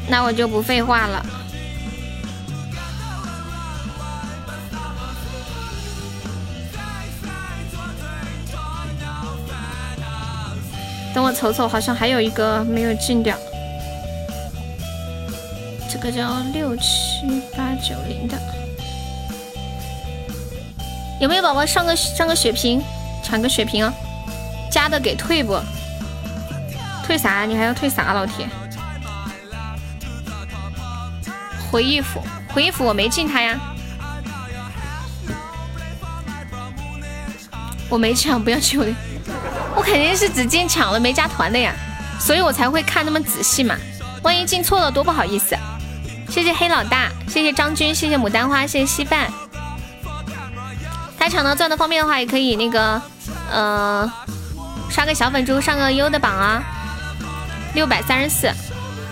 [0.07, 1.25] 那我就不废话了。
[11.15, 13.35] 等我瞅瞅，好像还有一个没有禁掉，
[15.91, 18.37] 这个叫六七八九零的，
[21.19, 22.79] 有没有宝宝上个上个血瓶，
[23.23, 23.91] 抢个血瓶啊？
[24.71, 25.59] 加的给退不？
[27.05, 27.45] 退啥？
[27.45, 28.13] 你还要退啥？
[28.13, 28.47] 老铁，
[31.71, 33.57] 回忆府，回忆府我没进他呀，
[37.89, 38.85] 我没抢，不要去我。
[39.75, 41.73] 我肯定是只进抢了没加团的呀，
[42.19, 43.75] 所以我才会看那么仔细嘛。
[44.23, 45.55] 万一进错了多不好意思。
[46.29, 49.31] 谢谢黑老大，谢谢张军，谢谢牡丹花，谢谢稀饭。
[51.17, 53.01] 他抢到钻的方便的话，也可以那个
[53.49, 54.11] 呃
[54.89, 56.63] 刷个小粉猪上个优的榜啊。
[57.73, 58.51] 六百三十四，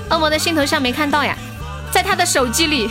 [0.09, 1.37] 恶魔的心头像没看到呀，
[1.91, 2.89] 在他的手机里。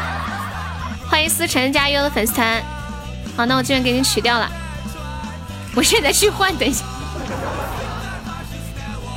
[1.10, 2.62] 欢迎思辰加优的粉丝团。
[3.36, 4.48] 好，那我这边给你取掉了。
[5.74, 6.84] 我现在去换，等一下，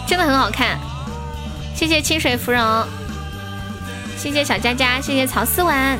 [0.07, 0.77] 真的很好看。
[1.75, 2.85] 谢谢清水芙蓉，
[4.17, 5.97] 谢谢小佳佳，谢谢曹思婉，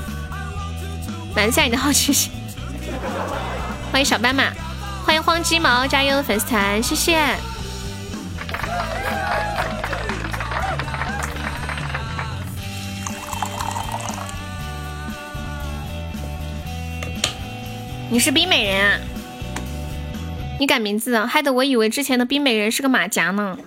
[1.35, 2.31] 拦下你的好奇心。
[3.91, 4.45] 欢迎小斑马，
[5.05, 7.19] 欢迎荒鸡毛加油粉丝团，谢谢。
[18.09, 18.99] 你是冰美人啊？
[20.59, 23.57] 你改名字，害得我以为之前的冰美人是个马甲呢。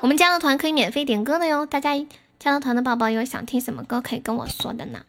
[0.00, 1.90] 我们加了团可以免费点歌的哟，大家
[2.38, 5.00] 加了团的宝宝有想听什么歌可以跟我说的呢？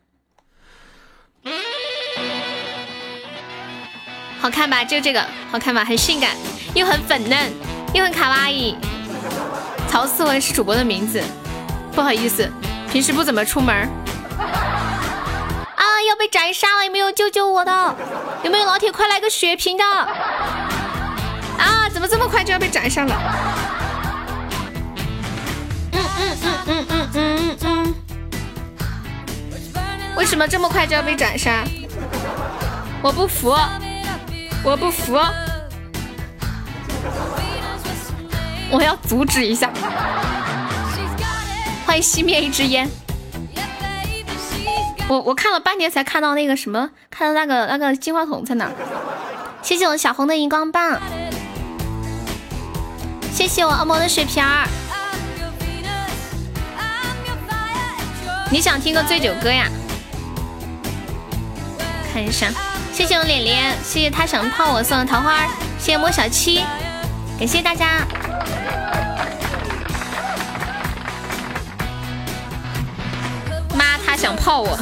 [4.39, 4.83] 好看吧？
[4.83, 5.83] 就这个好看吧？
[5.83, 6.31] 很性感，
[6.73, 7.51] 又很粉嫩，
[7.93, 8.75] 又很卡哇伊。
[9.89, 11.21] 曹思文是主播的名字，
[11.93, 12.47] 不好意思，
[12.91, 13.75] 平时不怎么出门。
[15.75, 16.85] 啊，要被斩杀了！
[16.85, 17.95] 有没有救救我的？
[18.43, 19.83] 有没有老铁快来个血瓶的？
[19.83, 20.07] 啊，
[21.91, 23.15] 怎么这么快就要被斩杀了？
[25.91, 27.95] 嗯嗯嗯嗯嗯嗯嗯，
[30.15, 31.63] 为什么这么快就要被斩杀？
[33.01, 33.55] 我不服，
[34.61, 35.17] 我不服，
[38.69, 39.71] 我要阻止一下。
[41.85, 42.89] 欢迎熄灭一支烟。
[45.07, 48.69] 我我看了半天才看到那个什么，看到那个那个金话筒在哪？
[49.61, 50.99] 谢谢我小红的荧光棒，
[53.33, 54.67] 谢谢我恶魔的水瓶儿。
[58.51, 59.67] 你想听个醉酒歌呀？
[62.11, 62.51] 看一下，
[62.99, 65.45] 谢谢我脸脸，谢谢他想泡我送的桃花，
[65.79, 66.65] 谢谢莫小七，
[67.39, 68.05] 感谢大家。
[73.73, 74.77] 妈，他想泡我，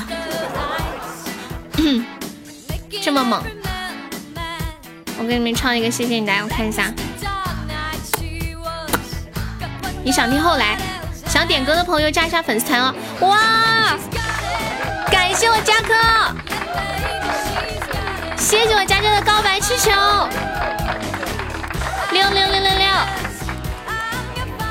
[3.04, 3.44] 这么猛！
[5.20, 6.92] 我给你们唱一个，谢谢你来，我看一下。
[10.04, 10.76] 你想听后来？
[11.28, 12.96] 想点歌的朋友加一下粉丝团哦！
[13.20, 13.96] 哇，
[15.12, 15.94] 感谢我佳哥，
[18.38, 19.92] 谢谢我佳佳的告白气球，
[22.12, 22.88] 六六六六六，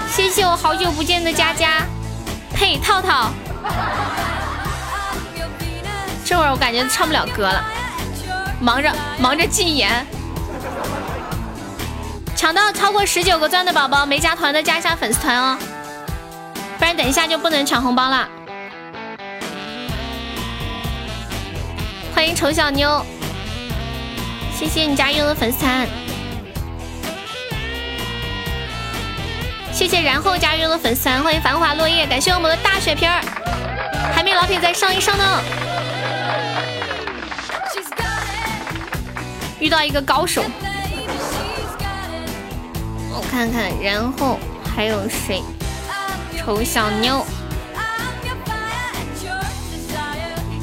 [0.09, 1.82] 谢谢我好久不见的佳佳，
[2.55, 3.30] 嘿套套，
[6.24, 7.64] 这会儿我感觉唱不了歌了，
[8.60, 10.06] 忙着忙着禁言，
[12.34, 15.59] 抢到超过十九个钻的宝宝没加团的加一下粉丝团哦。
[16.78, 18.28] 不然等一下就不能抢红包了。
[22.14, 23.05] 欢迎丑小妞，
[24.59, 25.87] 谢谢你加入的粉丝团。
[29.70, 33.20] 谢谢然后加入的粉丝团，欢迎繁华落叶，感谢我们的大血瓶儿，
[34.15, 35.43] 还没老铁再上一上呢。
[39.61, 40.43] 遇到一个高手，
[43.11, 44.39] 我看看，然后
[44.74, 45.43] 还有谁？
[46.39, 47.27] 丑小妞，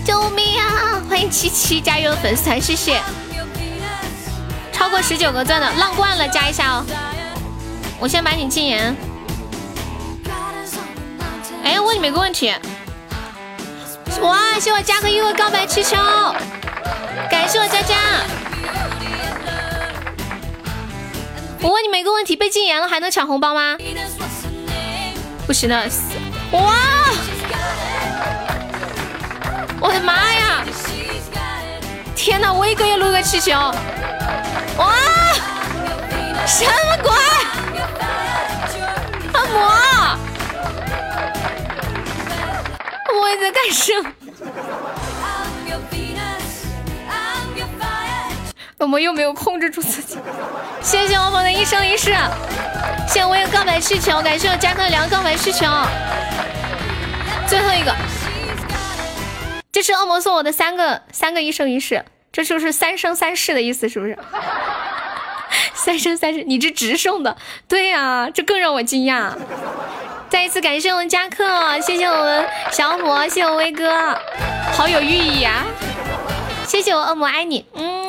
[0.04, 1.00] 救命啊！
[1.08, 3.00] 欢迎七七加入粉丝团，谢谢。
[4.84, 6.86] 超过十九个钻的浪惯了，加一下哦。
[8.02, 8.94] 我先把你禁言。
[11.64, 12.54] 哎，问你们个问题。
[14.20, 15.96] 哇，谢我加个一个告白气球，
[17.32, 17.96] 感谢我佳佳。
[21.62, 23.78] 我问你们一个问题，被禁言了还能抢红包吗？
[25.48, 25.86] 不行了，
[26.52, 26.74] 哇！
[29.80, 30.66] 我的妈呀！
[32.24, 33.52] 天哪，威哥也录个气球，
[34.78, 34.94] 哇！
[36.48, 36.72] 什么
[37.04, 37.12] 鬼？
[39.34, 40.18] 恶魔？
[43.14, 44.10] 我在干什么？
[48.78, 50.18] 恶魔又没有控制住自己。
[50.82, 52.16] 谢谢我们的一生一世。
[53.06, 55.66] 谢谢我有告白气球，感谢我加克良告白气球，
[57.50, 57.94] 最后一个，
[59.74, 64.18] 这是恶魔送我的三个三个一生一世，这就是三生三世的意思，是不是？
[65.76, 67.38] 三生三世，你这直送的，
[67.68, 69.32] 对呀，这更让我惊讶。
[70.30, 74.18] 再一次感谢我们加克，谢谢我们小伙，谢谢我威哥，
[74.74, 75.64] 好有寓意啊！
[76.66, 78.04] 谢谢我恶魔爱你，嗯。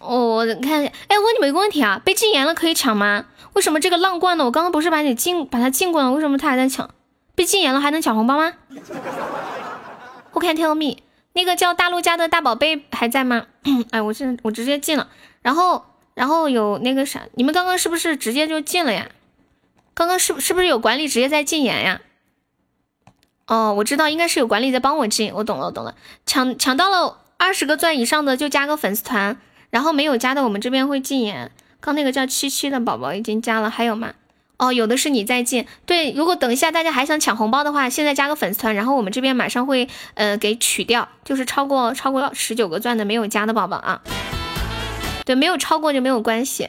[0.00, 3.24] 我我看，哎，问你们一个问题啊，被禁言了可以抢吗？
[3.54, 4.44] 为什么这个浪罐呢？
[4.44, 6.90] 我刚刚不是把你禁，把他禁过了，为什么他还在抢？
[7.34, 8.52] 被禁言了还能抢红包吗？
[10.32, 11.02] 我看天蜜，
[11.32, 13.46] 那个叫大陆家的大宝贝还在吗？
[13.90, 15.08] 哎，我现在我直接禁了。
[15.42, 15.84] 然后
[16.14, 19.08] 然后有那个啥，你们刚刚是不是直接就禁了呀？
[19.94, 22.00] 刚刚是是不是有管理直接在禁言呀？
[23.46, 25.94] 哦，我知道应该是有管理在帮我禁，我懂了，我懂了。
[26.26, 29.36] 抢抢到了二十个钻以上的就加个粉丝团。
[29.70, 31.50] 然后没有加的，我们这边会禁言。
[31.80, 34.14] 刚那个叫七七的宝宝已经加了，还有吗？
[34.64, 35.66] 哦，有的是你在进。
[35.86, 44.00] 对，如果等一下大家还想抢红包的话，现在加个粉丝团，然后我们这边马上会呃给取掉，就是超过超过十九个钻的没有加的宝宝啊。
[45.24, 46.68] 对，没有超过就没有关系。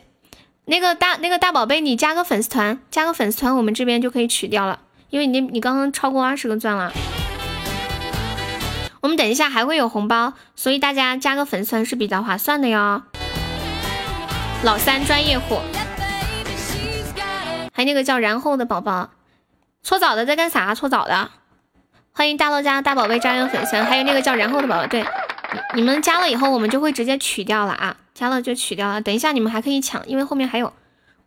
[0.66, 6.92] 那个大那个大宝贝，你加个粉丝团，加个粉丝团，我们这边就可以取掉了，因为你你刚刚超过二十个钻了。
[9.02, 13.04] 我们等一下还会有红包，所以大家加个粉丝团是比较划算的哟。
[14.64, 15.60] 老三专业户，
[17.76, 19.10] 还有那个叫然后的宝宝，
[19.84, 20.74] 搓澡的在干啥？
[20.74, 21.30] 搓澡的，
[22.14, 25.06] 欢迎大乐家大宝贝加入粉丝，还有那个叫然后的宝宝，对，
[25.74, 29.02] 你们加了以后我们就会直接取掉了啊，加了就取掉了。
[29.02, 30.72] 等一下你们还可以抢，因为后面还有，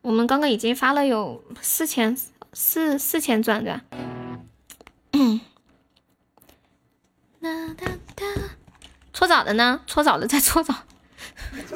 [0.01, 2.17] 我们刚刚已经发了有四千
[2.55, 3.83] 四四千钻对吧？
[5.13, 5.41] 嗯。
[7.43, 8.25] 哒哒哒，
[9.13, 9.83] 搓澡的呢？
[9.87, 10.75] 搓澡的在搓澡。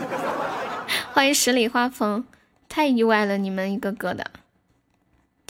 [1.13, 2.25] 欢迎十里花风，
[2.71, 4.31] 太意外了，你们一个个的。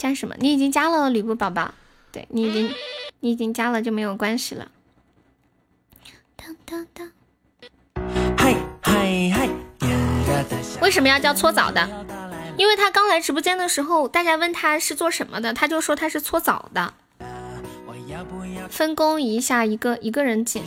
[0.03, 0.35] 加什么？
[0.37, 1.73] 你已经加了吕布宝宝，
[2.11, 2.69] 对你已经
[3.21, 4.67] 你已经加了就没有关系了。
[6.35, 7.09] 当当当。
[8.37, 9.47] 嗨嗨嗨！
[10.81, 12.05] 为什么要叫搓澡的？
[12.57, 16.93] 因为他刚来直播间的时候，大家问他是做什么的，他就说他是搓澡的。
[18.69, 20.61] 分工一下，一个一个人进，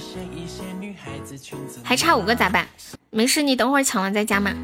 [1.85, 2.67] 还差五个咋办？
[3.11, 4.55] 没事，你等会儿抢完再加嘛。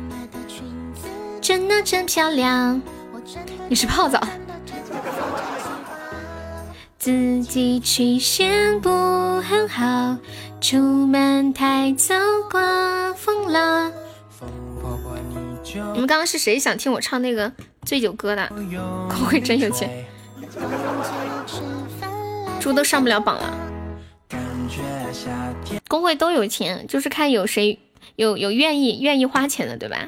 [1.43, 2.81] 真的真漂亮，
[3.69, 4.19] 你是泡澡。
[6.99, 8.89] 自己曲线不
[9.41, 10.17] 很好，
[10.61, 12.15] 出门太早
[12.51, 13.91] 刮风了。
[15.95, 17.51] 你们刚刚是谁想听我唱那个
[17.85, 18.49] 醉酒歌的？
[19.09, 20.05] 工会真有钱。
[22.61, 23.53] 猪都上不了榜了，
[25.89, 27.81] 工会都有钱，就是看有谁
[28.15, 30.07] 有有愿意愿意花钱的，对吧？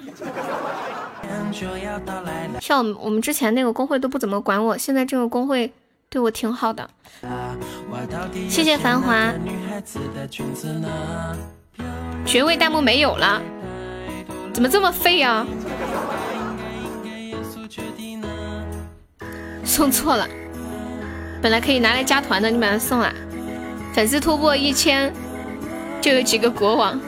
[2.60, 5.72] 像我们我们之前那个工会都不怎么管我，现在这个工会
[6.08, 6.88] 对我挺好的。
[8.48, 9.32] 谢谢繁华，
[12.26, 13.40] 爵位弹幕没有了，
[14.52, 15.46] 怎么这么废啊？
[19.64, 20.26] 送错了。
[21.40, 23.12] 本来可以拿来加团的，你把它送了。
[23.92, 25.12] 粉丝突破一千，
[26.00, 27.00] 就有几个国王。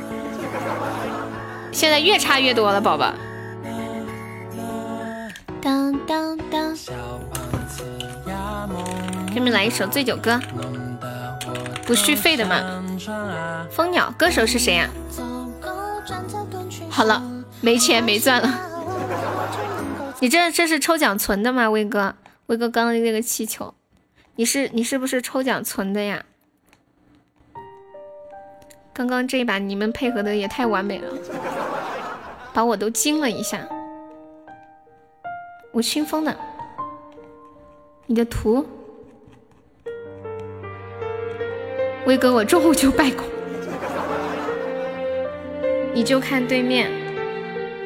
[1.73, 3.12] 现在越差越多了，宝宝。
[9.28, 10.40] 给你们来一首醉酒歌，
[11.84, 12.84] 不续费的吗？
[13.70, 14.88] 蜂鸟，歌手是谁呀？
[16.88, 17.22] 好了，
[17.60, 18.48] 没钱没钻了。
[20.20, 22.14] 你这这是抽奖存的吗，威哥？
[22.46, 23.74] 威哥刚刚那个气球。
[24.36, 26.24] 你是你是不是抽奖存的呀？
[28.92, 31.12] 刚刚这一把你们配合的也太完美了，
[32.54, 33.66] 把我都惊了一下。
[35.72, 36.34] 我清风的，
[38.08, 38.64] 你的图，
[42.06, 43.24] 威哥，我中午就拜过，
[45.92, 46.88] 你就看对面，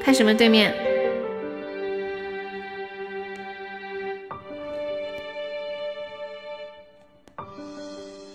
[0.04, 0.74] 看什么对面？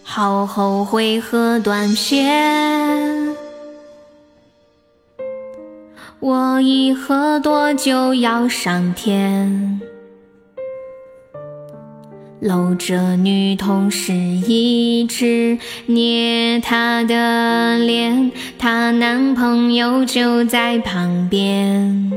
[0.01, 3.35] 好后悔喝断片，
[6.19, 9.79] 我一喝多就要上天。
[12.45, 15.57] 搂着女同事一直
[15.87, 22.11] 捏她的脸，她男朋友就在旁边，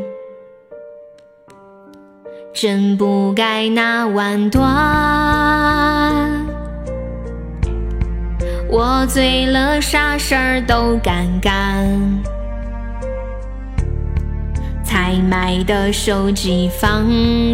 [2.53, 4.67] 真不该那晚断。
[8.69, 11.89] 我醉了，啥事儿都敢干。
[14.89, 17.07] 才买的手机放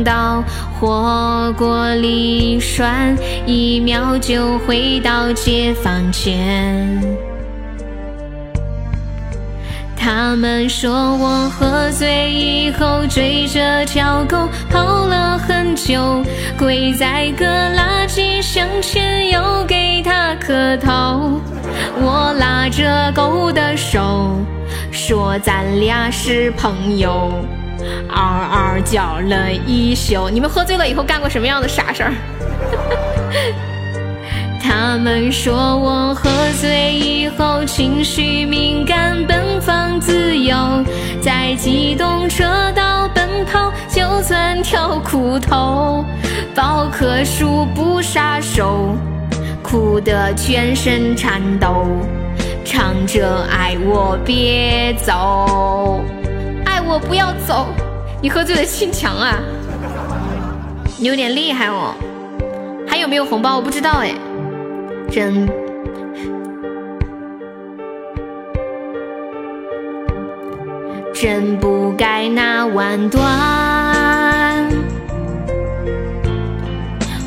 [0.04, 0.40] 到
[0.78, 7.02] 火锅里涮，一秒就回到解放前。
[9.96, 16.22] 他们说我喝醉以后追着条狗跑了很久，
[16.56, 17.44] 跪在个
[17.74, 21.40] 垃圾箱前又给他磕头。
[22.00, 24.38] 我拉着狗的手，
[24.94, 27.32] 说咱俩是朋友，
[28.08, 30.30] 嗷嗷叫了一宿。
[30.30, 32.12] 你们喝醉了以后干过什么样的傻事儿？
[34.62, 36.30] 他们说我喝
[36.60, 40.56] 醉以后情绪敏感，奔放自由，
[41.20, 46.04] 在机动车道奔跑就算跳裤头，
[46.54, 48.94] 抱棵树不撒手，
[49.60, 51.84] 哭得全身颤抖，
[52.74, 56.02] 唱着爱我别走，
[56.64, 57.68] 爱我不要走。
[58.20, 59.38] 你喝醉了心强啊，
[60.98, 61.94] 你有点厉害哦。
[62.88, 63.54] 还有没有红包？
[63.54, 64.12] 我不知道哎。
[65.08, 65.48] 真
[71.14, 73.22] 真不该那晚断，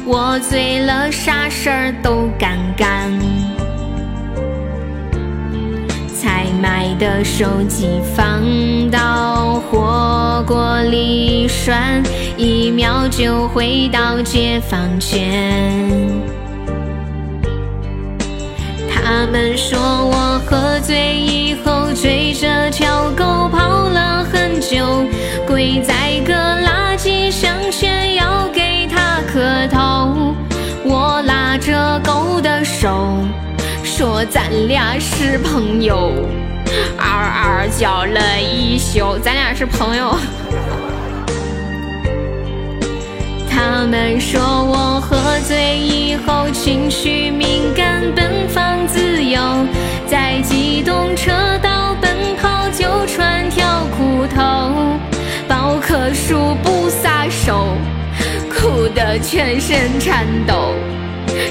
[0.06, 3.18] 我醉了，啥事儿都敢干。
[6.62, 8.42] 买的手机放
[8.90, 12.04] 到火锅里涮，
[12.36, 15.72] 一秒就回到解放前。
[18.90, 25.06] 他们说我喝醉以后追着条狗跑了很久，
[25.46, 30.36] 跪在个垃圾箱前要给它磕头。
[30.84, 32.90] 我拉着狗的手，
[33.84, 36.12] 说咱俩是朋友，
[36.98, 40.16] 嗷嗷叫了一宿，咱俩是朋友。
[43.50, 45.18] 他们说我喝
[45.48, 49.40] 醉以后情绪敏感，奔放自由，
[50.08, 51.32] 在机动车
[51.62, 54.98] 道奔跑就穿条裤头，
[55.48, 57.68] 抱棵树不撒手，
[58.50, 60.74] 哭得全身颤抖，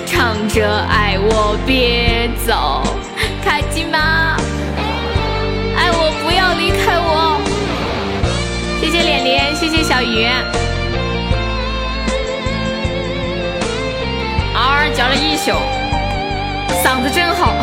[0.06, 2.82] 唱着爱我别走，
[3.44, 4.26] 卡基玛，
[9.55, 10.24] 谢谢，小鱼。
[14.55, 15.51] 嗷嗷叫了一宿，
[16.85, 17.55] 嗓子真好。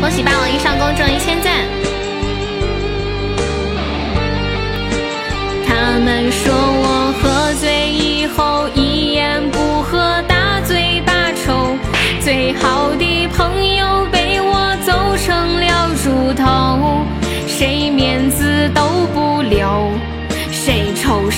[0.00, 1.50] 恭喜霸王硬上弓中一千赞。
[5.66, 6.93] 他们说我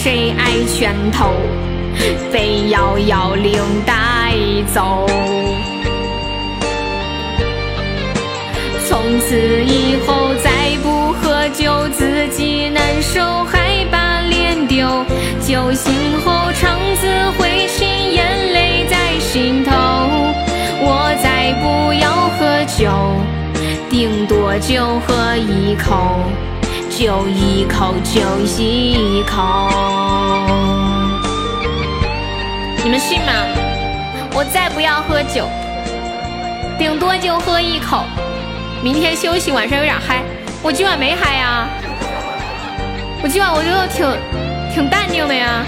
[0.07, 1.33] 谁挨拳头，
[2.33, 4.33] 被幺幺零带
[4.73, 5.05] 走。
[8.87, 14.87] 从此以后再不喝酒，自己难受还把脸丢，
[15.41, 15.93] 酒醒
[16.25, 19.73] 后肠子会心，眼泪在心头。
[20.83, 22.89] 我再不要喝酒。
[23.91, 26.21] 顶多就喝一口，
[26.99, 29.69] 就一口，就一口。
[32.83, 33.33] 你们信吗？
[34.33, 35.47] 我再不要喝酒，
[36.79, 38.07] 顶多就喝一口。
[38.83, 40.23] 明天休息，晚上有点嗨。
[40.63, 41.69] 我今晚没嗨呀，
[43.23, 45.67] 我今晚我就挺挺淡定的呀。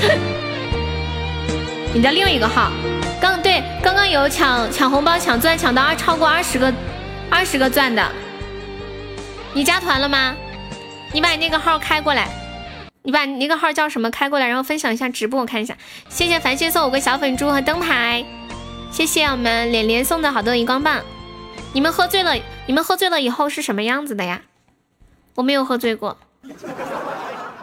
[1.94, 2.70] 你的另一个号，
[3.18, 6.70] 刚对，刚刚有抢抢红包抢钻抢到二超过二十个。
[7.30, 8.02] 二十个钻的，
[9.54, 10.36] 你加团了吗？
[11.12, 12.28] 你把你那个号开过来，
[13.02, 15.76] 你把你那个号叫什么开过来，然后分享一下直播，我看一下。
[16.08, 18.24] 谢谢繁星送我个小粉猪和灯牌，
[18.92, 21.02] 谢谢我们连连送的好多荧光棒。
[21.72, 22.34] 你们喝醉了，
[22.66, 24.42] 你们喝醉了以后是什么样子的呀？
[25.34, 26.18] 我没有喝醉过，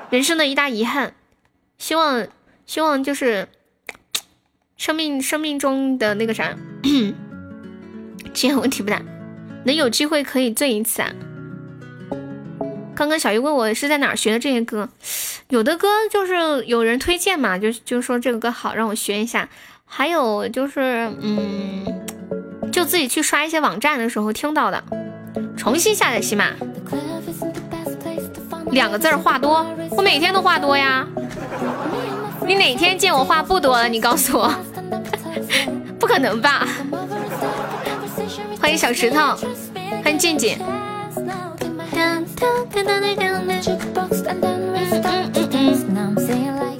[0.09, 1.13] 人生的一大遗憾。
[1.77, 2.27] 希望
[2.65, 3.47] 希望就是
[4.77, 6.55] 生命生命中的那个啥，
[8.33, 9.01] 这些问题不大。
[9.65, 11.11] 能有机会可以醉一次啊！
[12.95, 14.87] 刚刚小鱼问我是在哪儿学的这些歌，
[15.49, 19.49] 有的歌就是有人推荐嘛，就就说这个歌好，让我学一下。
[19.85, 21.85] 还有就是，嗯，
[22.71, 24.81] 就自己去刷一些网站的时候听到的。
[25.57, 26.51] 重新下载喜马，
[28.71, 31.05] 两个字儿话多，我每天都话多呀。
[32.47, 33.89] 你哪天见我话不多了？
[33.89, 34.53] 你告诉我，
[35.99, 36.65] 不可能吧？
[38.59, 39.35] 欢迎小石头，
[40.03, 40.57] 欢迎静静。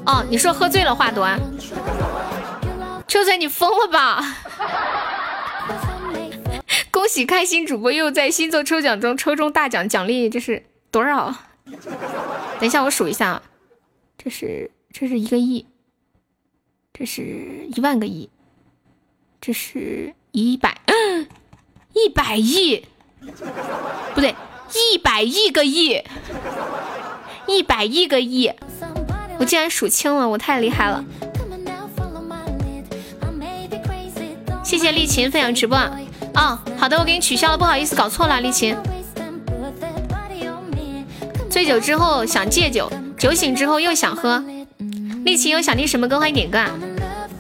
[0.06, 1.28] 哦，你说喝醉了话多？
[3.08, 4.36] 秋水，你疯了吧？
[6.92, 11.34] 恭喜开心主播又在星座抽奖中抽中大奖，奖励这是多少？
[12.60, 13.42] 等一下我数一下，
[14.18, 15.66] 这是这是一个亿，
[16.94, 18.30] 这是一万个亿，
[19.42, 20.80] 这是一百。
[21.98, 22.86] 一百亿，
[24.14, 24.36] 不对，
[24.74, 26.02] 一百亿个亿，
[27.48, 28.52] 一百亿个亿，
[29.38, 31.04] 我竟然数清了，我太厉害了！
[34.64, 35.78] 谢谢丽琴分享直播。
[36.34, 38.76] 哦，好的，我给你取消了，不好意思，搞错了，丽琴。
[41.50, 44.44] 醉酒之后想戒酒，酒醒之后又想喝。
[45.24, 46.72] 丽琴有想听什么歌，欢迎点歌啊！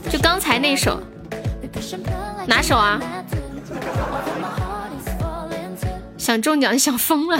[0.09, 1.01] 就刚才那首，
[2.47, 3.01] 哪首啊？
[6.25, 7.39] 想中奖想疯了，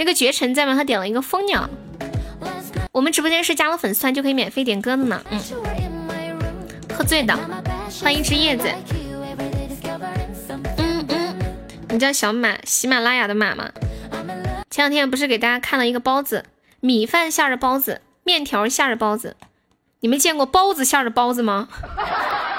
[0.00, 0.74] 那个绝尘在吗？
[0.74, 1.70] 他点了一个蜂鸟。
[2.90, 5.22] 我们直播间是加了粉丝团就可以免费点歌的呢。
[5.30, 5.40] 嗯，
[6.92, 7.38] 喝醉的，
[8.02, 8.68] 欢迎一只叶子。
[10.76, 11.36] 嗯嗯，
[11.90, 13.70] 你叫小马，喜马拉雅的马吗？
[14.68, 16.46] 前两天不是给大家看了一个包子，
[16.80, 19.36] 米饭馅的包子，面条馅的包子，
[20.00, 21.68] 你们见过包子馅的包子吗？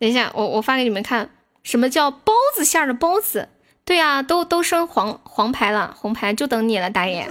[0.00, 1.28] 等一下，我我发给你们看，
[1.62, 3.50] 什么叫包子馅的包子？
[3.84, 7.28] 对呀，都都升黄黄牌了，红牌就等你了，大爷。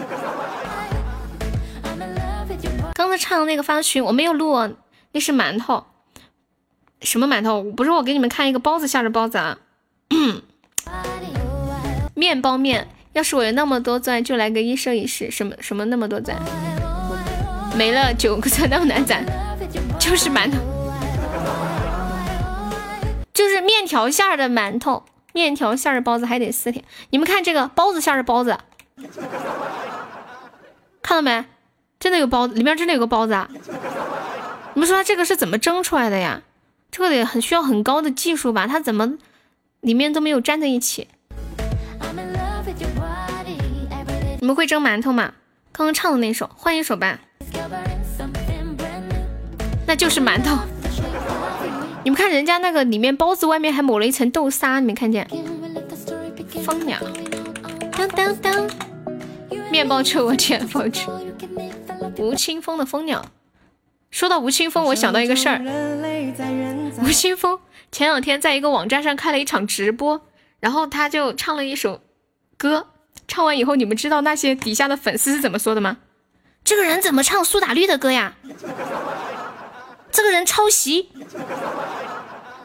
[2.94, 4.76] 刚才唱的那个发群我没有录，
[5.14, 5.86] 那是馒头，
[7.02, 7.64] 什么馒头？
[7.64, 9.58] 不是我给你们看一个包子馅的包子啊，
[12.14, 12.88] 面包面。
[13.14, 15.32] 要是我有那么多钻，就来个一生一世。
[15.32, 16.38] 什么什么那么多钻？
[17.76, 19.26] 没了九个钻那么难攒，
[19.98, 20.58] 就是馒头，
[23.40, 26.84] 就是面条馅的馒头，面条馅的包子还得四天。
[27.12, 28.58] 你们看这个包子馅的包子，
[31.02, 31.46] 看到没？
[32.02, 33.50] 真的有包子，里面真的有个包子啊！
[34.74, 36.42] 你们说它这个是怎么蒸出来的呀？
[36.92, 38.68] 这个得很需要很高的技术吧？
[38.68, 39.14] 它怎么
[39.80, 41.08] 里面都没有粘在一起？
[44.42, 45.32] 你们会蒸馒头吗？
[45.72, 47.18] 刚刚唱的那首，换一首吧。
[49.88, 50.58] 那就是馒头。
[52.04, 55.28] 你们看人家那个里面包子外面还抹了一层豆沙，你没看见？
[56.64, 56.98] 蜂鸟。
[57.92, 58.70] 当当当。
[59.70, 61.08] 面包车我前方去。
[62.18, 63.26] 吴青峰的蜂鸟。
[64.10, 65.62] 说到吴青峰，我想到一个事儿。
[67.04, 67.60] 吴青峰
[67.92, 70.22] 前两天在一个网站上开了一场直播，
[70.60, 72.02] 然后他就唱了一首
[72.58, 72.88] 歌。
[73.28, 75.98] 唱完以后，你们知道那些底下的粉丝是怎么说的吗？
[76.64, 78.34] 这个人怎么唱苏打绿的歌呀？
[80.12, 81.10] 这个人抄袭，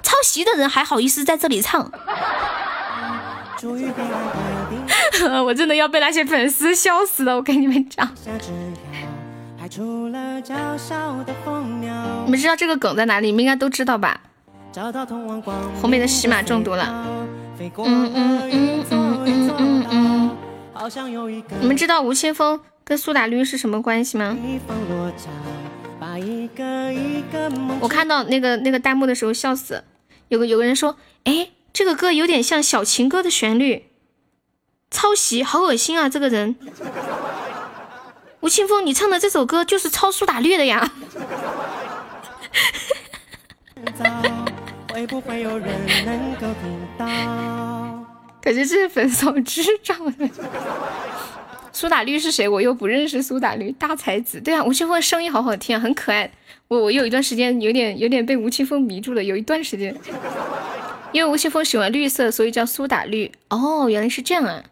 [0.02, 1.90] 抄袭的人还好意思在这里唱？
[5.44, 7.34] 我真的要被那些粉丝笑死了！
[7.36, 8.06] 我跟你们讲，
[12.26, 13.28] 你们知道这个梗在哪里？
[13.28, 14.20] 你们应该都知道吧？
[15.80, 16.84] 红梅的喜马中毒了。
[16.98, 17.28] 嗯
[17.78, 20.36] 嗯嗯嗯嗯嗯嗯。
[21.60, 24.36] 你们知道吴青峰跟苏打绿是什么关系吗？
[27.80, 29.84] 我看到那个那个弹幕的时候笑死，
[30.28, 33.86] 有个有个人说，哎，这个歌有点像小情歌的旋律，
[34.90, 36.08] 抄袭，好恶心啊！
[36.08, 36.56] 这个人，
[38.40, 40.92] 吴青峰，你唱的这首歌就是抄苏打绿的呀。
[48.40, 49.96] 感觉这是粉丝好智障。
[51.74, 52.48] 苏打绿是谁？
[52.48, 53.72] 我又不认识苏打绿。
[53.72, 56.30] 大才子，对啊，吴青峰声音好好听啊，很可爱。
[56.68, 59.94] 我我有一段时间有点有点被吴青峰迷住了，有一段时间，
[61.10, 63.32] 因为吴青峰喜欢绿色，所以叫苏打绿。
[63.50, 64.62] 哦，原来是这样啊。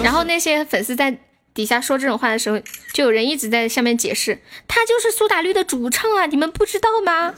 [0.00, 1.18] 然后那些粉丝在。
[1.54, 2.58] 底下说这种话的时候，
[2.92, 7.32] 就有人一直在下面解释，他就是苏打绿的主唱啊，你们不知道吗？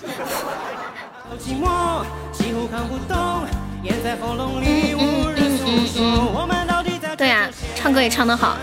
[7.17, 8.57] 对呀，唱歌也唱得好。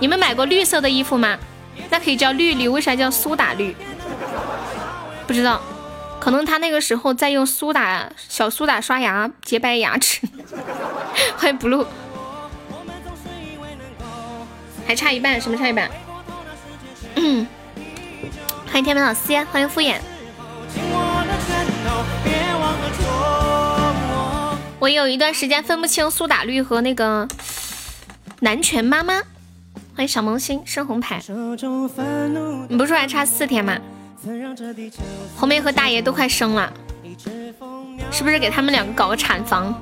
[0.00, 1.38] 你们买过绿色的衣服吗？
[1.90, 3.74] 那可以叫绿绿，为啥叫苏打绿？
[5.26, 5.60] 不知道，
[6.20, 10.20] 可能他那个时候在用苏打小苏打刷牙洁白牙齿。
[11.38, 11.86] 欢迎 blue。
[14.86, 15.90] 还差一半，什么差一半？
[17.14, 17.46] 嗯，
[18.74, 20.00] 欢迎天门老师，欢迎敷衍。
[24.80, 27.28] 我有一段时间分不清苏打绿和那个
[28.40, 29.14] 南拳妈妈。
[29.94, 31.22] 欢迎小萌新升红牌。
[32.68, 33.78] 你不是说还差四天吗？
[35.36, 36.72] 红梅和大爷都快生了，
[38.10, 39.72] 是不是给他们两个搞个产房？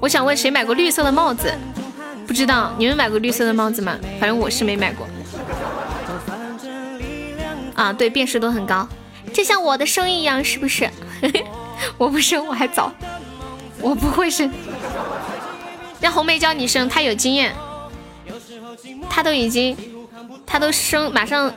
[0.00, 1.52] 我想问谁买过绿色的帽子？
[2.26, 3.94] 不知道你们买过绿色的帽子吗？
[4.18, 5.06] 反正我是没买过。
[7.76, 8.88] 啊，对，辨识度很高，
[9.32, 10.90] 就像我的声音一样，是不是？
[11.98, 12.90] 我不生，我还早，
[13.80, 14.50] 我不会生。
[16.00, 17.54] 让红梅教你生，她有经验，
[19.10, 19.76] 她都已经，
[20.46, 21.52] 她都生，马上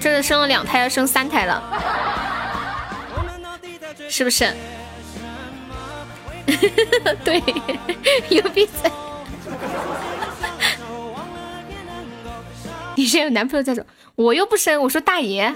[0.00, 1.62] 真的生了两胎，要生三胎了，
[4.08, 4.54] 是不是？
[7.24, 7.42] 对，
[8.28, 8.90] 有闭嘴。
[12.96, 13.82] 你是有男朋友在走，
[14.16, 14.82] 我又不生。
[14.82, 15.54] 我说大爷，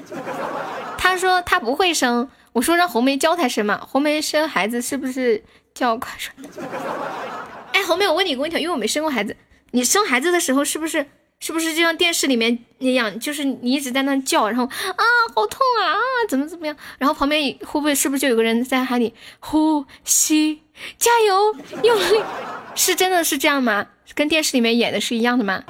[0.97, 2.29] 他说他不会生。
[2.53, 3.79] 我说让红梅教他生嘛。
[3.79, 5.43] 红梅生孩子是不是
[5.75, 6.33] 叫快说？
[7.73, 9.37] 哎，红梅，我问你一个问题，因为我没生过孩子，
[9.71, 11.07] 你生孩子的时候是不是
[11.39, 15.05] 是不是就像电视里面那样，就是你一直在那叫，然后啊
[15.35, 20.63] 好痛啊啊怎么怎么样，然后旁边会不会是不是就有个人在喊你呼吸
[20.99, 21.55] 加油
[21.85, 22.21] 用力？
[22.75, 23.87] 是真的是这样吗？
[24.15, 25.63] 跟电视里面演的是一样的吗？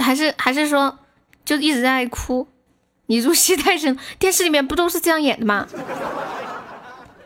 [0.00, 0.98] 还是还是说
[1.44, 2.48] 就一直在哭。
[3.06, 5.66] 你入戏太深，电视里面不都是这样演的吗？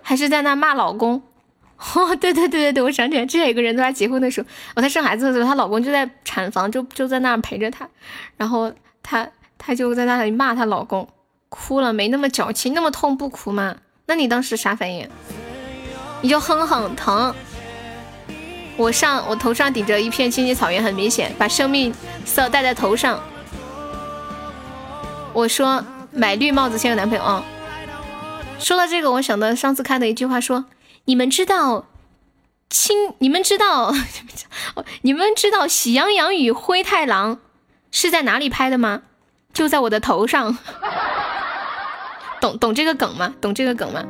[0.00, 1.22] 还是在那骂老公？
[1.76, 4.46] 哦，对对对对对，我想起来，之前有个人在结婚的时候，
[4.76, 7.86] 我在生孩子的时候，她老公就在产房，就就在那儿陪着她，
[8.38, 8.72] 然后
[9.02, 9.28] 她
[9.58, 11.06] 她就在那里骂她老公，
[11.50, 13.76] 哭了，没那么矫情，那么痛不哭吗？
[14.06, 15.06] 那你当时啥反应？
[16.22, 17.34] 你就哼哼疼。
[18.76, 21.94] 我上我头上顶着一片青青草原，很明显，把生命
[22.24, 23.20] 色戴在头上。
[25.32, 27.44] 我说买绿帽子先有男朋友啊！
[28.58, 30.64] 说到这个，我想到上次看的一句话，说
[31.04, 31.86] 你们知道
[32.68, 33.92] 亲，你们知道，
[35.02, 37.36] 你们知道《喜羊羊与灰太狼》
[37.90, 39.02] 是在哪里拍的吗？
[39.52, 40.58] 就在我的头上。
[42.40, 43.34] 懂懂这个梗吗？
[43.40, 44.04] 懂这个梗吗？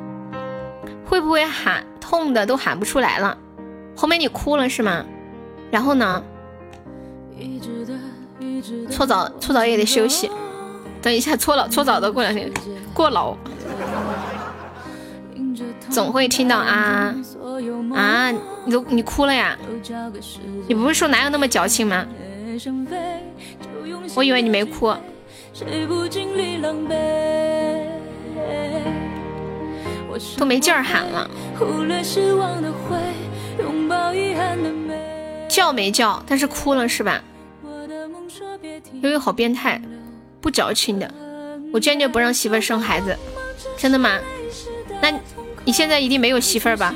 [1.06, 3.36] 会不会喊痛的都喊不出来了？
[3.96, 5.04] 后面你哭了是吗？
[5.70, 6.22] 然后呢？
[8.90, 10.30] 搓澡搓澡也得休息。
[11.02, 12.50] 等一下，搓澡搓澡的过两天
[12.94, 13.36] 过劳，
[15.90, 17.14] 总会听到啊
[17.94, 18.32] 啊，
[18.64, 19.58] 你都你哭了呀？
[20.66, 22.06] 你不是说哪有那么矫情吗？
[24.14, 24.94] 我以为你没哭。
[30.38, 31.28] 都没劲儿喊了，
[35.48, 36.22] 叫没叫？
[36.26, 37.22] 但是哭了是吧？
[39.02, 39.80] 悠悠好变态。
[40.40, 41.10] 不矫情的，
[41.72, 43.16] 我坚决不让媳妇儿生孩子，
[43.78, 44.18] 真的吗？
[45.00, 45.10] 那
[45.64, 46.94] 你现在一定没有媳妇儿吧？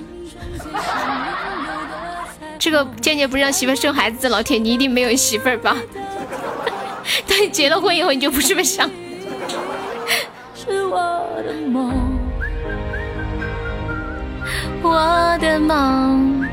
[2.59, 5.79] 这个坚决不让媳妇儿生孩子，老铁，你一定没有媳妇儿吧？
[7.27, 8.91] 等你结了婚以后，你就不这么想。
[10.67, 11.95] 我的梦，
[14.83, 16.47] 我的梦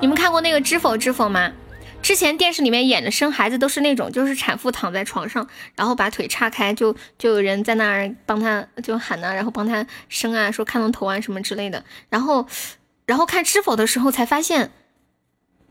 [0.00, 1.52] 你们看过那个《知否知否》吗？
[2.00, 11.84] 之前电视里面演的生孩子都是那种，就是产妇躺在床上，然后把腿岔开，就就有人在那儿帮她就喊呢，然后帮她生啊，说看龙头啊什么之类的。
[12.08, 12.46] 然后，
[13.04, 14.70] 然后看知否的时候才发现，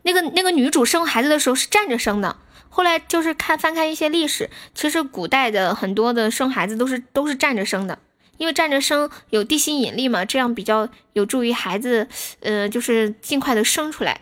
[0.02, 2.36] 那个那个女主生孩子的时候是站着生的。
[2.68, 7.98] 后来就是看翻开一些历史，其实古代的很多的生孩子都是都是站着生的，
[8.38, 12.08] 因为站着生有地心引力嘛，这样比较有助于孩子，
[12.40, 14.20] 呃，就是尽快的生出来。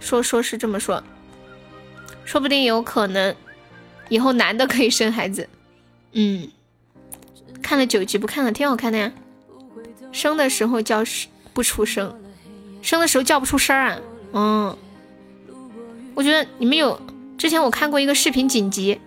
[0.00, 1.02] 说说是这么说，
[2.24, 3.34] 说不定有可能
[4.08, 5.48] 以后男的可以生孩子。
[6.12, 6.50] 嗯，
[7.62, 9.12] 看了九集不看了，挺好看的呀。
[10.10, 11.04] 生的时候叫
[11.54, 12.20] 不出声，
[12.82, 13.98] 生的时候叫不出声啊。
[14.32, 14.76] 嗯，
[16.14, 17.00] 我觉得你们有
[17.38, 19.00] 之前我看过一个视频剪辑，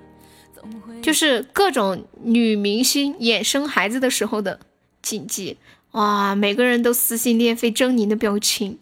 [1.02, 4.60] 就是各种女明星演生孩子的时候的
[5.02, 5.58] 剪辑，
[5.92, 8.80] 哇，每个人都撕心裂肺狰狞的表情。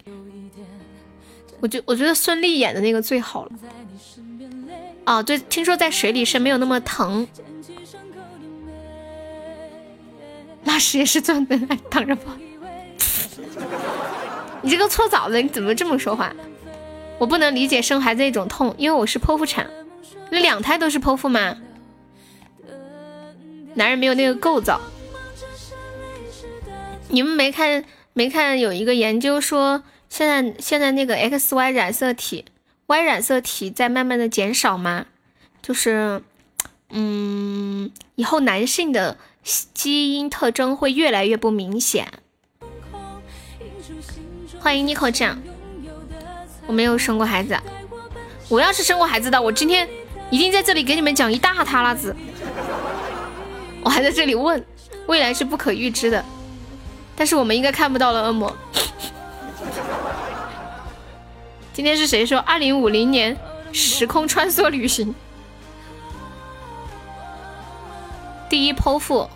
[1.60, 3.52] 我觉我觉得孙俪演的那个最好了。
[5.06, 7.26] 哦，对，听说在水里是没有那么疼。
[10.64, 11.58] 拉屎也是钻的，
[11.90, 12.36] 躺着吧。
[14.62, 16.34] 你这个搓澡的，你怎么这么说话？
[17.18, 19.68] 我不能理解生孩子那种痛，因为我是剖腹产。
[20.30, 21.56] 那两胎都是剖腹吗？
[23.74, 24.80] 男人没有那个构造。
[27.08, 29.82] 你们没看没看有一个研究说？
[30.08, 32.44] 现在现在那个 X Y 染色体
[32.86, 35.06] ，Y 染色体在慢慢的减少吗？
[35.60, 36.22] 就是，
[36.90, 42.06] 嗯，以后男性的基因特征会越来越不明显。
[44.60, 45.42] 欢迎 Nico 酱，
[46.68, 47.58] 我没有生过孩子，
[48.48, 49.88] 我要是生过孩子的，我今天
[50.30, 52.14] 一定在这里给你们讲一大塌拉子。
[53.84, 54.64] 我还在这里问，
[55.06, 56.24] 未来是不可预知的，
[57.14, 58.56] 但是我们应该看不到了，恶魔。
[61.74, 63.36] 今天是谁说二零五零年
[63.72, 65.14] 时空穿梭旅行？
[68.48, 69.28] 第一剖腹，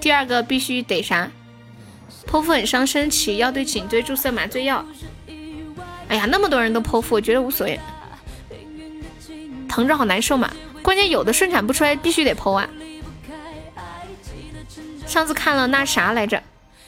[0.00, 1.30] 第二个必须得啥？
[2.26, 4.84] 剖腹很伤身体，要对颈椎注射麻醉药。
[6.08, 7.78] 哎呀，那么多人都剖腹，我觉得无所谓。
[9.68, 10.50] 疼着好难受嘛，
[10.82, 12.68] 关键有的顺产不出来，必须得剖啊。
[15.10, 16.40] 上次看了那啥来着？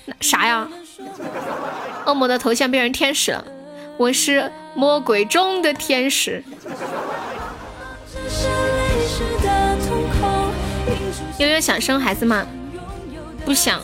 [0.04, 0.68] 那啥呀？
[2.06, 3.44] 恶魔的头像变成天使了，
[3.96, 4.52] 我是。
[4.74, 6.42] 魔鬼中的天使。
[11.38, 12.46] 悠悠想生孩子吗？
[13.44, 13.82] 不想，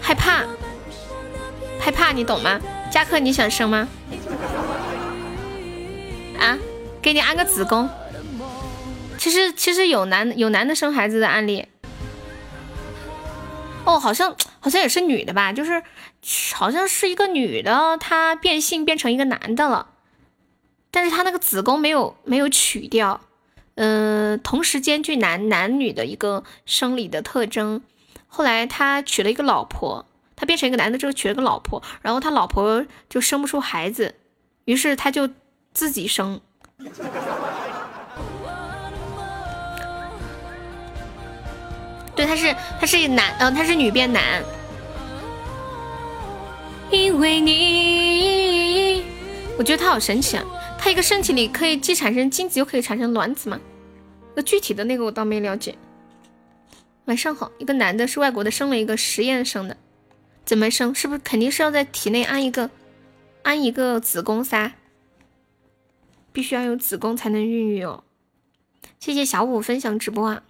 [0.00, 0.42] 害怕，
[1.78, 2.58] 害怕，你懂吗？
[2.90, 3.86] 加克，你想生吗？
[6.40, 6.58] 啊，
[7.00, 7.88] 给你安个子宫。
[9.18, 11.68] 其实，其实有男有男的生孩子的案例。
[13.84, 15.82] 哦，好像 好像也是女的吧，就是。
[16.54, 19.88] 好像是一个女的，她变性变成一个男的了，
[20.90, 23.20] 但是她那个子宫没有没有取掉，
[23.74, 27.82] 嗯，同时兼具男男女的一个生理的特征。
[28.26, 34.14] 后来他娶了一个老婆，他变成一个男的之后娶了个老婆，然后他老婆就生不出孩子，
[34.64, 35.28] 于是他就
[35.74, 36.40] 自己生。
[42.16, 44.42] 对，他是他是男，嗯，他是女变男。
[46.90, 49.02] 因为你，
[49.58, 50.44] 我觉得他好神奇啊！
[50.78, 53.58] 他一个身体里可以既产生精子又可以产生卵子吗？
[54.36, 55.74] 那具体的那个我倒没了解。
[57.06, 59.76] 晚上好，一个男的是外国的，生了一个实验生的，
[60.44, 60.94] 怎么生？
[60.94, 62.70] 是不是肯定是要在体内安一个
[63.42, 64.72] 安一个子宫噻？
[66.32, 68.04] 必须要有子宫才能孕育哦。
[69.00, 70.42] 谢谢小五分享直播啊！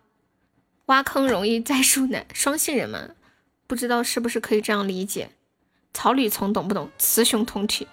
[0.86, 3.10] 挖坑容易栽树难，双性人嘛，
[3.66, 5.30] 不知道是不是可以这样理解？
[5.92, 6.90] 草履虫懂不懂？
[6.98, 7.86] 雌雄同体。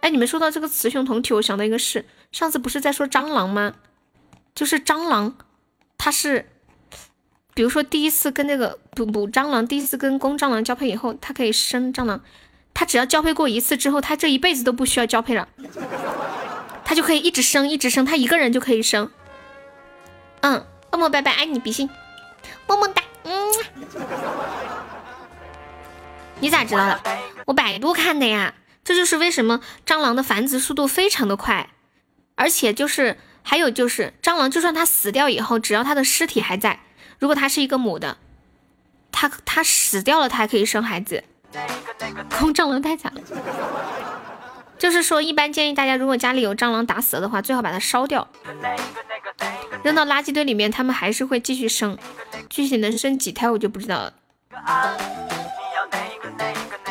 [0.00, 3.74] 哎，你们说到这个雌雄同体，我想到一个事，上次不是在说蟑螂吗？
[4.54, 5.36] 就是蟑螂，
[5.96, 6.46] 它是，
[7.54, 12.20] 比如说第一次跟那个母母蟑螂第一次跟公蟑螂交配以后，它可以生蟑螂，
[12.74, 15.48] 它只要交配过一次之后，它这一辈子都不需要交配了，
[16.84, 19.10] 它就可以一直生一直生，它一个人就可以生。
[20.40, 21.88] 嗯，默默拜拜，爱你比心。
[22.66, 23.32] 么么哒，嗯，
[26.40, 27.00] 你咋知道的？
[27.46, 28.54] 我百度看的呀。
[28.84, 31.68] 这就是为什么蟑螂的繁殖速度非常的快，
[32.34, 36.80] 而且就是还有就是蟑螂，就算它死掉以后，只要它的尸体还在，
[37.20, 38.16] 如果它是一个母的，
[39.12, 41.22] 它它死掉了，它还可以生孩子。
[42.36, 43.20] 空蟑螂太惨了，
[44.82, 48.26] 就是说一般建议大家，如果家里有蟑螂打死了的话，最好把它烧掉。
[49.84, 51.96] 扔到垃圾堆里面，它们还是会继续生，
[52.50, 54.12] 具体能生几胎我就不知道了。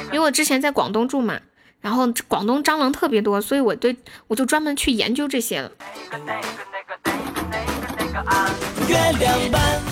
[0.06, 1.38] 因为我之前在广东住嘛，
[1.82, 3.94] 然后广东蟑螂特别多，所以我对
[4.28, 5.70] 我就专门去研究这些了。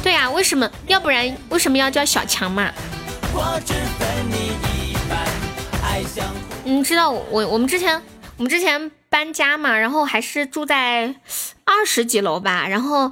[0.02, 0.72] 对呀，为什么？
[0.88, 2.72] 要不然为什么要叫小强嘛？
[4.30, 4.54] 你
[6.70, 8.02] 你知道我我们之前
[8.38, 11.16] 我们之前搬家嘛，然后还是住在。
[11.72, 13.12] 二十几楼吧，然后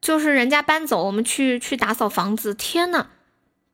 [0.00, 2.54] 就是人家搬走，我们去去打扫房子。
[2.54, 3.08] 天呐，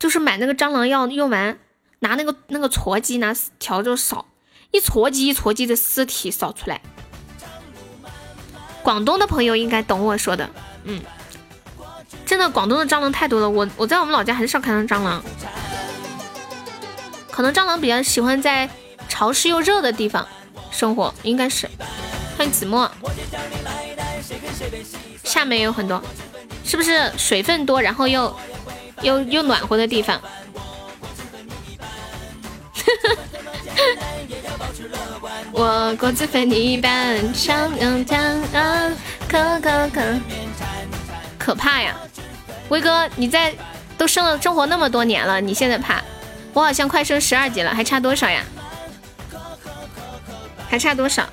[0.01, 1.57] 就是买那个蟑螂药用完，
[2.01, 4.27] 拿那个那个撮箕拿笤帚扫，
[4.73, 6.81] 一撮箕一撮箕的尸体扫出来。
[8.83, 10.51] 广东的朋友应该懂我说的，
[10.83, 11.01] 嗯，
[12.27, 15.23] 真的广东的蟑螂太多了，我我在我们老家很少看到蟑螂，
[17.31, 18.69] 可能蟑螂比较喜欢在
[19.15, 20.27] 潮湿又热的地方
[20.73, 21.71] 生活，应该是。
[22.37, 22.91] 欢迎子墨。
[25.23, 26.03] 厦门也有很多，
[26.65, 28.37] 是不是水分多，然后又
[29.03, 30.21] 又又暖和的地方？
[35.53, 38.21] 我果子分你一半，香浓香
[38.53, 38.91] 啊，
[39.29, 40.21] 可可可，
[41.39, 41.95] 可怕呀！
[42.69, 43.55] 威哥，你在
[43.97, 46.03] 都生了生活那么多年了，你现在怕？
[46.53, 48.43] 我好像快升十二级了，还差多少呀？
[50.75, 51.25] 还差多少？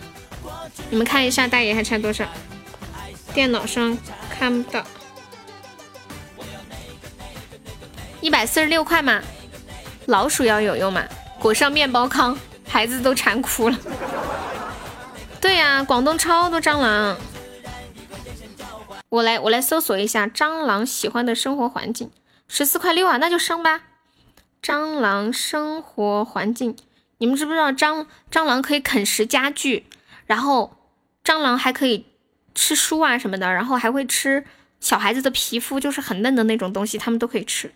[0.92, 2.28] 你们看一下，大爷还差多少？
[3.34, 3.98] 电脑上
[4.30, 4.84] 看不到，
[8.22, 9.20] 一百四十六块吗？
[10.06, 11.04] 老鼠药有用吗？
[11.40, 12.38] 裹上面包糠，
[12.68, 13.80] 孩子都馋哭了。
[15.42, 17.18] 对呀，广东超多蟑螂。
[19.10, 22.12] 我来，我来搜索一下蟑螂喜欢的生活环境，
[22.48, 23.82] 十四块六啊，那就生吧。
[24.62, 26.78] 蟑螂生活环境，
[27.22, 29.86] 你们知不知道蟑蟑螂可以啃食家具，
[30.26, 30.76] 然后
[31.24, 32.08] 蟑螂还可以。
[32.54, 34.44] 吃书啊什么的，然后还会吃
[34.82, 37.72] 小孩子的皮肤，就是很嫩的那种东西，他们都可以吃。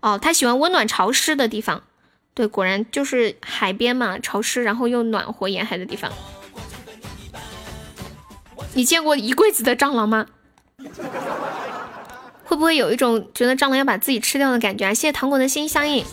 [0.00, 1.84] 哦，它喜欢温暖潮湿的地方。
[2.34, 6.10] 对，果然就是海边嘛，潮湿然后又暖和沿海的地方。
[8.74, 10.26] 你见过一柜子的蟑螂吗？
[12.42, 14.92] 会不会有一种觉得蟑螂要把自己吃掉的感觉啊？
[14.92, 16.04] 谢谢糖果的心相印。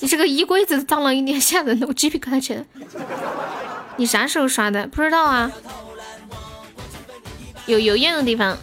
[0.00, 2.64] 你这个一柜子的蟑螂有点吓人，我鸡皮疙瘩起来。
[3.96, 4.86] 你啥时候刷的？
[4.88, 5.50] 不知道啊。
[7.66, 8.56] 有油烟的地方，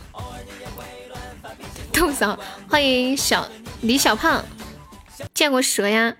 [1.91, 2.39] 豆嫂，
[2.69, 3.49] 欢迎小
[3.81, 4.45] 李小胖。
[5.33, 6.15] 见过蛇呀？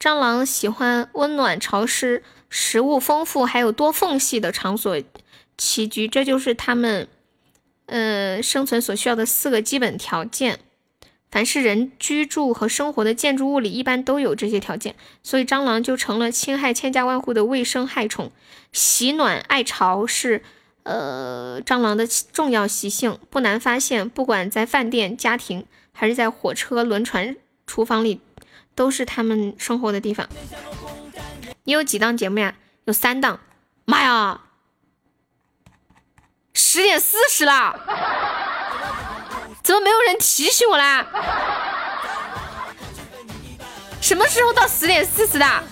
[0.00, 4.96] 蟑螂喜欢温暖、潮湿、食物丰富，还有多缝隙的场所
[5.58, 7.08] 栖居，这就是它们，
[7.86, 10.60] 呃，生存所需要的四个基本条件。
[11.30, 18.30] 凡是人居住和生活的建筑物里，一般都有这些条件，所以蟑螂就成了侵害千家万户的卫生害虫。
[18.72, 20.42] 喜暖爱潮是。
[20.88, 27.34] 呃，蟑螂的重要习性不难发现，不管在饭店、家庭，还是在火车、轮船、
[27.66, 28.20] 厨房里，
[28.76, 30.28] 都是他们生活的地方。
[31.64, 32.54] 你有几档节目呀？
[32.84, 33.40] 有三档。
[33.84, 34.42] 妈呀，
[36.54, 37.74] 十十点四十了，
[39.66, 41.04] 怎么没有人提醒我啦？
[44.00, 45.44] 什么时候到十点四十的？
[45.44, 45.64] 啊？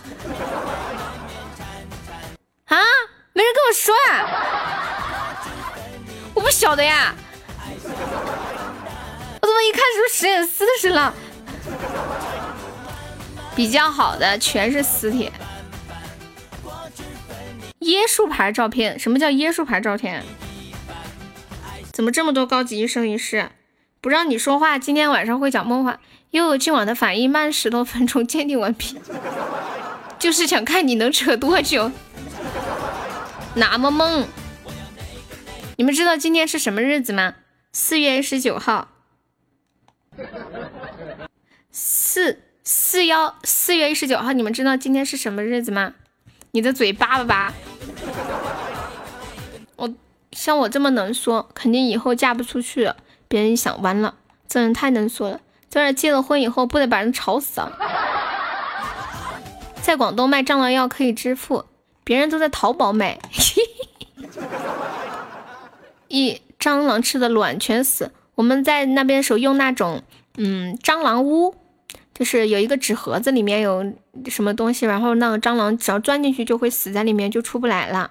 [3.33, 4.27] 没人跟我说呀？
[6.35, 7.15] 我不晓得呀。
[9.41, 11.15] 我怎么一看就十点四十了？
[13.55, 15.33] 比较好的全是私铁。
[17.83, 18.99] 椰树牌照片？
[18.99, 20.25] 什么叫椰树牌照片？
[21.93, 23.53] 怎么这么多高级一生一世？
[24.05, 25.98] 不让你说话，今天晚上会讲梦话。
[26.31, 29.01] 又今晚的反应慢十多分钟， 鉴定完毕。
[30.18, 31.90] 就是想看你能扯多久，
[33.55, 34.28] 那么梦。
[35.78, 37.36] 你们知道今天是什么日子吗？
[37.72, 38.89] 四月十九号。
[41.72, 45.94] 四四幺四月十九号，你们知道今天是什么日子吗？
[46.51, 47.55] 你的嘴巴巴巴。
[49.76, 49.94] 我
[50.32, 52.93] 像我这么能说，肯定以后嫁不出去。
[53.35, 54.15] 别人一想，完了，
[54.47, 55.40] 这人太能说了。
[55.69, 57.69] 在这结了婚以后，不得把人吵死啊！
[59.82, 61.65] 在广东卖蟑螂药可以致富，
[62.05, 63.19] 别人都在淘宝买。
[66.06, 68.12] 一蟑螂吃的卵全死。
[68.36, 70.05] 我们在那边时候用那种
[70.36, 71.56] 嗯蟑螂屋，
[72.16, 73.85] 就是有一个纸盒子，里面有
[74.28, 78.09] 什么东西，然后那个蟑螂只要钻进去就会死在里面，就出不来了。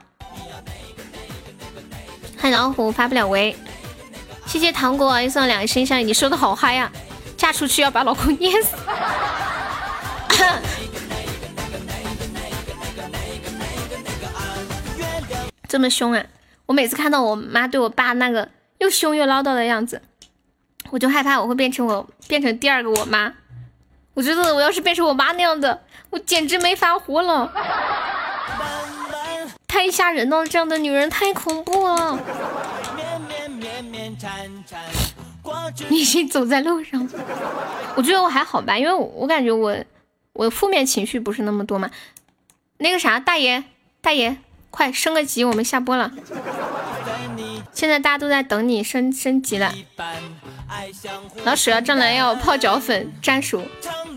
[2.37, 3.55] 黑老虎发不了威，
[4.53, 6.91] 谢谢糖果又送两个心上，你说的好嗨呀！
[7.35, 8.75] 嫁出去要把老公淹死，
[15.67, 16.23] 这么凶啊！
[16.67, 18.47] 我每次看到我妈对我爸那个
[18.77, 19.99] 又凶又唠叨的样子，
[20.91, 23.33] 我就害怕我会变成我变成第二个我妈。
[24.13, 25.81] 我觉得我要是变成我妈那样的，
[26.11, 27.51] 我简直没法活了，
[29.67, 30.45] 太吓人了！
[30.45, 32.19] 这样的女人太恐怖了。
[35.89, 37.07] 你已经走在路上，
[37.95, 39.75] 我觉得我还好吧，因为我感觉我
[40.33, 41.89] 我负面情绪不是那么多嘛。
[42.77, 43.63] 那个啥，大爷
[44.01, 44.37] 大爷，
[44.69, 46.11] 快升个级，我们下播了。
[47.73, 49.73] 现在大家都在等你升升级了。
[51.43, 53.61] 老鼠要蟑螂要泡脚粉粘鼠，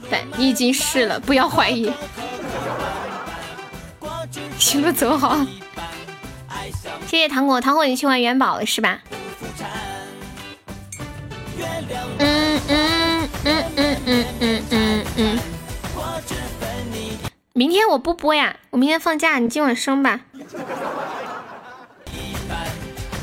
[0.08, 1.92] 对你已经试了，不要怀疑。
[4.58, 5.38] 行路，走好。
[7.06, 9.00] 谢谢糖果，糖果你去玩元宝了是吧？
[14.06, 15.38] 嗯嗯嗯嗯。
[17.52, 20.20] 明天我不播呀，我明天放假，你今晚生吧。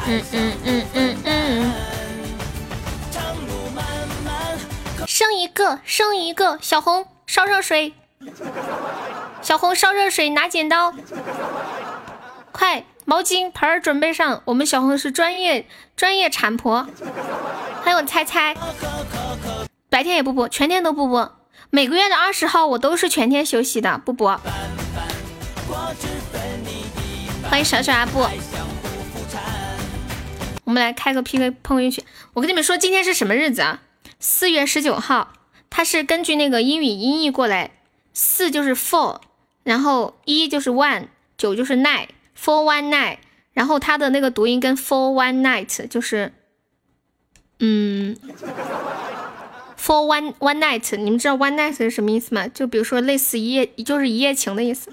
[0.06, 1.74] 嗯嗯嗯嗯嗯。
[5.08, 7.94] 生一个，生一个，小红烧热水。
[9.42, 10.94] 小红烧热水，拿剪刀。
[12.52, 16.88] 快，毛巾盆儿准备上，我们小红是专业专业产婆。
[17.84, 18.56] 还有猜猜，
[19.94, 21.38] 白天也不播，全天都不播。
[21.70, 24.42] 每个月的二十号我都是全天休息的，不播。
[27.44, 28.26] 欢迎小小阿布，
[30.64, 32.04] 我们来开个 PK 碰运气。
[32.34, 33.84] 我跟你们说，今天是什么日子啊？
[34.20, 35.34] 四月十九号，
[35.70, 37.70] 它是根据那个英语音译过来，
[38.16, 39.20] 四就是 four，
[39.62, 43.18] 然后一就是 one，九就是 nine，four one nine，
[43.54, 46.34] 然后它的那个读音跟 four one night 就是。
[47.60, 48.18] 嗯
[49.84, 52.48] ，for one one night，你们知道 one night 是什么意思吗？
[52.48, 54.90] 就比如说类似一夜，就是一夜情的意思。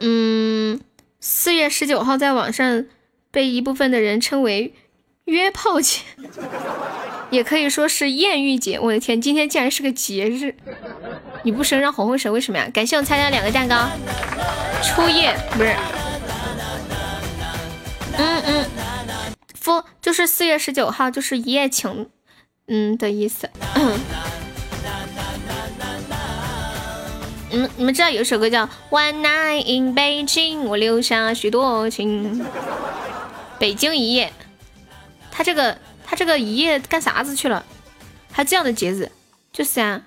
[0.00, 0.80] 嗯，
[1.20, 2.86] 四月十九号在网上
[3.30, 4.72] 被一部分的人称为
[5.24, 6.00] 约炮节，
[7.30, 8.78] 也可以说是艳遇节。
[8.80, 10.54] 我的天，今天竟然是个节日！
[11.42, 12.68] 你不生让红红生，为什么呀？
[12.72, 13.88] 感谢我参加两个蛋糕，
[14.82, 15.74] 初夜不是？
[18.16, 18.64] 嗯嗯。
[19.60, 22.08] ，for，就是四月十九号，就是一夜情，
[22.68, 23.50] 嗯的意思。
[27.50, 32.46] 你们你们知道有首歌叫《One Night in Beijing》，我留下许多情。
[33.58, 34.32] 北京一夜，
[35.30, 37.64] 他这个他这个一夜干啥子去了？
[38.30, 39.10] 还这样的节日，
[39.50, 40.02] 就是啊，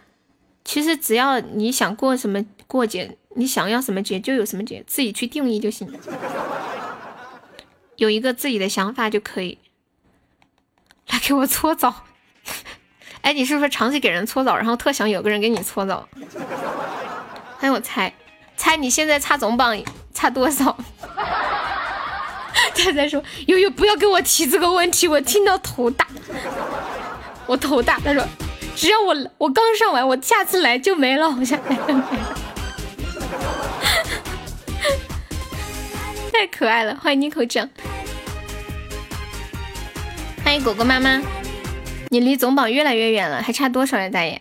[0.63, 5.91] 其实只要你想过什么过节，你想要什么节就有什么节，自己去定义就行。
[7.97, 9.57] 有一个自己的想法就可以，
[11.07, 12.05] 来给我搓澡。
[13.21, 16.07] 哎，你是不是长期给人搓澡，然后特想有个人给你搓澡？
[17.61, 18.13] 哎，我猜
[18.57, 19.77] 猜你现在差总榜
[20.13, 20.75] 差多少？
[22.75, 26.07] 他在说悠悠不要跟我提这个问题，我听到头大，
[27.45, 27.99] 我头大。
[28.03, 28.25] 他说
[28.75, 31.59] 只要我我刚上完，我下次来就没了，好像。
[36.33, 37.69] 太可爱了，欢迎你口酱。
[40.43, 41.21] 欢迎果果妈妈，
[42.13, 44.37] 你离总榜越来越远了，还差多少呀，大爷？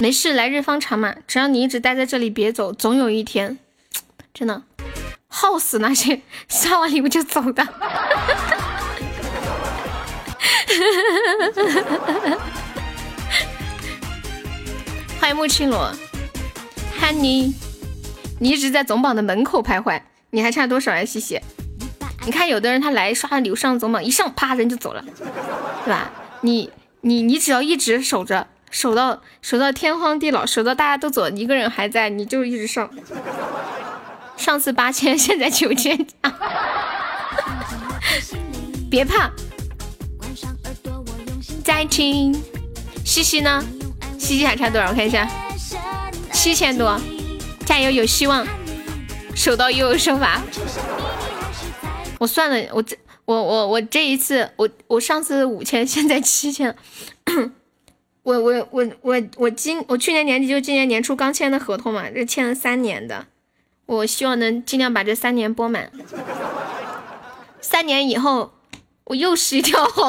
[0.00, 3.58] 没事，来日方长嘛，只要你一直待在这里，别走，总有一天，
[4.32, 4.62] 真的
[5.28, 7.62] 耗死那些 刷完礼物就走的。
[15.20, 15.92] 欢迎木青罗
[16.98, 17.52] ，Honey，
[18.38, 20.00] 你一直在总榜的门口徘徊，
[20.30, 21.04] 你还差多少呀？
[21.04, 21.38] 西西，
[22.24, 25.04] 你看有的人他来刷礼物上总榜，一上啪人就走了，
[25.84, 26.10] 对吧？
[26.42, 26.70] 你
[27.02, 28.46] 你你只要一直守着。
[28.70, 32.88] 守到守到天荒地老，守到大家都走，一个人还在，你就一直上。
[34.36, 36.06] 上次八千， 现在九千。
[38.88, 39.28] 别怕，
[41.64, 42.40] 再听。
[43.04, 43.60] 西西呢？
[44.20, 44.90] 西西还差多少？
[44.90, 45.28] 我看一下，
[46.32, 46.96] 七千多，
[47.66, 48.46] 加油，有希望。
[49.34, 50.40] 守到又有惩罚。
[52.20, 52.96] 我算了，我这
[53.30, 56.74] 我我我这一次，我我上次五千，现在七千。
[58.24, 63.28] 我我我我我今我去年年底就今年年初刚签的合同嘛，这签了三年的，
[63.86, 65.92] 我希望能尽量把这三年播满。
[67.60, 68.50] 三年以后
[69.04, 70.08] 我又是一条红。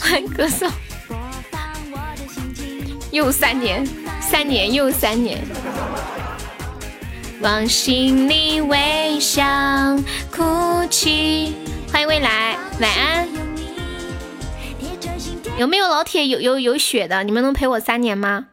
[0.00, 0.70] 欢迎歌颂。
[3.10, 3.86] 又三年，
[4.22, 5.38] 三年又三年。
[7.42, 9.01] 往心里微
[12.04, 13.28] 欢迎未来，晚安。
[15.56, 17.22] 有没有老铁有有有血的？
[17.22, 18.48] 你们能陪我三年吗？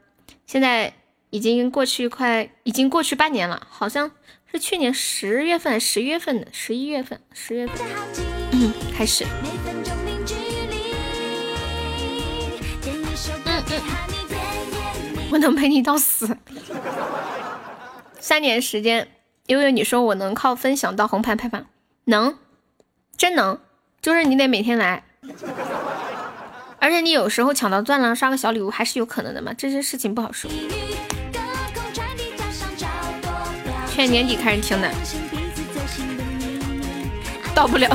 [0.45, 0.93] 现在
[1.31, 4.11] 已经过去快，已经过去半年了，好像
[4.51, 7.87] 是去年十月份、十月份的，十一月份、十月份，
[8.51, 9.25] 嗯，开始。
[13.45, 13.81] 嗯嗯，
[15.31, 16.37] 我能陪你到死。
[18.19, 19.07] 三年时间，
[19.47, 21.65] 悠悠，你说我能靠分享到红牌牌吗？
[22.05, 22.37] 能，
[23.19, 23.59] 真能，
[24.01, 25.03] 就是你得每天来。
[26.79, 30.49] 而且你有时候抢到钻了，刷个小礼物还是有可能的嘛，这些事情不好说。
[33.89, 34.89] 去年年底开始听的，
[37.53, 37.89] 到不了。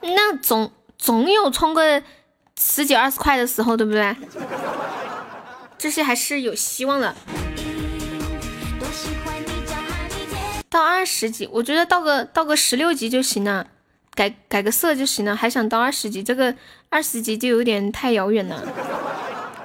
[0.00, 2.02] 那总总有充个
[2.58, 4.16] 十几二十块的时候，对不对？
[5.78, 7.14] 这些还是有希望的。
[10.72, 13.66] 到二十级，我觉得到个到个十六级就行了。
[14.14, 16.54] 改改个色就行了，还想到二十级，这个
[16.88, 18.66] 二十级就有点太遥远了。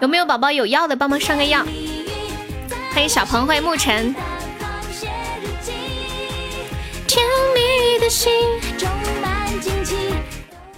[0.02, 1.66] 有没有宝宝有药的，帮忙上个药？
[2.92, 4.14] 欢迎小鹏，欢迎沐晨。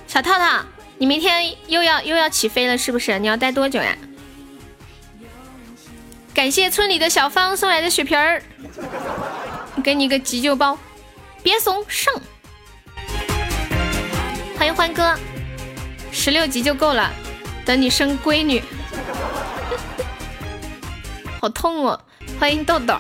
[0.06, 0.64] 小套套，
[0.99, 3.17] 你明天又要又要起飞了，是不是？
[3.17, 3.98] 你要待多久呀？
[6.35, 8.43] 感谢村里的小芳送来的血瓶儿，
[9.82, 10.77] 给你个急救包，
[11.41, 12.14] 别怂，上。
[14.58, 15.17] 欢迎欢哥，
[16.11, 17.11] 十六级就够了，
[17.66, 18.61] 等你生闺女，
[21.40, 21.99] 好痛哦！
[22.40, 22.98] 欢迎豆豆，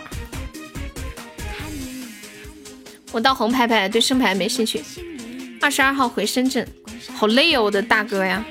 [3.11, 4.83] 我到红牌牌，对升牌没兴趣。
[5.61, 6.65] 二十二号回深圳，
[7.13, 8.43] 好累哦，我的大哥呀，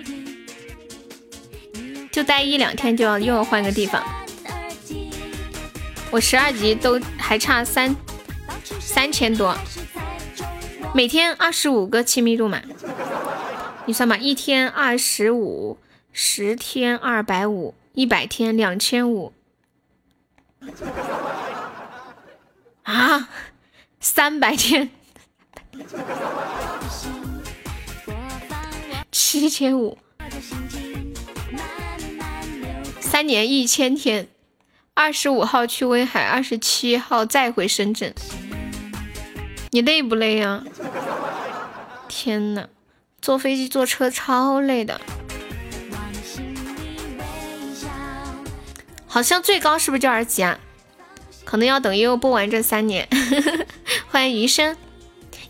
[2.13, 4.03] 就待一两天就要又要换个地方。
[6.11, 7.95] 我十二级都还差三
[8.81, 9.57] 三千多。
[10.95, 12.63] 每天二十五个亲密度嘛，
[13.87, 15.79] 你算吧，一天二十五，
[16.13, 19.33] 十天二百五，一百天两千五，
[22.85, 23.29] 啊，
[24.01, 24.91] 三百天。
[29.13, 29.99] 七千五，
[32.99, 34.29] 三年一千天，
[34.95, 38.15] 二十五号去威海，二十七号再回深圳。
[39.71, 40.63] 你累不累呀？
[42.09, 42.69] 天呐，
[43.21, 45.01] 坐飞机坐车超累的。
[49.07, 50.59] 好像最高是不是就二级啊？
[51.45, 53.09] 可能要等悠悠播完这三年。
[54.11, 54.77] 欢迎余生，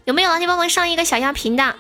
[0.05, 1.76] 有没有老铁帮忙上一个小药瓶的？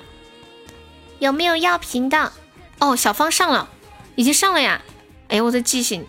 [1.18, 2.32] 有没有药瓶的？
[2.78, 3.68] 哦，小芳上了，
[4.14, 4.80] 已经上了呀。
[5.28, 6.06] 哎呀，我的记性，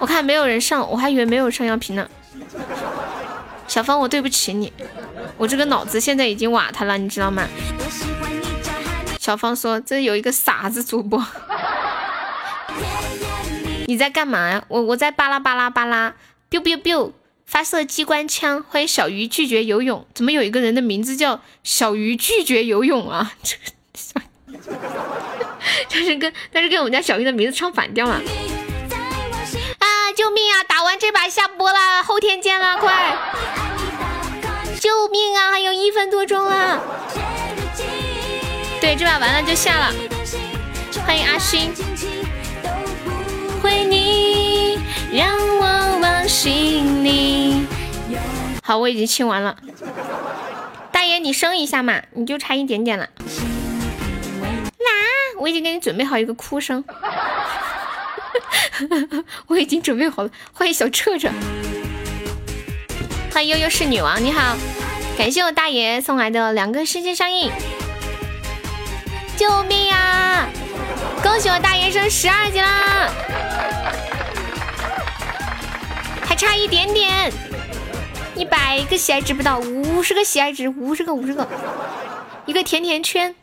[0.00, 2.08] 我看没有人上，我还以为没有上药瓶呢。
[3.74, 4.72] 小芳，我对不起你，
[5.36, 7.48] 我这个脑子现在已经瓦塌了，你知道吗？
[9.18, 11.20] 小芳说：“这有一个傻子主播，
[13.88, 16.14] 你在干嘛呀？”我我在巴拉巴拉巴拉
[16.48, 17.10] ，biu biu biu，
[17.46, 18.64] 发射机关枪。
[18.68, 23.32] 欢迎小鱼拒绝游泳，怎么有一个人的名字叫小鱼拒绝游泳啊？
[23.42, 23.56] 这
[24.54, 24.68] 个，
[25.90, 28.22] 就是跟但是跟我们家小鱼的名字唱反调了。
[30.44, 30.62] 救命啊！
[30.68, 33.16] 打完这把下播了，后天见了，快！
[34.78, 35.50] 救命啊！
[35.50, 36.78] 还有一分多钟啊！
[38.78, 39.90] 对，这把完了就下了。
[41.06, 41.72] 欢迎阿勋。
[43.62, 44.78] 回你，
[45.10, 47.66] 让我往心里。
[48.62, 49.56] 好，我已经清完了。
[50.92, 53.04] 大爷，你升一下嘛，你就差一点点了。
[53.06, 54.90] 啦，
[55.40, 56.84] 我已经给你准备好一个哭声。
[59.48, 60.30] 我已经准备好了。
[60.52, 61.28] 欢迎小彻彻。
[63.32, 64.56] 欢迎悠悠是女王，你好，
[65.18, 67.50] 感谢我大爷送来的两个世界上映。
[69.36, 70.48] 救命啊！
[71.22, 73.10] 恭喜我大爷升十二级啦！
[76.24, 77.32] 还差一点点，
[78.36, 81.48] 一百个喜爱值不到，五十个喜爱值，五十个五十个，
[82.46, 83.34] 一个甜甜圈，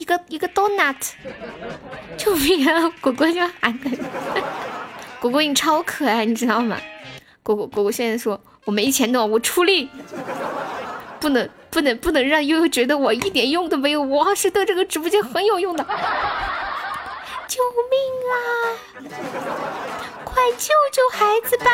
[0.00, 1.12] 一个一个 donut。
[2.16, 2.92] 救命啊！
[3.00, 3.90] 果果就喊的，
[5.20, 6.76] 果果你超可爱，你知道吗？
[7.44, 9.88] 果果果果现在说我没钱的，我出力，
[11.20, 11.48] 不能。
[11.70, 15.86] 不能不能让悠悠觉得我一点用都没有，我是对这个直播间很有用的。
[17.46, 17.96] 救命
[18.26, 18.34] 啊！
[20.24, 21.70] 快救救孩子吧！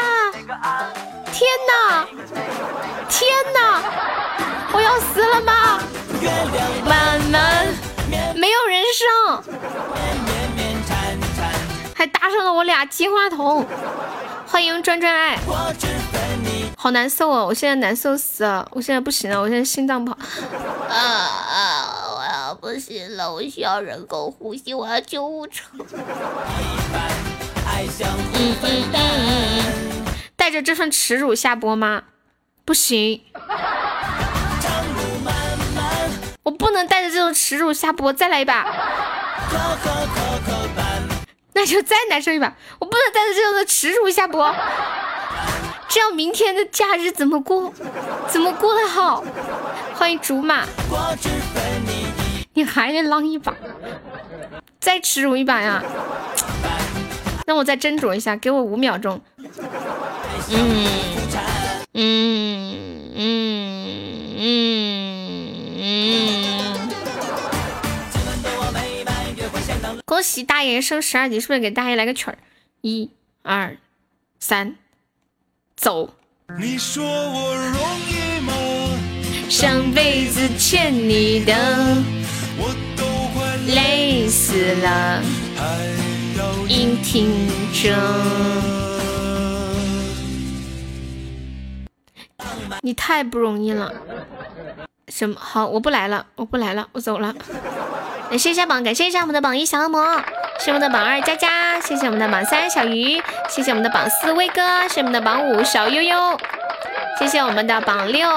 [1.33, 2.07] 天哪！
[3.09, 3.83] 天哪！
[4.75, 5.81] 我要死了吗？
[6.87, 7.75] 慢慢，
[8.35, 9.45] 没有人上，
[11.95, 13.67] 还搭上了我俩金话筒。
[14.47, 15.39] 欢迎转转爱。
[16.77, 17.45] 好难受啊！
[17.45, 20.19] 我现在难受死了，我现在不行了，我现在心脏不好。
[20.89, 22.15] 啊啊！
[22.15, 25.65] 我要不行了，我需要人工呼吸，我要救护车。
[30.36, 32.05] 带着这份耻辱下播吗？
[32.65, 33.23] 不行，
[36.47, 38.65] 我不能带着这种耻辱下播，再来一把。
[41.55, 44.55] 那就再难受一把，我不能带着这样的耻辱下播。
[45.91, 47.73] 这样明天的假日怎么过？
[48.28, 49.25] 怎么过得好？
[49.94, 50.65] 欢迎竹马，
[52.55, 53.52] 你还得浪一把，
[54.78, 55.83] 再耻辱一把呀！
[57.47, 59.20] 那我再斟酌一下，给我五秒钟。
[60.49, 60.86] 嗯
[61.92, 65.16] 嗯嗯嗯。
[70.05, 72.39] 恭喜大爷升十二级，是不是给大爷来个曲儿？
[72.81, 73.11] 一、
[73.43, 73.77] 二、
[74.41, 74.77] 三。
[75.77, 76.15] 走。
[76.59, 77.75] 你说我容
[78.09, 78.55] 易吗？
[79.51, 81.55] 上辈子欠你的，
[82.57, 85.23] 我都快累死了，
[85.57, 85.63] 还
[86.39, 87.29] 要硬挺
[87.73, 87.95] 着。
[92.81, 93.93] 你太不容易了。
[95.17, 95.35] 什么？
[95.41, 97.35] 好，我不来了，我不来了，我走了。
[98.28, 100.05] 感谢一下榜，感谢一下我们的榜一小恶魔，
[100.59, 106.39] 谢谢我们的榜二佳佳，谢谢我们的榜三小鱼，谢谢我们的榜四威哥，谢谢我们的榜五小悠悠，
[107.19, 108.28] 谢谢我们的榜六。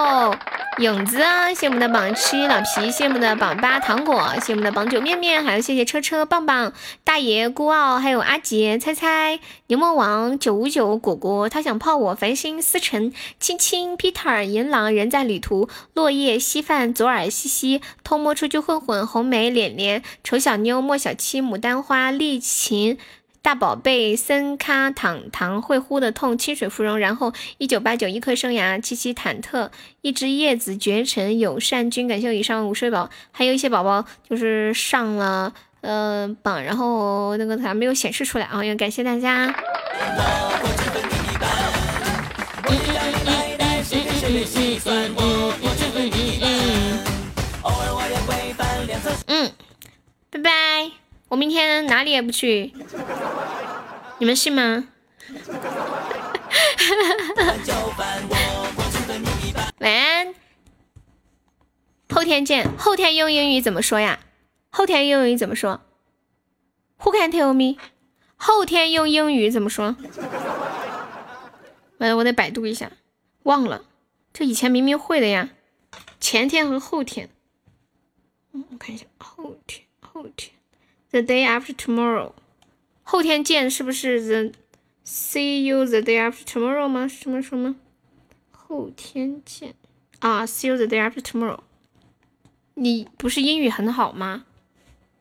[0.79, 6.71] 影子啊，谢谢我们的榜七老皮，谢谢我们的榜八糖果，谢谢我们的榜九面面，还有谢谢车车棒棒
[7.03, 22.97] 大爷孤傲，还有阿杰猜猜牛魔王九五九果果，他想泡我繁星思辰青青 Peter 银狼人在旅途落叶稀饭左耳西西偷摸出去混混红梅脸脸丑小妞莫小七牡丹花丽琴。
[23.41, 29.69] 大宝贝森咖糖糖会呼的痛清水芙蓉，然后一九八九一颗生涯七七忐忑
[30.01, 39.55] 一只叶子绝尘友善君感谢以上午睡宝，还有一些宝宝就是上了呃榜，然后那个啥没有显示出来啊，也感谢大家。
[49.27, 49.51] 嗯，
[50.29, 50.98] 拜拜。
[51.29, 52.73] 我明天哪里也不去，
[54.17, 54.87] 你们信吗？
[59.79, 60.33] 晚安，
[62.09, 62.67] 后天见。
[62.77, 64.19] 后天用英语怎么说呀？
[64.71, 65.81] 后天用英语怎么说
[66.99, 67.77] ？Who can tell me？
[68.35, 69.95] 后天用英语怎么说？
[71.99, 72.91] 完了，我得百度一下，
[73.43, 73.85] 忘了。
[74.33, 75.49] 这以前明明会的呀。
[76.19, 77.29] 前天和后天。
[78.51, 80.58] 嗯，我看一下，后天，后天。
[81.11, 82.33] The day after tomorrow，
[83.01, 84.59] 后天见是不是 the
[85.03, 87.07] see you the day after tomorrow 吗？
[87.07, 87.77] 是这么说吗？
[88.51, 89.73] 后天见
[90.19, 91.61] 啊，see you the day after tomorrow。
[92.75, 94.45] 你不是英语很好吗？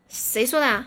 [0.08, 0.84] 谁说的？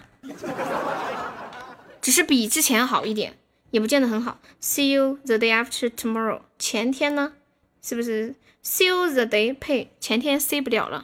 [1.99, 3.33] 只是比之前好一点，
[3.71, 4.39] 也不见得很好。
[4.61, 7.33] See you the day after tomorrow，前天呢？
[7.81, 11.03] 是不是 see you the day 配前天 see 不了了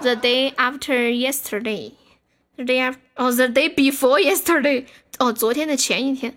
[0.00, 1.94] ？The day after yesterday。
[2.58, 4.84] The day after，哦，the day before yesterday，
[5.20, 6.36] 哦，昨天的前一天。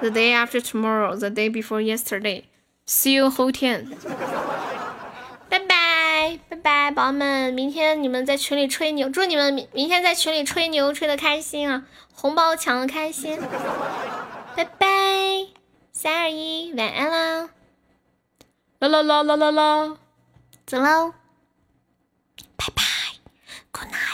[0.00, 3.88] The day after tomorrow，the day before yesterday，see you 后天。
[5.48, 13.40] 拜拜拜拜，宝宝们，明天你们在群里吹牛，祝你们明明天在群里吹牛吹的开心啊，红包抢的开心。
[14.54, 14.86] 拜拜，
[15.90, 17.48] 三二一，晚安啦！
[18.80, 19.96] 啦啦啦啦啦啦，
[20.66, 21.14] 走喽，
[22.56, 22.82] 拜拜
[23.70, 24.11] ，Good night,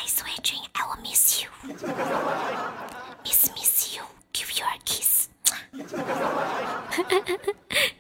[3.25, 4.03] miss miss you,
[4.33, 5.29] give you a kiss。